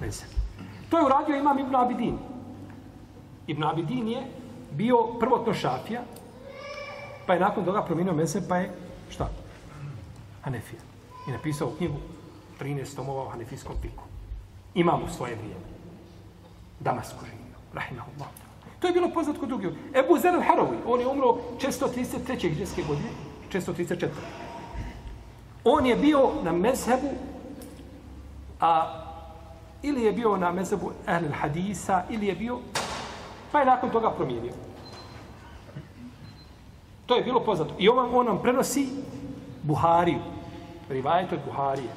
Mezheb. 0.00 0.30
To 0.90 0.98
je 0.98 1.04
uradio 1.04 1.36
imam 1.36 1.58
Ibn 1.58 1.76
Abidin. 1.76 2.18
Ibn 3.46 3.64
Abidin 3.64 4.08
je 4.08 4.22
bio 4.70 4.96
prvotno 5.20 5.54
šafija, 5.54 6.02
pa 7.26 7.34
je 7.34 7.40
nakon 7.40 7.64
toga 7.64 7.82
promijenio 7.82 8.14
mezheb, 8.14 8.44
pa 8.48 8.56
je 8.56 8.72
šta? 9.10 9.28
Hanefija. 10.42 10.80
I 11.28 11.30
napisao 11.30 11.72
knjigu 11.78 11.96
13 12.60 12.96
tomova 12.96 13.22
o 13.22 13.28
hanefijskom 13.28 13.76
piku. 13.82 14.04
Imam 14.74 15.02
u 15.02 15.08
svoje 15.08 15.34
vrijeme. 15.34 15.64
Damasku 16.80 17.24
živio. 17.24 17.56
Rahimahullah. 17.74 18.28
To 18.80 18.86
je 18.86 18.92
bilo 18.92 19.10
poznat 19.14 19.38
kod 19.38 19.48
drugih. 19.48 19.70
Ebu 19.94 20.18
Zer 20.18 20.34
al-Harawi, 20.34 20.76
on 20.86 21.00
je 21.00 21.06
umro 21.06 21.36
633. 21.60 22.48
hiđarske 22.48 22.82
godine, 22.82 23.08
634. 23.52 24.08
On 25.64 25.86
je 25.86 25.96
bio 25.96 26.30
na 26.42 26.52
mezhebu, 26.52 27.08
a 28.64 28.88
ili 29.82 30.02
je 30.02 30.12
bio 30.12 30.36
na 30.36 30.52
mezhebu 30.52 30.92
ehl 31.06 31.32
hadisa 31.40 32.02
ili 32.10 32.26
je 32.26 32.34
bio, 32.34 32.58
pa 33.52 33.60
je 33.60 33.66
nakon 33.66 33.90
toga 33.90 34.10
promijenio. 34.10 34.52
To 37.06 37.16
je 37.16 37.22
bilo 37.22 37.40
poznato. 37.40 37.74
I 37.78 37.88
on, 37.88 38.14
on 38.14 38.26
nam 38.26 38.38
prenosi 38.42 38.88
Buhariju, 39.62 40.18
rivajet 40.88 41.32
od 41.32 41.38
Buharije, 41.44 41.88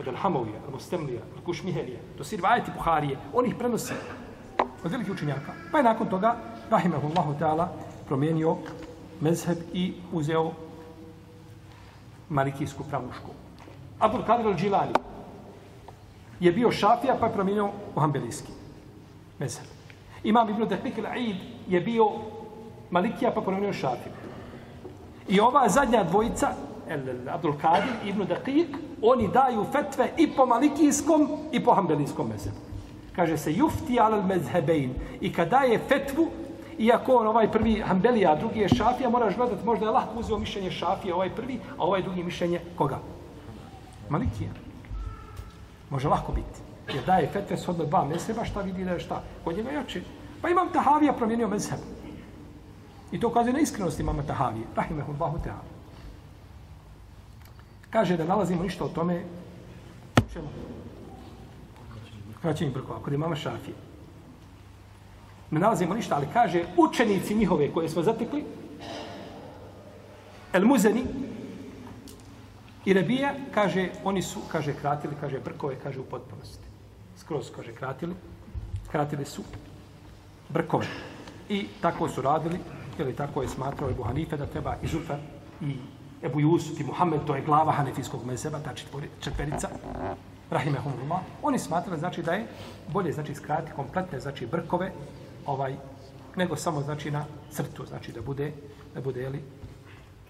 od 0.00 0.08
Alhamovija, 0.08 0.58
od 0.66 0.72
Mostemlija, 0.72 1.20
od 1.36 1.44
Kušmihelija. 1.44 1.98
To 2.18 2.24
si 2.24 2.36
rivajeti 2.36 2.70
Buharije. 2.76 3.18
On 3.34 3.46
ih 3.46 3.54
prenosi 3.54 3.94
od 4.84 4.90
velikih 4.90 5.12
učenjaka. 5.12 5.52
Pa 5.72 5.78
je 5.78 5.84
nakon 5.84 6.08
toga, 6.08 6.36
rahimahullahu 6.70 7.34
ta'ala, 7.40 7.66
promijenio 8.06 8.56
mezheb 9.20 9.58
i 9.72 9.94
uzeo 10.12 10.52
malikijsku 12.28 12.84
pravnu 12.84 13.12
školu. 13.12 13.38
Abdul 13.98 14.24
Kadir 14.26 14.46
al-Đilani 14.46 15.09
je 16.40 16.52
bio 16.52 16.72
šafija 16.72 17.16
pa 17.20 17.26
je 17.26 17.32
promijenio 17.32 17.70
u 17.96 18.00
hambelijski 18.00 18.52
mezheb. 19.38 19.66
Imam 20.24 20.48
Ibn 20.48 20.68
Dehlik 20.68 20.98
al-Aid 20.98 21.36
je 21.68 21.80
bio 21.80 22.10
malikija 22.90 23.30
pa 23.30 23.40
promijenio 23.40 23.72
šafiju. 23.72 24.12
I 25.28 25.40
ova 25.40 25.68
zadnja 25.68 26.04
dvojica, 26.04 26.48
el, 26.88 27.00
Abdul 27.28 27.54
Kadir 27.60 27.92
i 28.04 28.08
Ibn 28.08 28.24
Dehlik, 28.24 28.76
oni 29.02 29.28
daju 29.28 29.64
fetve 29.72 30.10
i 30.16 30.30
po 30.30 30.46
malikijskom 30.46 31.28
i 31.52 31.64
po 31.64 31.74
hambelijskom 31.74 32.28
mezhebu. 32.28 32.56
Kaže 33.16 33.38
se 33.38 33.52
jufti 33.52 34.00
al 34.00 34.22
mezhebein. 34.22 34.94
I 35.20 35.32
kada 35.32 35.58
je 35.58 35.78
fetvu, 35.88 36.28
iako 36.78 37.14
on 37.14 37.26
ovaj 37.26 37.52
prvi 37.52 37.80
hambelija, 37.80 38.32
a 38.32 38.36
drugi 38.36 38.60
je 38.60 38.68
Šafija, 38.68 39.10
moraš 39.10 39.36
gledati, 39.36 39.64
možda 39.64 39.86
je 39.86 39.92
lahko 39.92 40.20
uzeo 40.20 40.38
mišljenje 40.38 40.70
Šafija, 40.70 41.14
ovaj 41.14 41.30
prvi, 41.30 41.60
a 41.78 41.84
ovaj 41.84 42.02
drugi 42.02 42.22
mišljenje 42.22 42.60
koga? 42.76 42.98
Malikija. 44.08 44.50
Može 45.90 46.08
lako 46.08 46.32
biti. 46.32 46.60
Jer 46.94 47.04
daje 47.04 47.28
fetve 47.32 47.56
s 47.56 47.68
odno 47.68 47.84
dva 47.84 48.04
meseba, 48.04 48.44
šta 48.44 48.60
vidi 48.60 48.84
da 48.84 48.90
je 48.90 49.00
šta? 49.00 49.22
Kod 49.44 49.56
njega 49.56 49.70
jače. 49.70 50.02
Pa 50.42 50.48
imam 50.48 50.72
Tahavija 50.72 51.12
promijenio 51.12 51.48
mezheb. 51.48 51.78
I 53.12 53.20
to 53.20 53.28
ukazuje 53.28 53.52
na 53.52 53.60
iskrenost 53.60 54.00
imama 54.00 54.22
Tahavije. 54.22 54.66
Rahimehullahu 54.76 55.38
ta'ala. 55.38 55.66
Kaže 57.90 58.16
da 58.16 58.24
nalazimo 58.24 58.62
ništa 58.62 58.84
o 58.84 58.88
tome 58.88 59.22
čemu? 60.32 60.48
Kraćenje 62.42 62.70
brkova, 62.70 63.02
kod 63.02 63.12
imama 63.12 63.36
Šafije. 63.36 63.74
Ne 65.50 65.60
nalazimo 65.60 65.94
ništa, 65.94 66.16
ali 66.16 66.26
kaže 66.32 66.64
učenici 66.76 67.34
njihove 67.34 67.72
koje 67.72 67.88
smo 67.88 68.02
zatekli, 68.02 68.44
El 70.52 70.64
Muzeni 70.64 71.04
i 72.84 72.92
Rebija, 72.92 73.34
kaže, 73.54 73.88
oni 74.04 74.22
su, 74.22 74.40
kaže, 74.52 74.74
kratili, 74.74 75.14
kaže, 75.20 75.40
brkove, 75.40 75.76
kaže, 75.82 76.00
u 76.00 76.04
potpunosti. 76.04 76.64
Skroz, 77.16 77.50
kaže, 77.56 77.72
kratili, 77.72 78.14
kratili 78.90 79.24
su 79.24 79.42
brkove. 80.48 80.86
I 81.48 81.66
tako 81.80 82.08
su 82.08 82.22
radili, 82.22 82.58
ili 82.98 83.16
tako 83.16 83.42
je 83.42 83.48
smatrao 83.48 83.90
Ebu 83.90 84.02
Hanife 84.02 84.36
da 84.36 84.46
treba 84.46 84.76
i 84.82 84.86
Zufar 84.86 85.18
i 85.60 85.76
Ebu 86.22 86.40
Jusuf 86.40 86.80
i 86.80 86.84
Muhammed, 86.84 87.20
to 87.26 87.36
je 87.36 87.42
glava 87.42 87.72
hanefijskog 87.72 88.26
mezeba, 88.26 88.58
ta 88.58 88.74
četverica, 89.20 89.68
rahimehumullah, 90.50 91.20
oni 91.42 91.58
smatrali, 91.58 91.98
znači, 91.98 92.22
da 92.22 92.32
je 92.32 92.46
bolje, 92.92 93.12
znači, 93.12 93.34
skratiti 93.34 93.72
kompletne, 93.76 94.20
znači, 94.20 94.46
brkove, 94.46 94.92
ovaj, 95.46 95.76
nego 96.36 96.56
samo, 96.56 96.82
znači, 96.82 97.10
na 97.10 97.24
crtu, 97.50 97.86
znači, 97.86 98.12
da 98.12 98.20
bude, 98.20 98.52
da 98.94 99.00
bude, 99.00 99.20
jeli, 99.20 99.42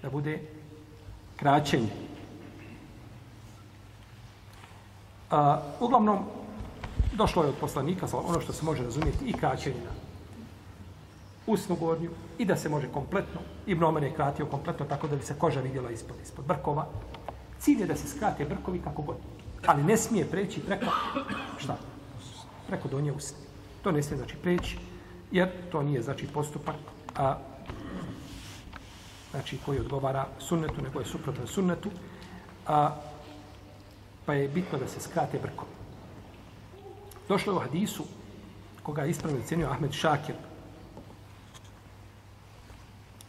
da 0.03 0.11
bude 0.11 0.38
kraćenje. 1.36 2.09
A, 5.30 5.62
uglavnom, 5.80 6.18
došlo 7.12 7.42
je 7.42 7.48
od 7.48 7.54
poslanika, 7.60 8.06
ono 8.12 8.40
što 8.40 8.52
se 8.52 8.64
može 8.64 8.84
razumjeti, 8.84 9.24
i 9.24 9.32
kraćenje 9.32 9.80
na 9.84 9.90
usnu 11.46 11.76
gornju, 11.76 12.10
i 12.38 12.44
da 12.44 12.56
se 12.56 12.68
može 12.68 12.88
kompletno, 12.88 13.40
Ibn 13.66 13.84
Omer 13.84 14.02
je 14.02 14.14
kratio 14.14 14.46
kompletno 14.46 14.86
tako 14.86 15.08
da 15.08 15.16
bi 15.16 15.22
se 15.22 15.34
koža 15.38 15.60
vidjela 15.60 15.90
ispod, 15.90 16.16
ispod 16.22 16.44
brkova. 16.44 16.86
Cilj 17.58 17.80
je 17.80 17.86
da 17.86 17.96
se 17.96 18.08
skrate 18.08 18.44
brkovi 18.44 18.80
kako 18.84 19.02
god. 19.02 19.16
Ali 19.66 19.82
ne 19.82 19.96
smije 19.96 20.24
preći 20.30 20.60
preko, 20.60 20.86
šta? 21.58 21.76
Preko 22.66 22.88
donje 22.88 23.12
usne. 23.12 23.38
To 23.82 23.92
ne 23.92 24.02
smije 24.02 24.18
znači 24.18 24.36
preći, 24.36 24.78
jer 25.32 25.48
to 25.72 25.82
nije 25.82 26.02
znači 26.02 26.26
postupak, 26.26 26.76
a 27.16 27.36
znači 29.30 29.58
koji 29.66 29.80
odgovara 29.80 30.26
sunnetu, 30.38 30.82
nego 30.82 30.98
je 30.98 31.06
suprotan 31.06 31.46
sunnetu, 31.46 31.90
a, 32.66 32.90
pa 34.26 34.34
je 34.34 34.48
bitno 34.48 34.78
da 34.78 34.88
se 34.88 35.00
skrate 35.00 35.38
brkovi. 35.38 35.70
Došlo 37.28 37.52
je 37.52 37.56
u 37.56 37.60
hadisu, 37.60 38.04
koga 38.82 39.02
je 39.02 39.10
ispravno 39.10 39.40
cijenio 39.46 39.70
Ahmed 39.70 39.92
Šakir, 39.92 40.34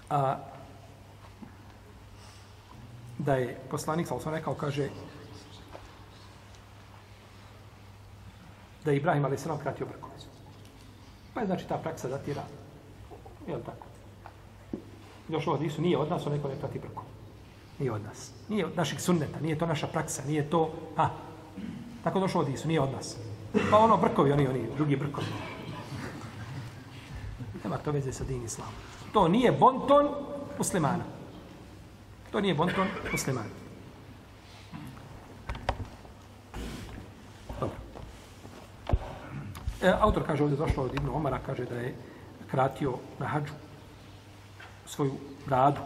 a, 0.09 0.37
da 3.17 3.35
je 3.35 3.59
poslanik, 3.69 4.07
sa 4.07 4.19
sam 4.19 4.33
rekao, 4.33 4.53
kaže, 4.53 4.89
da 8.85 8.91
je 8.91 8.97
Ibrahim 8.97 9.25
a.s. 9.25 9.43
kratio 9.61 9.85
brkove. 9.85 10.13
Pa 11.33 11.39
je 11.39 11.47
znači 11.47 11.67
ta 11.67 11.77
praksa 11.77 12.07
datira, 12.07 12.43
je 13.47 13.55
li 13.55 13.63
tako? 13.63 13.85
Došlo 15.27 15.53
od 15.53 15.61
Isu, 15.61 15.81
nije 15.81 15.97
od 15.97 16.09
nas, 16.09 16.25
on 16.25 16.33
neko 16.33 16.47
ne 16.47 16.55
prati 16.55 16.79
brkove. 16.79 17.10
Nije 17.81 17.91
od 17.91 18.03
nas. 18.03 18.29
Nije 18.49 18.65
od 18.65 18.75
naših 18.77 19.01
sunneta, 19.01 19.39
nije 19.39 19.57
to 19.57 19.65
naša 19.65 19.87
praksa, 19.87 20.21
nije 20.27 20.49
to, 20.49 20.69
a, 20.97 21.09
tako 22.03 22.19
došlo 22.19 22.41
od 22.41 22.49
Isu, 22.49 22.67
nije 22.67 22.81
od 22.81 22.91
nas. 22.91 23.17
Pa 23.71 23.77
ono 23.77 23.97
brkovi, 23.97 24.31
oni, 24.31 24.47
oni, 24.47 24.67
drugi 24.75 24.95
brkovi. 24.95 25.27
Nema 27.63 27.77
to 27.77 27.91
veze 27.91 28.13
sa 28.13 28.23
din 28.23 28.45
islamom. 28.45 28.73
To 29.13 29.27
nije 29.27 29.51
bonton 29.51 30.09
muslimana. 30.57 31.03
To 32.31 32.41
nije 32.41 32.53
bonton 32.53 32.87
muslimana. 33.11 33.49
Dobro. 37.59 37.75
E, 39.81 39.93
autor 39.99 40.25
kaže 40.25 40.43
ovdje 40.43 40.57
došlo 40.57 40.83
od 40.83 40.93
Ibnu 40.93 41.15
Omara, 41.15 41.39
kaže 41.45 41.65
da 41.65 41.75
je 41.75 41.95
kratio 42.51 42.93
na 43.19 43.25
hađu 43.25 43.53
svoju 44.85 45.13
bradu, 45.45 45.81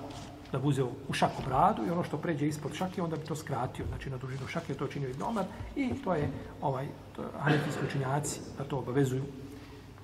da 0.56 0.60
bi 0.60 0.68
uzeo 0.68 0.88
u 1.08 1.14
šaku 1.14 1.44
bradu 1.48 1.86
i 1.86 1.92
ono 1.92 2.04
što 2.04 2.18
pređe 2.18 2.48
ispod 2.48 2.74
šake, 2.74 3.02
onda 3.04 3.16
bi 3.16 3.26
to 3.26 3.36
skratio, 3.36 3.86
znači 3.88 4.10
na 4.10 4.18
dužinu 4.18 4.48
šake, 4.48 4.74
to 4.74 4.88
činio 4.88 5.10
Ibn 5.10 5.24
Omar 5.24 5.46
i 5.76 5.90
to 6.04 6.16
je 6.16 6.30
ovaj, 6.62 6.88
to, 7.16 7.24
hanefijski 7.40 7.86
učinjaci 7.86 8.40
da 8.58 8.64
to 8.64 8.80
obavezuju 8.80 9.24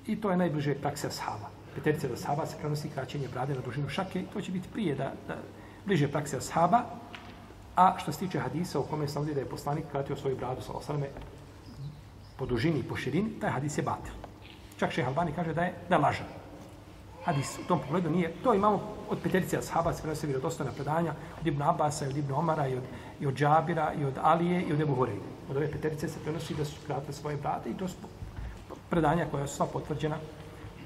i 0.08 0.22
to 0.22 0.32
je 0.32 0.38
najbliže 0.38 0.76
prakse 0.76 1.08
ashaba 1.08 1.62
peterice 1.76 2.08
da 2.08 2.14
ashaba 2.14 2.45
se 2.45 2.58
prenosi 2.60 2.89
kraćenje 2.89 3.28
brade 3.28 3.56
na 3.56 3.62
dužinu 3.62 3.89
šake. 3.89 4.24
To 4.34 4.41
će 4.41 4.52
biti 4.52 4.70
prije 4.74 4.95
da, 4.95 5.14
da 5.28 5.38
bliže 5.86 6.08
prakse 6.08 6.38
ashaba. 6.38 6.84
A 7.76 7.95
što 7.99 8.12
se 8.12 8.20
tiče 8.20 8.39
hadisa 8.39 8.80
u 8.80 8.84
kome 8.84 9.08
se 9.08 9.16
navodi 9.16 9.34
da 9.34 9.39
je 9.39 9.49
poslanik 9.49 9.86
kratio 9.91 10.16
svoju 10.16 10.36
bradu 10.36 10.62
sa 10.62 10.74
osaleme 10.74 11.08
po 12.38 12.45
dužini 12.45 12.80
i 12.80 12.84
po 12.84 12.95
širini, 12.95 13.39
taj 13.39 13.52
hadis 13.52 13.78
je 13.78 13.84
batil. 13.84 14.14
Čak 14.78 14.91
šeha 14.91 15.08
Albani 15.08 15.32
kaže 15.36 15.54
da 15.54 15.64
je 15.64 15.74
da 15.89 15.97
lažan. 15.97 16.28
Hadis 17.24 17.60
u 17.60 17.68
tom 17.68 17.80
pogledu 17.80 18.10
nije. 18.10 18.34
To 18.43 18.54
imamo 18.54 18.82
od 19.12 19.20
peterice 19.24 19.57
ashaba 19.57 19.93
se 19.93 20.01
prenosi 20.01 20.28
vjerodostojna 20.28 20.72
predanja 20.72 21.14
od 21.41 21.47
Ibn 21.47 21.62
Abasa, 21.62 22.05
od 22.05 22.18
Ibn 22.18 22.34
Omara, 22.34 22.68
i 22.68 22.76
od, 22.76 22.84
i 23.20 23.28
od 23.28 23.34
Džabira, 23.34 23.93
i 23.93 24.05
od 24.05 24.18
Alije, 24.22 24.62
i 24.62 24.74
od 24.74 24.82
Ebu 24.82 24.95
Horeide. 24.95 25.28
Od 25.49 25.57
ove 25.57 25.72
peterice 25.72 26.07
se 26.07 26.20
prenosi 26.24 26.55
da 26.55 26.66
su 26.66 26.76
kratile 26.86 27.14
svoje 27.14 27.38
brate 27.38 27.70
i 27.70 27.78
to 27.78 27.88
su 27.88 27.95
predanja 28.89 29.26
koja 29.32 29.47
su 29.47 29.55
sva 29.55 29.66
potvrđena 29.66 30.18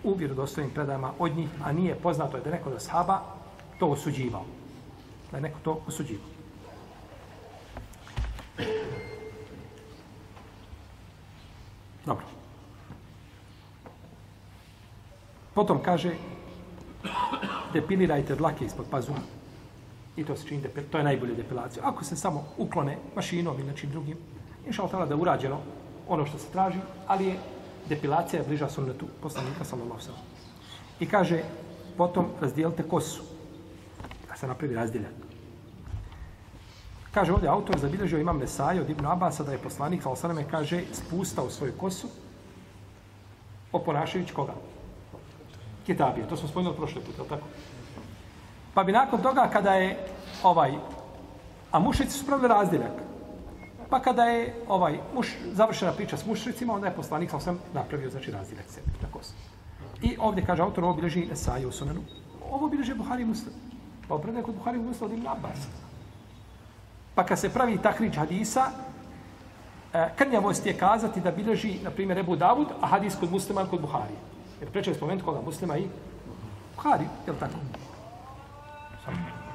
u 0.03 0.13
vjerodostojnim 0.13 0.73
predajama 0.73 1.11
od 1.19 1.35
njih, 1.37 1.49
a 1.63 1.71
nije 1.71 1.95
poznato 1.95 2.37
je 2.37 2.43
da 2.43 2.51
neko 2.51 2.69
od 2.69 2.81
sahaba 2.81 3.21
to 3.79 3.87
osuđivao. 3.87 4.45
Da 5.31 5.37
je 5.37 5.41
neko 5.41 5.59
to 5.63 5.81
osuđivao. 5.87 6.27
Dobro. 12.05 12.25
Potom 15.53 15.79
kaže 15.83 16.11
depilirajte 17.75 18.35
dlake 18.35 18.65
ispod 18.65 18.85
pazuha. 18.91 19.19
I 20.15 20.23
to 20.23 20.35
se 20.35 20.47
čini, 20.47 20.63
to 20.91 20.97
je 20.97 21.03
najbolje 21.03 21.35
depilacija. 21.35 21.83
Ako 21.85 22.03
se 22.03 22.15
samo 22.15 22.43
uklone 22.57 22.97
mašinom 23.15 23.59
ili 23.59 23.67
nečim 23.67 23.89
drugim, 23.89 24.17
inša 24.67 24.83
Allah 24.83 25.07
da 25.07 25.13
je 25.13 25.21
urađeno 25.21 25.59
ono 26.07 26.25
što 26.25 26.37
se 26.37 26.51
traži, 26.51 26.79
ali 27.07 27.25
je 27.25 27.35
depilacija 27.89 28.41
je 28.41 28.47
bliža 28.47 28.69
sunnetu 28.69 29.05
poslanika 29.21 29.65
sallallahu 29.65 30.01
sallam. 30.01 30.21
I 30.99 31.05
kaže, 31.05 31.43
potom 31.97 32.25
razdijelite 32.41 32.83
kosu. 32.83 33.23
Da 34.29 34.35
se 34.35 34.47
napravi 34.47 34.75
razdjeljak. 34.75 35.11
Kaže 37.11 37.33
ovdje 37.33 37.49
autor 37.49 37.79
zabilježio 37.79 38.19
imam 38.19 38.39
Nesaje 38.39 38.81
od 38.81 38.89
Ibn 38.89 39.05
Abasa 39.05 39.43
da 39.43 39.51
je 39.51 39.57
poslanik 39.57 40.01
sallallahu 40.01 40.21
sallam 40.21 40.43
kaže 40.51 40.83
spustao 40.93 41.49
svoju 41.49 41.73
kosu 41.77 42.07
oponašajući 43.71 44.33
koga? 44.33 44.53
Kitabije. 45.85 46.27
To 46.27 46.37
smo 46.37 46.47
spojili 46.47 46.75
prošle 46.75 47.01
put, 47.01 47.15
tako? 47.29 47.45
Pa 48.73 48.83
bi 48.83 48.91
nakon 48.91 49.21
toga 49.21 49.49
kada 49.53 49.73
je 49.73 50.07
ovaj 50.43 50.71
a 51.75 51.79
mušici 51.79 52.17
su 52.17 52.25
pravili 52.25 52.47
razdjeljak. 52.47 52.91
Pa 53.89 53.99
kada 53.99 54.23
je 54.23 54.55
ovaj 54.67 54.99
muš 55.15 55.27
završena 55.51 55.91
priča 55.91 56.17
s 56.17 56.25
mušricima, 56.25 56.73
onda 56.73 56.87
je 56.87 56.95
poslanik 56.95 57.29
sam 57.29 57.41
sam 57.41 57.59
napravio 57.73 58.09
znači 58.09 58.31
razdjeljak 58.31 58.65
sebi 58.69 58.91
tako 59.01 59.23
se. 59.23 59.33
I 60.01 60.17
ovdje 60.19 60.45
kaže 60.45 60.61
autor 60.61 60.83
ovo 60.83 60.93
bilježi 60.93 61.27
Esai 61.31 61.65
u 61.65 61.71
Sunanu. 61.71 62.01
Ovo 62.51 62.67
bilježi 62.67 62.93
Buhari 62.93 63.21
i 63.21 63.25
Muslim. 63.25 63.53
Pa 64.07 64.17
predaje 64.17 64.43
kod 64.43 64.55
Buhari 64.55 64.77
i 64.77 64.81
Muslim 64.81 65.11
od 65.11 65.17
Ibn 65.17 65.27
Abbas. 65.27 65.67
Pa 67.15 67.25
kad 67.25 67.39
se 67.39 67.49
pravi 67.49 67.77
takrić 67.77 68.15
hadisa, 68.15 68.63
e, 69.93 70.09
krnjavost 70.15 70.65
je 70.65 70.77
kazati 70.77 71.21
da 71.21 71.31
bilježi, 71.31 71.79
na 71.83 71.91
primjer, 71.91 72.17
Ebu 72.17 72.35
Davud, 72.35 72.67
a 72.81 72.87
hadis 72.87 73.15
kod 73.19 73.31
muslima 73.31 73.65
kod 73.65 73.81
Buharije. 73.81 74.19
Jer 74.59 74.71
preče 74.71 74.91
je 74.91 74.95
spomenuti 74.95 75.25
koga 75.25 75.41
muslima 75.41 75.77
i 75.77 75.87
Buhari, 76.75 77.05
je 77.25 77.31
li 77.31 77.39
tako? 77.39 77.55
Samo. 79.05 79.45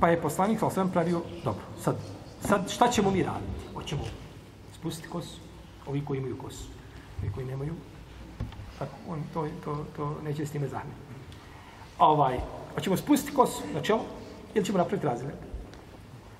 pa 0.00 0.08
je 0.08 0.20
poslanik 0.20 0.58
sa 0.58 0.66
osvijem 0.66 0.90
pravio, 0.90 1.20
dobro, 1.44 1.62
sad, 1.80 1.96
sad 2.40 2.70
šta 2.70 2.88
ćemo 2.88 3.10
mi 3.10 3.22
raditi? 3.22 3.74
Hoćemo 3.74 4.02
spustiti 4.74 5.08
kosu, 5.08 5.36
ovi 5.86 6.04
koji 6.04 6.18
imaju 6.18 6.38
kosu, 6.38 6.64
ovi 7.22 7.32
koji 7.34 7.46
nemaju, 7.46 7.74
tako, 8.78 8.92
on 9.08 9.22
to, 9.34 9.46
to, 9.64 9.84
to 9.96 10.16
neće 10.24 10.46
s 10.46 10.50
time 10.50 10.68
zahmeti. 10.68 11.00
Ovaj, 11.98 12.38
hoćemo 12.74 12.96
spustiti 12.96 13.36
kosu 13.36 13.62
na 13.74 13.82
čelo, 13.82 14.04
ili 14.54 14.64
ćemo 14.64 14.78
napraviti 14.78 15.06
razile? 15.06 15.32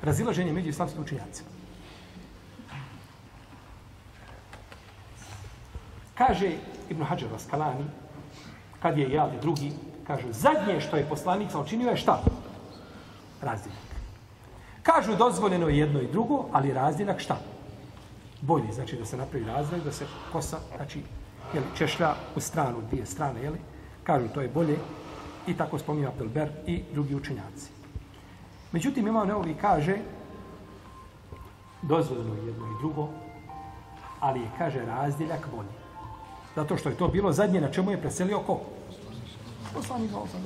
Razilaženje 0.03 0.53
među 0.53 0.69
islamskim 0.69 1.03
učinjacima. 1.03 1.49
Kaže 6.15 6.53
Ibn 6.91 7.03
Hajar 7.03 7.31
Raskalani, 7.33 7.85
kad 8.83 8.99
je 8.99 9.11
javlje 9.13 9.39
drugi, 9.41 9.73
kaže, 10.07 10.33
zadnje 10.33 10.81
što 10.81 10.97
je 10.97 11.09
poslanik 11.09 11.49
učinio 11.55 11.91
je 11.91 11.97
šta? 11.97 12.23
razdijeljak. 13.43 13.91
Kažu 14.83 15.17
dozvoljeno 15.17 15.69
je 15.69 15.79
jedno 15.79 16.01
i 16.01 16.13
drugo, 16.13 16.47
ali 16.53 16.73
razdjeljak 16.73 17.21
šta? 17.21 17.37
Bolji, 18.41 18.73
znači 18.73 18.97
da 18.97 19.05
se 19.05 19.17
napravi 19.17 19.45
razdjeljak, 19.45 19.85
da 19.85 19.93
se 19.93 20.07
kosa, 20.33 20.59
znači, 20.77 21.03
jeli, 21.55 21.67
češlja 21.77 22.15
u 22.37 22.41
stranu, 22.41 22.83
dvije 22.91 23.07
strane, 23.07 23.43
jeli? 23.43 23.59
Kažu 24.03 24.29
to 24.29 24.41
je 24.41 24.49
bolje 24.49 24.77
i 25.47 25.57
tako 25.57 25.79
spominje 25.79 26.07
Abdelber 26.07 26.51
i 26.67 26.83
drugi 26.93 27.15
učenjaci. 27.15 27.80
Međutim, 28.73 29.09
imao 29.09 29.25
neovi 29.25 29.55
kaže 29.61 29.97
dozvoljeno 31.83 32.35
je 32.35 32.47
jedno 32.47 32.67
i 32.67 32.79
drugo, 32.81 33.09
ali 34.21 34.41
je, 34.41 34.51
kaže, 34.59 34.85
razdjeljak 34.85 35.49
bolji. 35.57 35.69
Zato 36.57 36.77
što 36.77 36.89
je 36.89 36.95
to 36.95 37.09
bilo 37.09 37.33
zadnje 37.33 37.61
na 37.61 37.71
čemu 37.71 37.91
je 37.91 38.01
preselio 38.01 38.39
ko? 38.39 38.61
Poslani 39.75 40.09
osam 40.15 40.41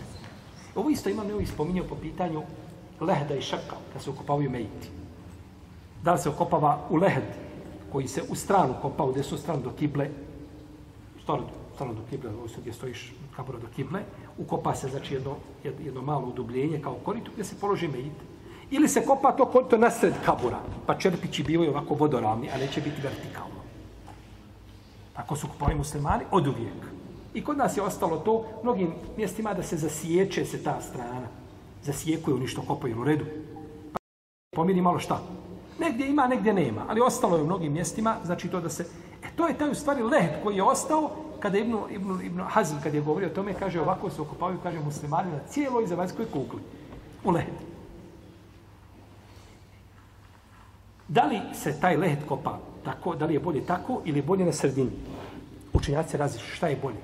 Ovo 0.74 0.90
isto 0.90 1.10
imam 1.10 1.26
neovi 1.26 1.46
spominjao 1.46 1.86
po 1.86 1.94
pitanju 1.94 2.42
lehda 3.00 3.34
i 3.34 3.42
šaka, 3.42 3.76
kad 3.92 4.02
se 4.02 4.10
ukopavaju 4.10 4.50
mejiti. 4.50 4.88
Da 6.02 6.12
li 6.12 6.18
se 6.18 6.28
okopava 6.28 6.78
u 6.90 6.96
lehd, 6.96 7.24
koji 7.92 8.08
se 8.08 8.22
u 8.28 8.34
stranu 8.34 8.74
kopao, 8.82 9.10
gdje 9.10 9.22
su 9.22 9.38
stranu 9.38 9.62
do 9.62 9.70
kible, 9.70 10.08
stranu, 11.22 11.44
stranu 11.74 11.94
do 11.94 12.00
kible, 12.10 12.30
ovo 12.30 12.46
gdje 12.60 12.72
stojiš 12.72 13.12
kabura 13.36 13.58
do 13.58 13.66
kible, 13.76 14.00
ukopa 14.38 14.74
se 14.74 14.88
znači 14.88 15.14
jedno, 15.14 15.36
jedno 15.64 16.02
malo 16.02 16.26
udubljenje 16.28 16.80
kao 16.82 16.94
korito 17.04 17.30
gdje 17.32 17.44
se 17.44 17.60
položi 17.60 17.88
mejit. 17.88 18.12
Ili 18.70 18.88
se 18.88 19.04
kopa 19.06 19.32
to 19.32 19.46
korito 19.46 19.78
nasred 19.78 20.14
kabura, 20.24 20.60
pa 20.86 20.98
čerpići 20.98 21.42
bivaju 21.42 21.70
ovako 21.70 21.94
vodoravni, 21.94 22.50
a 22.50 22.58
neće 22.58 22.80
biti 22.80 23.02
vertikalno. 23.02 23.60
Tako 25.12 25.36
su 25.36 25.48
kupovali 25.48 25.74
muslimani 25.74 26.24
od 26.30 26.46
uvijek. 26.46 26.94
I 27.34 27.44
kod 27.44 27.58
nas 27.58 27.76
je 27.76 27.82
ostalo 27.82 28.18
to, 28.18 28.44
mnogim 28.62 28.94
mjestima 29.16 29.54
da 29.54 29.62
se 29.62 29.76
zasiječe 29.76 30.44
se 30.44 30.62
ta 30.62 30.80
strana. 30.80 31.26
Zasijekuje 31.82 32.34
oni 32.34 32.46
što 32.46 32.62
kopaju 32.62 33.00
u 33.00 33.04
redu. 33.04 33.24
Pa 33.92 33.98
pomiri 34.56 34.80
malo 34.80 34.98
šta. 34.98 35.20
Negdje 35.78 36.08
ima, 36.08 36.26
negdje 36.26 36.52
nema. 36.52 36.84
Ali 36.88 37.00
ostalo 37.00 37.36
je 37.36 37.42
u 37.42 37.46
mnogim 37.46 37.72
mjestima, 37.72 38.16
znači 38.24 38.48
to 38.48 38.60
da 38.60 38.68
se... 38.68 38.86
E, 39.22 39.26
to 39.36 39.46
je 39.46 39.58
taj 39.58 39.70
u 39.70 39.74
stvari 39.74 40.02
lehet 40.02 40.42
koji 40.42 40.56
je 40.56 40.62
ostao 40.62 41.10
kada 41.44 41.58
Ibn, 41.58 41.76
Ibn, 41.90 42.24
Ibn 42.24 42.40
Hazm, 42.40 42.76
kad 42.82 42.94
je 42.94 43.00
govorio 43.00 43.28
o 43.28 43.34
tome, 43.34 43.54
kaže 43.54 43.80
ovako 43.80 44.10
se 44.10 44.22
okupavaju, 44.22 44.58
kaže 44.62 44.80
muslimani 44.80 45.32
na 45.32 45.38
cijeloj 45.48 45.86
zemaljskoj 45.86 46.26
kugli. 46.32 46.60
U 47.24 47.30
lehet. 47.30 47.60
Da 51.08 51.24
li 51.24 51.40
se 51.54 51.80
taj 51.80 51.96
lehet 51.96 52.24
kopa 52.28 52.58
tako, 52.84 53.14
da 53.14 53.26
li 53.26 53.34
je 53.34 53.40
bolje 53.40 53.66
tako 53.66 54.00
ili 54.04 54.18
je 54.18 54.22
bolje 54.22 54.44
na 54.44 54.52
sredini? 54.52 54.90
Učenjaci 55.72 56.16
različi 56.16 56.56
šta 56.56 56.68
je 56.68 56.78
bolje. 56.82 57.02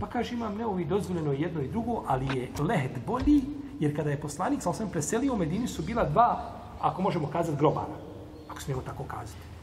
Pa 0.00 0.06
kaže, 0.06 0.34
imam 0.34 0.56
neovi 0.56 0.84
dozvoljeno 0.84 1.32
jedno 1.32 1.62
i 1.62 1.68
drugo, 1.68 2.02
ali 2.06 2.26
je 2.26 2.50
lehet 2.58 2.98
bolji, 3.06 3.42
jer 3.80 3.96
kada 3.96 4.10
je 4.10 4.20
poslanik, 4.20 4.62
sam 4.62 4.74
sam 4.74 4.90
preselio 4.90 5.34
u 5.34 5.36
Medini, 5.36 5.68
su 5.68 5.82
bila 5.82 6.04
dva, 6.04 6.50
ako 6.80 7.02
možemo 7.02 7.30
kazati, 7.30 7.58
grobara. 7.58 7.94
Ako 8.48 8.60
smijemo 8.60 8.82
tako 8.82 9.04
kazati. 9.04 9.55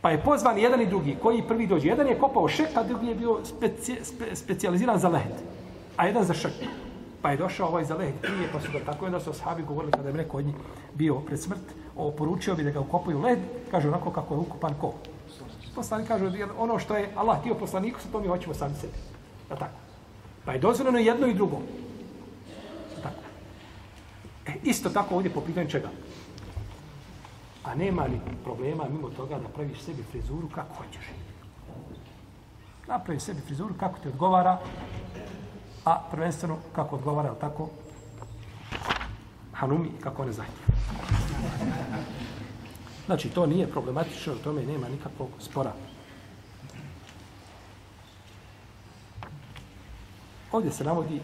Pa 0.00 0.10
je 0.10 0.22
pozvan 0.22 0.58
jedan 0.58 0.80
i 0.80 0.86
drugi, 0.86 1.16
koji 1.22 1.42
prvi 1.42 1.66
dođe. 1.66 1.88
Jedan 1.88 2.06
je 2.06 2.18
kopao 2.18 2.48
šek, 2.48 2.76
a 2.76 2.82
drugi 2.82 3.06
je 3.06 3.14
bio 3.14 3.38
speci, 3.44 3.96
spe, 4.02 4.36
specializiran 4.36 4.98
za 4.98 5.08
lehet. 5.08 5.34
A 5.96 6.06
jedan 6.06 6.24
za 6.24 6.34
šek. 6.34 6.52
Pa 7.22 7.30
je 7.30 7.36
došao 7.36 7.68
ovaj 7.68 7.84
za 7.84 7.94
lehet 7.94 8.14
prije, 8.20 8.48
pa 8.52 8.60
su 8.60 8.72
ga 8.72 8.78
tako 8.86 9.10
da 9.10 9.20
su 9.20 9.30
ashabi 9.30 9.62
govorili 9.62 9.92
kada 9.92 10.08
je 10.08 10.14
neko 10.14 10.36
od 10.36 10.44
njih 10.44 10.54
bio 10.94 11.14
pred 11.14 11.40
smrt, 11.40 11.60
oporučio 11.96 12.54
bi 12.54 12.62
da 12.62 12.70
ga 12.70 12.80
ukopaju 12.80 13.20
led, 13.20 13.38
kaže 13.70 13.88
onako 13.88 14.10
kako 14.10 14.34
je 14.34 14.40
ukupan 14.40 14.74
ko. 14.80 14.94
Poslanik 15.74 16.08
kaže, 16.08 16.46
ono 16.58 16.78
što 16.78 16.96
je 16.96 17.10
Allah 17.16 17.42
tio 17.42 17.54
poslaniku, 17.54 18.00
sa 18.00 18.08
to 18.12 18.20
mi 18.20 18.26
hoćemo 18.26 18.54
sami 18.54 18.74
sebi. 18.74 18.92
Da 19.48 19.56
tako. 19.56 19.78
Pa 20.44 20.52
je 20.52 20.58
dozvoljeno 20.58 20.98
jedno 20.98 21.26
i 21.26 21.34
drugo. 21.34 21.58
Da 22.96 23.02
tako. 23.02 23.22
E, 24.46 24.52
isto 24.62 24.90
tako 24.90 25.14
ovdje 25.14 25.30
po 25.30 25.40
pitanju 25.40 25.70
čega? 25.70 25.88
A 27.64 27.74
nema 27.74 28.08
ni 28.08 28.20
problema 28.44 28.84
mimo 28.88 29.10
toga 29.10 29.38
da 29.38 29.48
praviš 29.48 29.80
sebi 29.80 30.02
frizuru 30.02 30.48
kako 30.54 30.74
hoćeš. 30.74 31.04
Napravi 32.88 33.20
sebi 33.20 33.40
frizuru 33.40 33.74
kako 33.80 33.98
ti 33.98 34.08
odgovara, 34.08 34.58
a 35.84 36.00
prvenstveno 36.10 36.56
kako 36.72 36.96
odgovara, 36.96 37.34
tako, 37.34 37.68
Hanumi 39.52 39.90
kako 40.00 40.24
ne 40.24 40.32
zahtjeva. 40.32 40.78
Znači, 43.06 43.28
to 43.28 43.46
nije 43.46 43.70
problematično, 43.70 44.32
o 44.32 44.36
tome 44.44 44.62
nema 44.62 44.88
nikakvog 44.88 45.28
spora. 45.38 45.72
Ovdje 50.52 50.72
se 50.72 50.84
navodi 50.84 51.20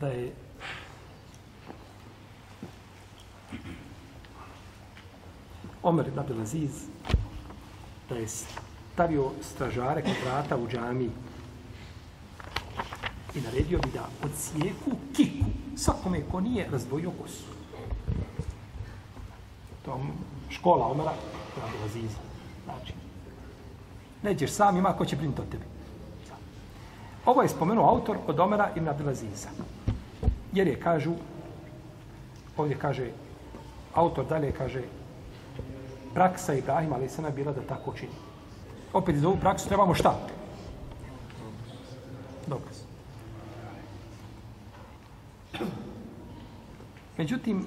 da 0.00 0.06
je 0.06 0.32
Omer 5.82 6.08
ibn 6.08 6.18
Abdelaziz 6.18 6.86
da 8.08 8.14
je 8.14 8.26
stavio 8.28 9.30
stražare 9.40 10.02
kod 10.02 10.14
vrata 10.24 10.56
u 10.56 10.68
džamiji 10.68 11.10
i 13.34 13.40
naredio 13.40 13.78
bi 13.78 13.90
da 13.94 14.08
odsijeku 14.24 14.90
kiku 15.16 15.44
svakome 15.76 16.22
ko 16.30 16.40
nije 16.40 16.68
razdvojio 16.70 17.10
kosu. 17.22 17.44
To 19.84 20.00
škola 20.50 20.86
Omera 20.86 21.12
ibn 21.12 21.66
Abdelaziza. 21.66 22.18
Znači, 22.64 22.92
nećeš 24.22 24.50
sam, 24.50 24.76
ima 24.76 24.92
ko 24.92 25.04
će 25.04 25.16
brinuti 25.16 25.40
o 25.40 25.44
tebi. 25.44 25.64
Ovo 27.26 27.42
je 27.42 27.48
spomenuo 27.48 27.88
autor 27.88 28.16
od 28.26 28.40
Omera 28.40 28.70
ibn 28.76 28.88
Abdelaziza. 28.88 29.48
Jer 30.52 30.68
je, 30.68 30.80
kažu, 30.80 31.12
ovdje 32.56 32.78
kaže, 32.78 33.10
autor 33.94 34.26
dalje 34.26 34.52
kaže, 34.52 34.82
praksa 36.14 36.54
Ibrahima, 36.54 36.96
ali 36.96 37.08
sena 37.08 37.30
bila 37.30 37.52
da 37.52 37.60
tako 37.60 37.92
čini. 37.92 38.12
Opet 38.92 39.16
za 39.16 39.28
ovu 39.28 39.36
praksu 39.40 39.68
trebamo 39.68 39.94
šta? 39.94 40.18
Dokaz. 42.46 42.82
Međutim, 47.18 47.66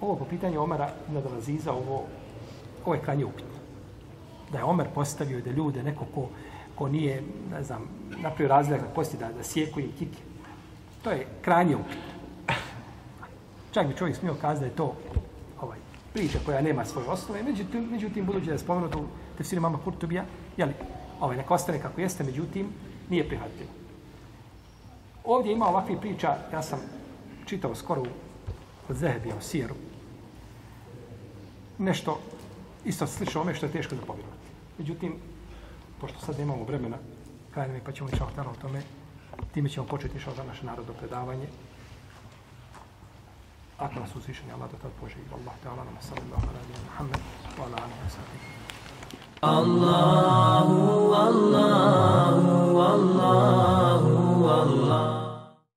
ovo 0.00 0.16
po 0.16 0.24
pitanju 0.24 0.62
Omara 0.62 0.90
nadalaziza, 1.08 1.72
ovo, 1.72 2.04
ovo 2.84 2.94
je 2.94 3.00
kranje 3.00 3.24
upitno. 3.24 3.58
Da 4.52 4.58
je 4.58 4.64
Omer 4.64 4.86
postavio 4.94 5.40
da 5.40 5.50
ljude, 5.50 5.82
neko 5.82 6.04
ko, 6.14 6.28
ko 6.74 6.88
nije, 6.88 7.22
ne 7.50 7.62
znam, 7.62 7.88
napravio 8.10 8.48
razlijak 8.48 8.82
na 8.82 8.94
kosti 8.94 9.16
da, 9.16 9.32
da 9.32 9.42
sjeku 9.42 9.80
im 9.80 9.92
kike. 9.98 10.22
To 11.02 11.10
je 11.10 11.26
kranje 11.42 11.76
upitno. 11.76 12.02
Čak 13.72 13.86
bi 13.86 13.96
čovjek 13.96 14.16
smio 14.16 14.34
kazati 14.34 14.60
da 14.60 14.66
je 14.66 14.76
to 14.76 14.94
priča 16.14 16.38
koja 16.46 16.60
nema 16.62 16.84
svoje 16.84 17.08
osnove, 17.08 17.42
međutim, 17.42 17.88
međutim 17.90 18.26
budući 18.26 18.46
da 18.46 18.52
je 18.52 18.58
spomenuto 18.58 18.98
u 18.98 19.06
tefsiru 19.38 19.62
mama 19.62 19.78
Kurtubija, 19.84 20.24
jeli, 20.56 20.72
ovaj, 21.20 21.36
neka 21.36 21.54
ostane 21.54 21.80
kako 21.82 22.00
jeste, 22.00 22.24
međutim, 22.24 22.68
nije 23.10 23.28
prihvatljivo. 23.28 23.70
Ovdje 25.24 25.52
ima 25.52 25.68
ovakvih 25.68 25.98
priča, 26.00 26.36
ja 26.52 26.62
sam 26.62 26.78
čitao 27.46 27.74
skoro 27.74 28.02
od 28.88 28.96
Zehebija 28.96 29.36
u 29.36 29.40
Sijeru. 29.40 29.74
Nešto 31.78 32.20
isto 32.84 33.06
slično 33.06 33.40
ome 33.40 33.54
što 33.54 33.66
je 33.66 33.72
teško 33.72 33.94
da 33.94 34.06
povjerovati. 34.06 34.48
Međutim, 34.78 35.14
pošto 36.00 36.20
sad 36.20 36.38
nemamo 36.38 36.64
vremena, 36.64 36.96
kraj 37.50 37.68
mi 37.68 37.80
pa 37.80 37.92
ćemo 37.92 38.10
i 38.10 38.12
o 38.38 38.60
tome, 38.62 38.82
time 39.54 39.68
ćemo 39.68 39.86
početi 39.86 40.18
šao 40.18 40.34
za 40.34 40.44
naše 40.44 40.66
narodno 40.66 40.94
predavanje. 40.94 41.46
Ako 43.84 44.00
nas 44.00 44.16
uzvišenje 44.16 44.52
Allah 44.52 44.68
da 44.72 44.78
tad 44.78 44.92
poživi. 45.00 45.28
Allah 45.32 45.54
te 45.62 45.68
Allah 45.68 45.84
nama 45.84 46.00
sallallahu 46.00 46.46
alaihi 46.50 46.72
wa 46.72 46.80
Muhammed 46.88 47.22
wa 47.58 47.64
ala 47.66 47.76
alihi 47.84 48.00
wa 48.04 48.10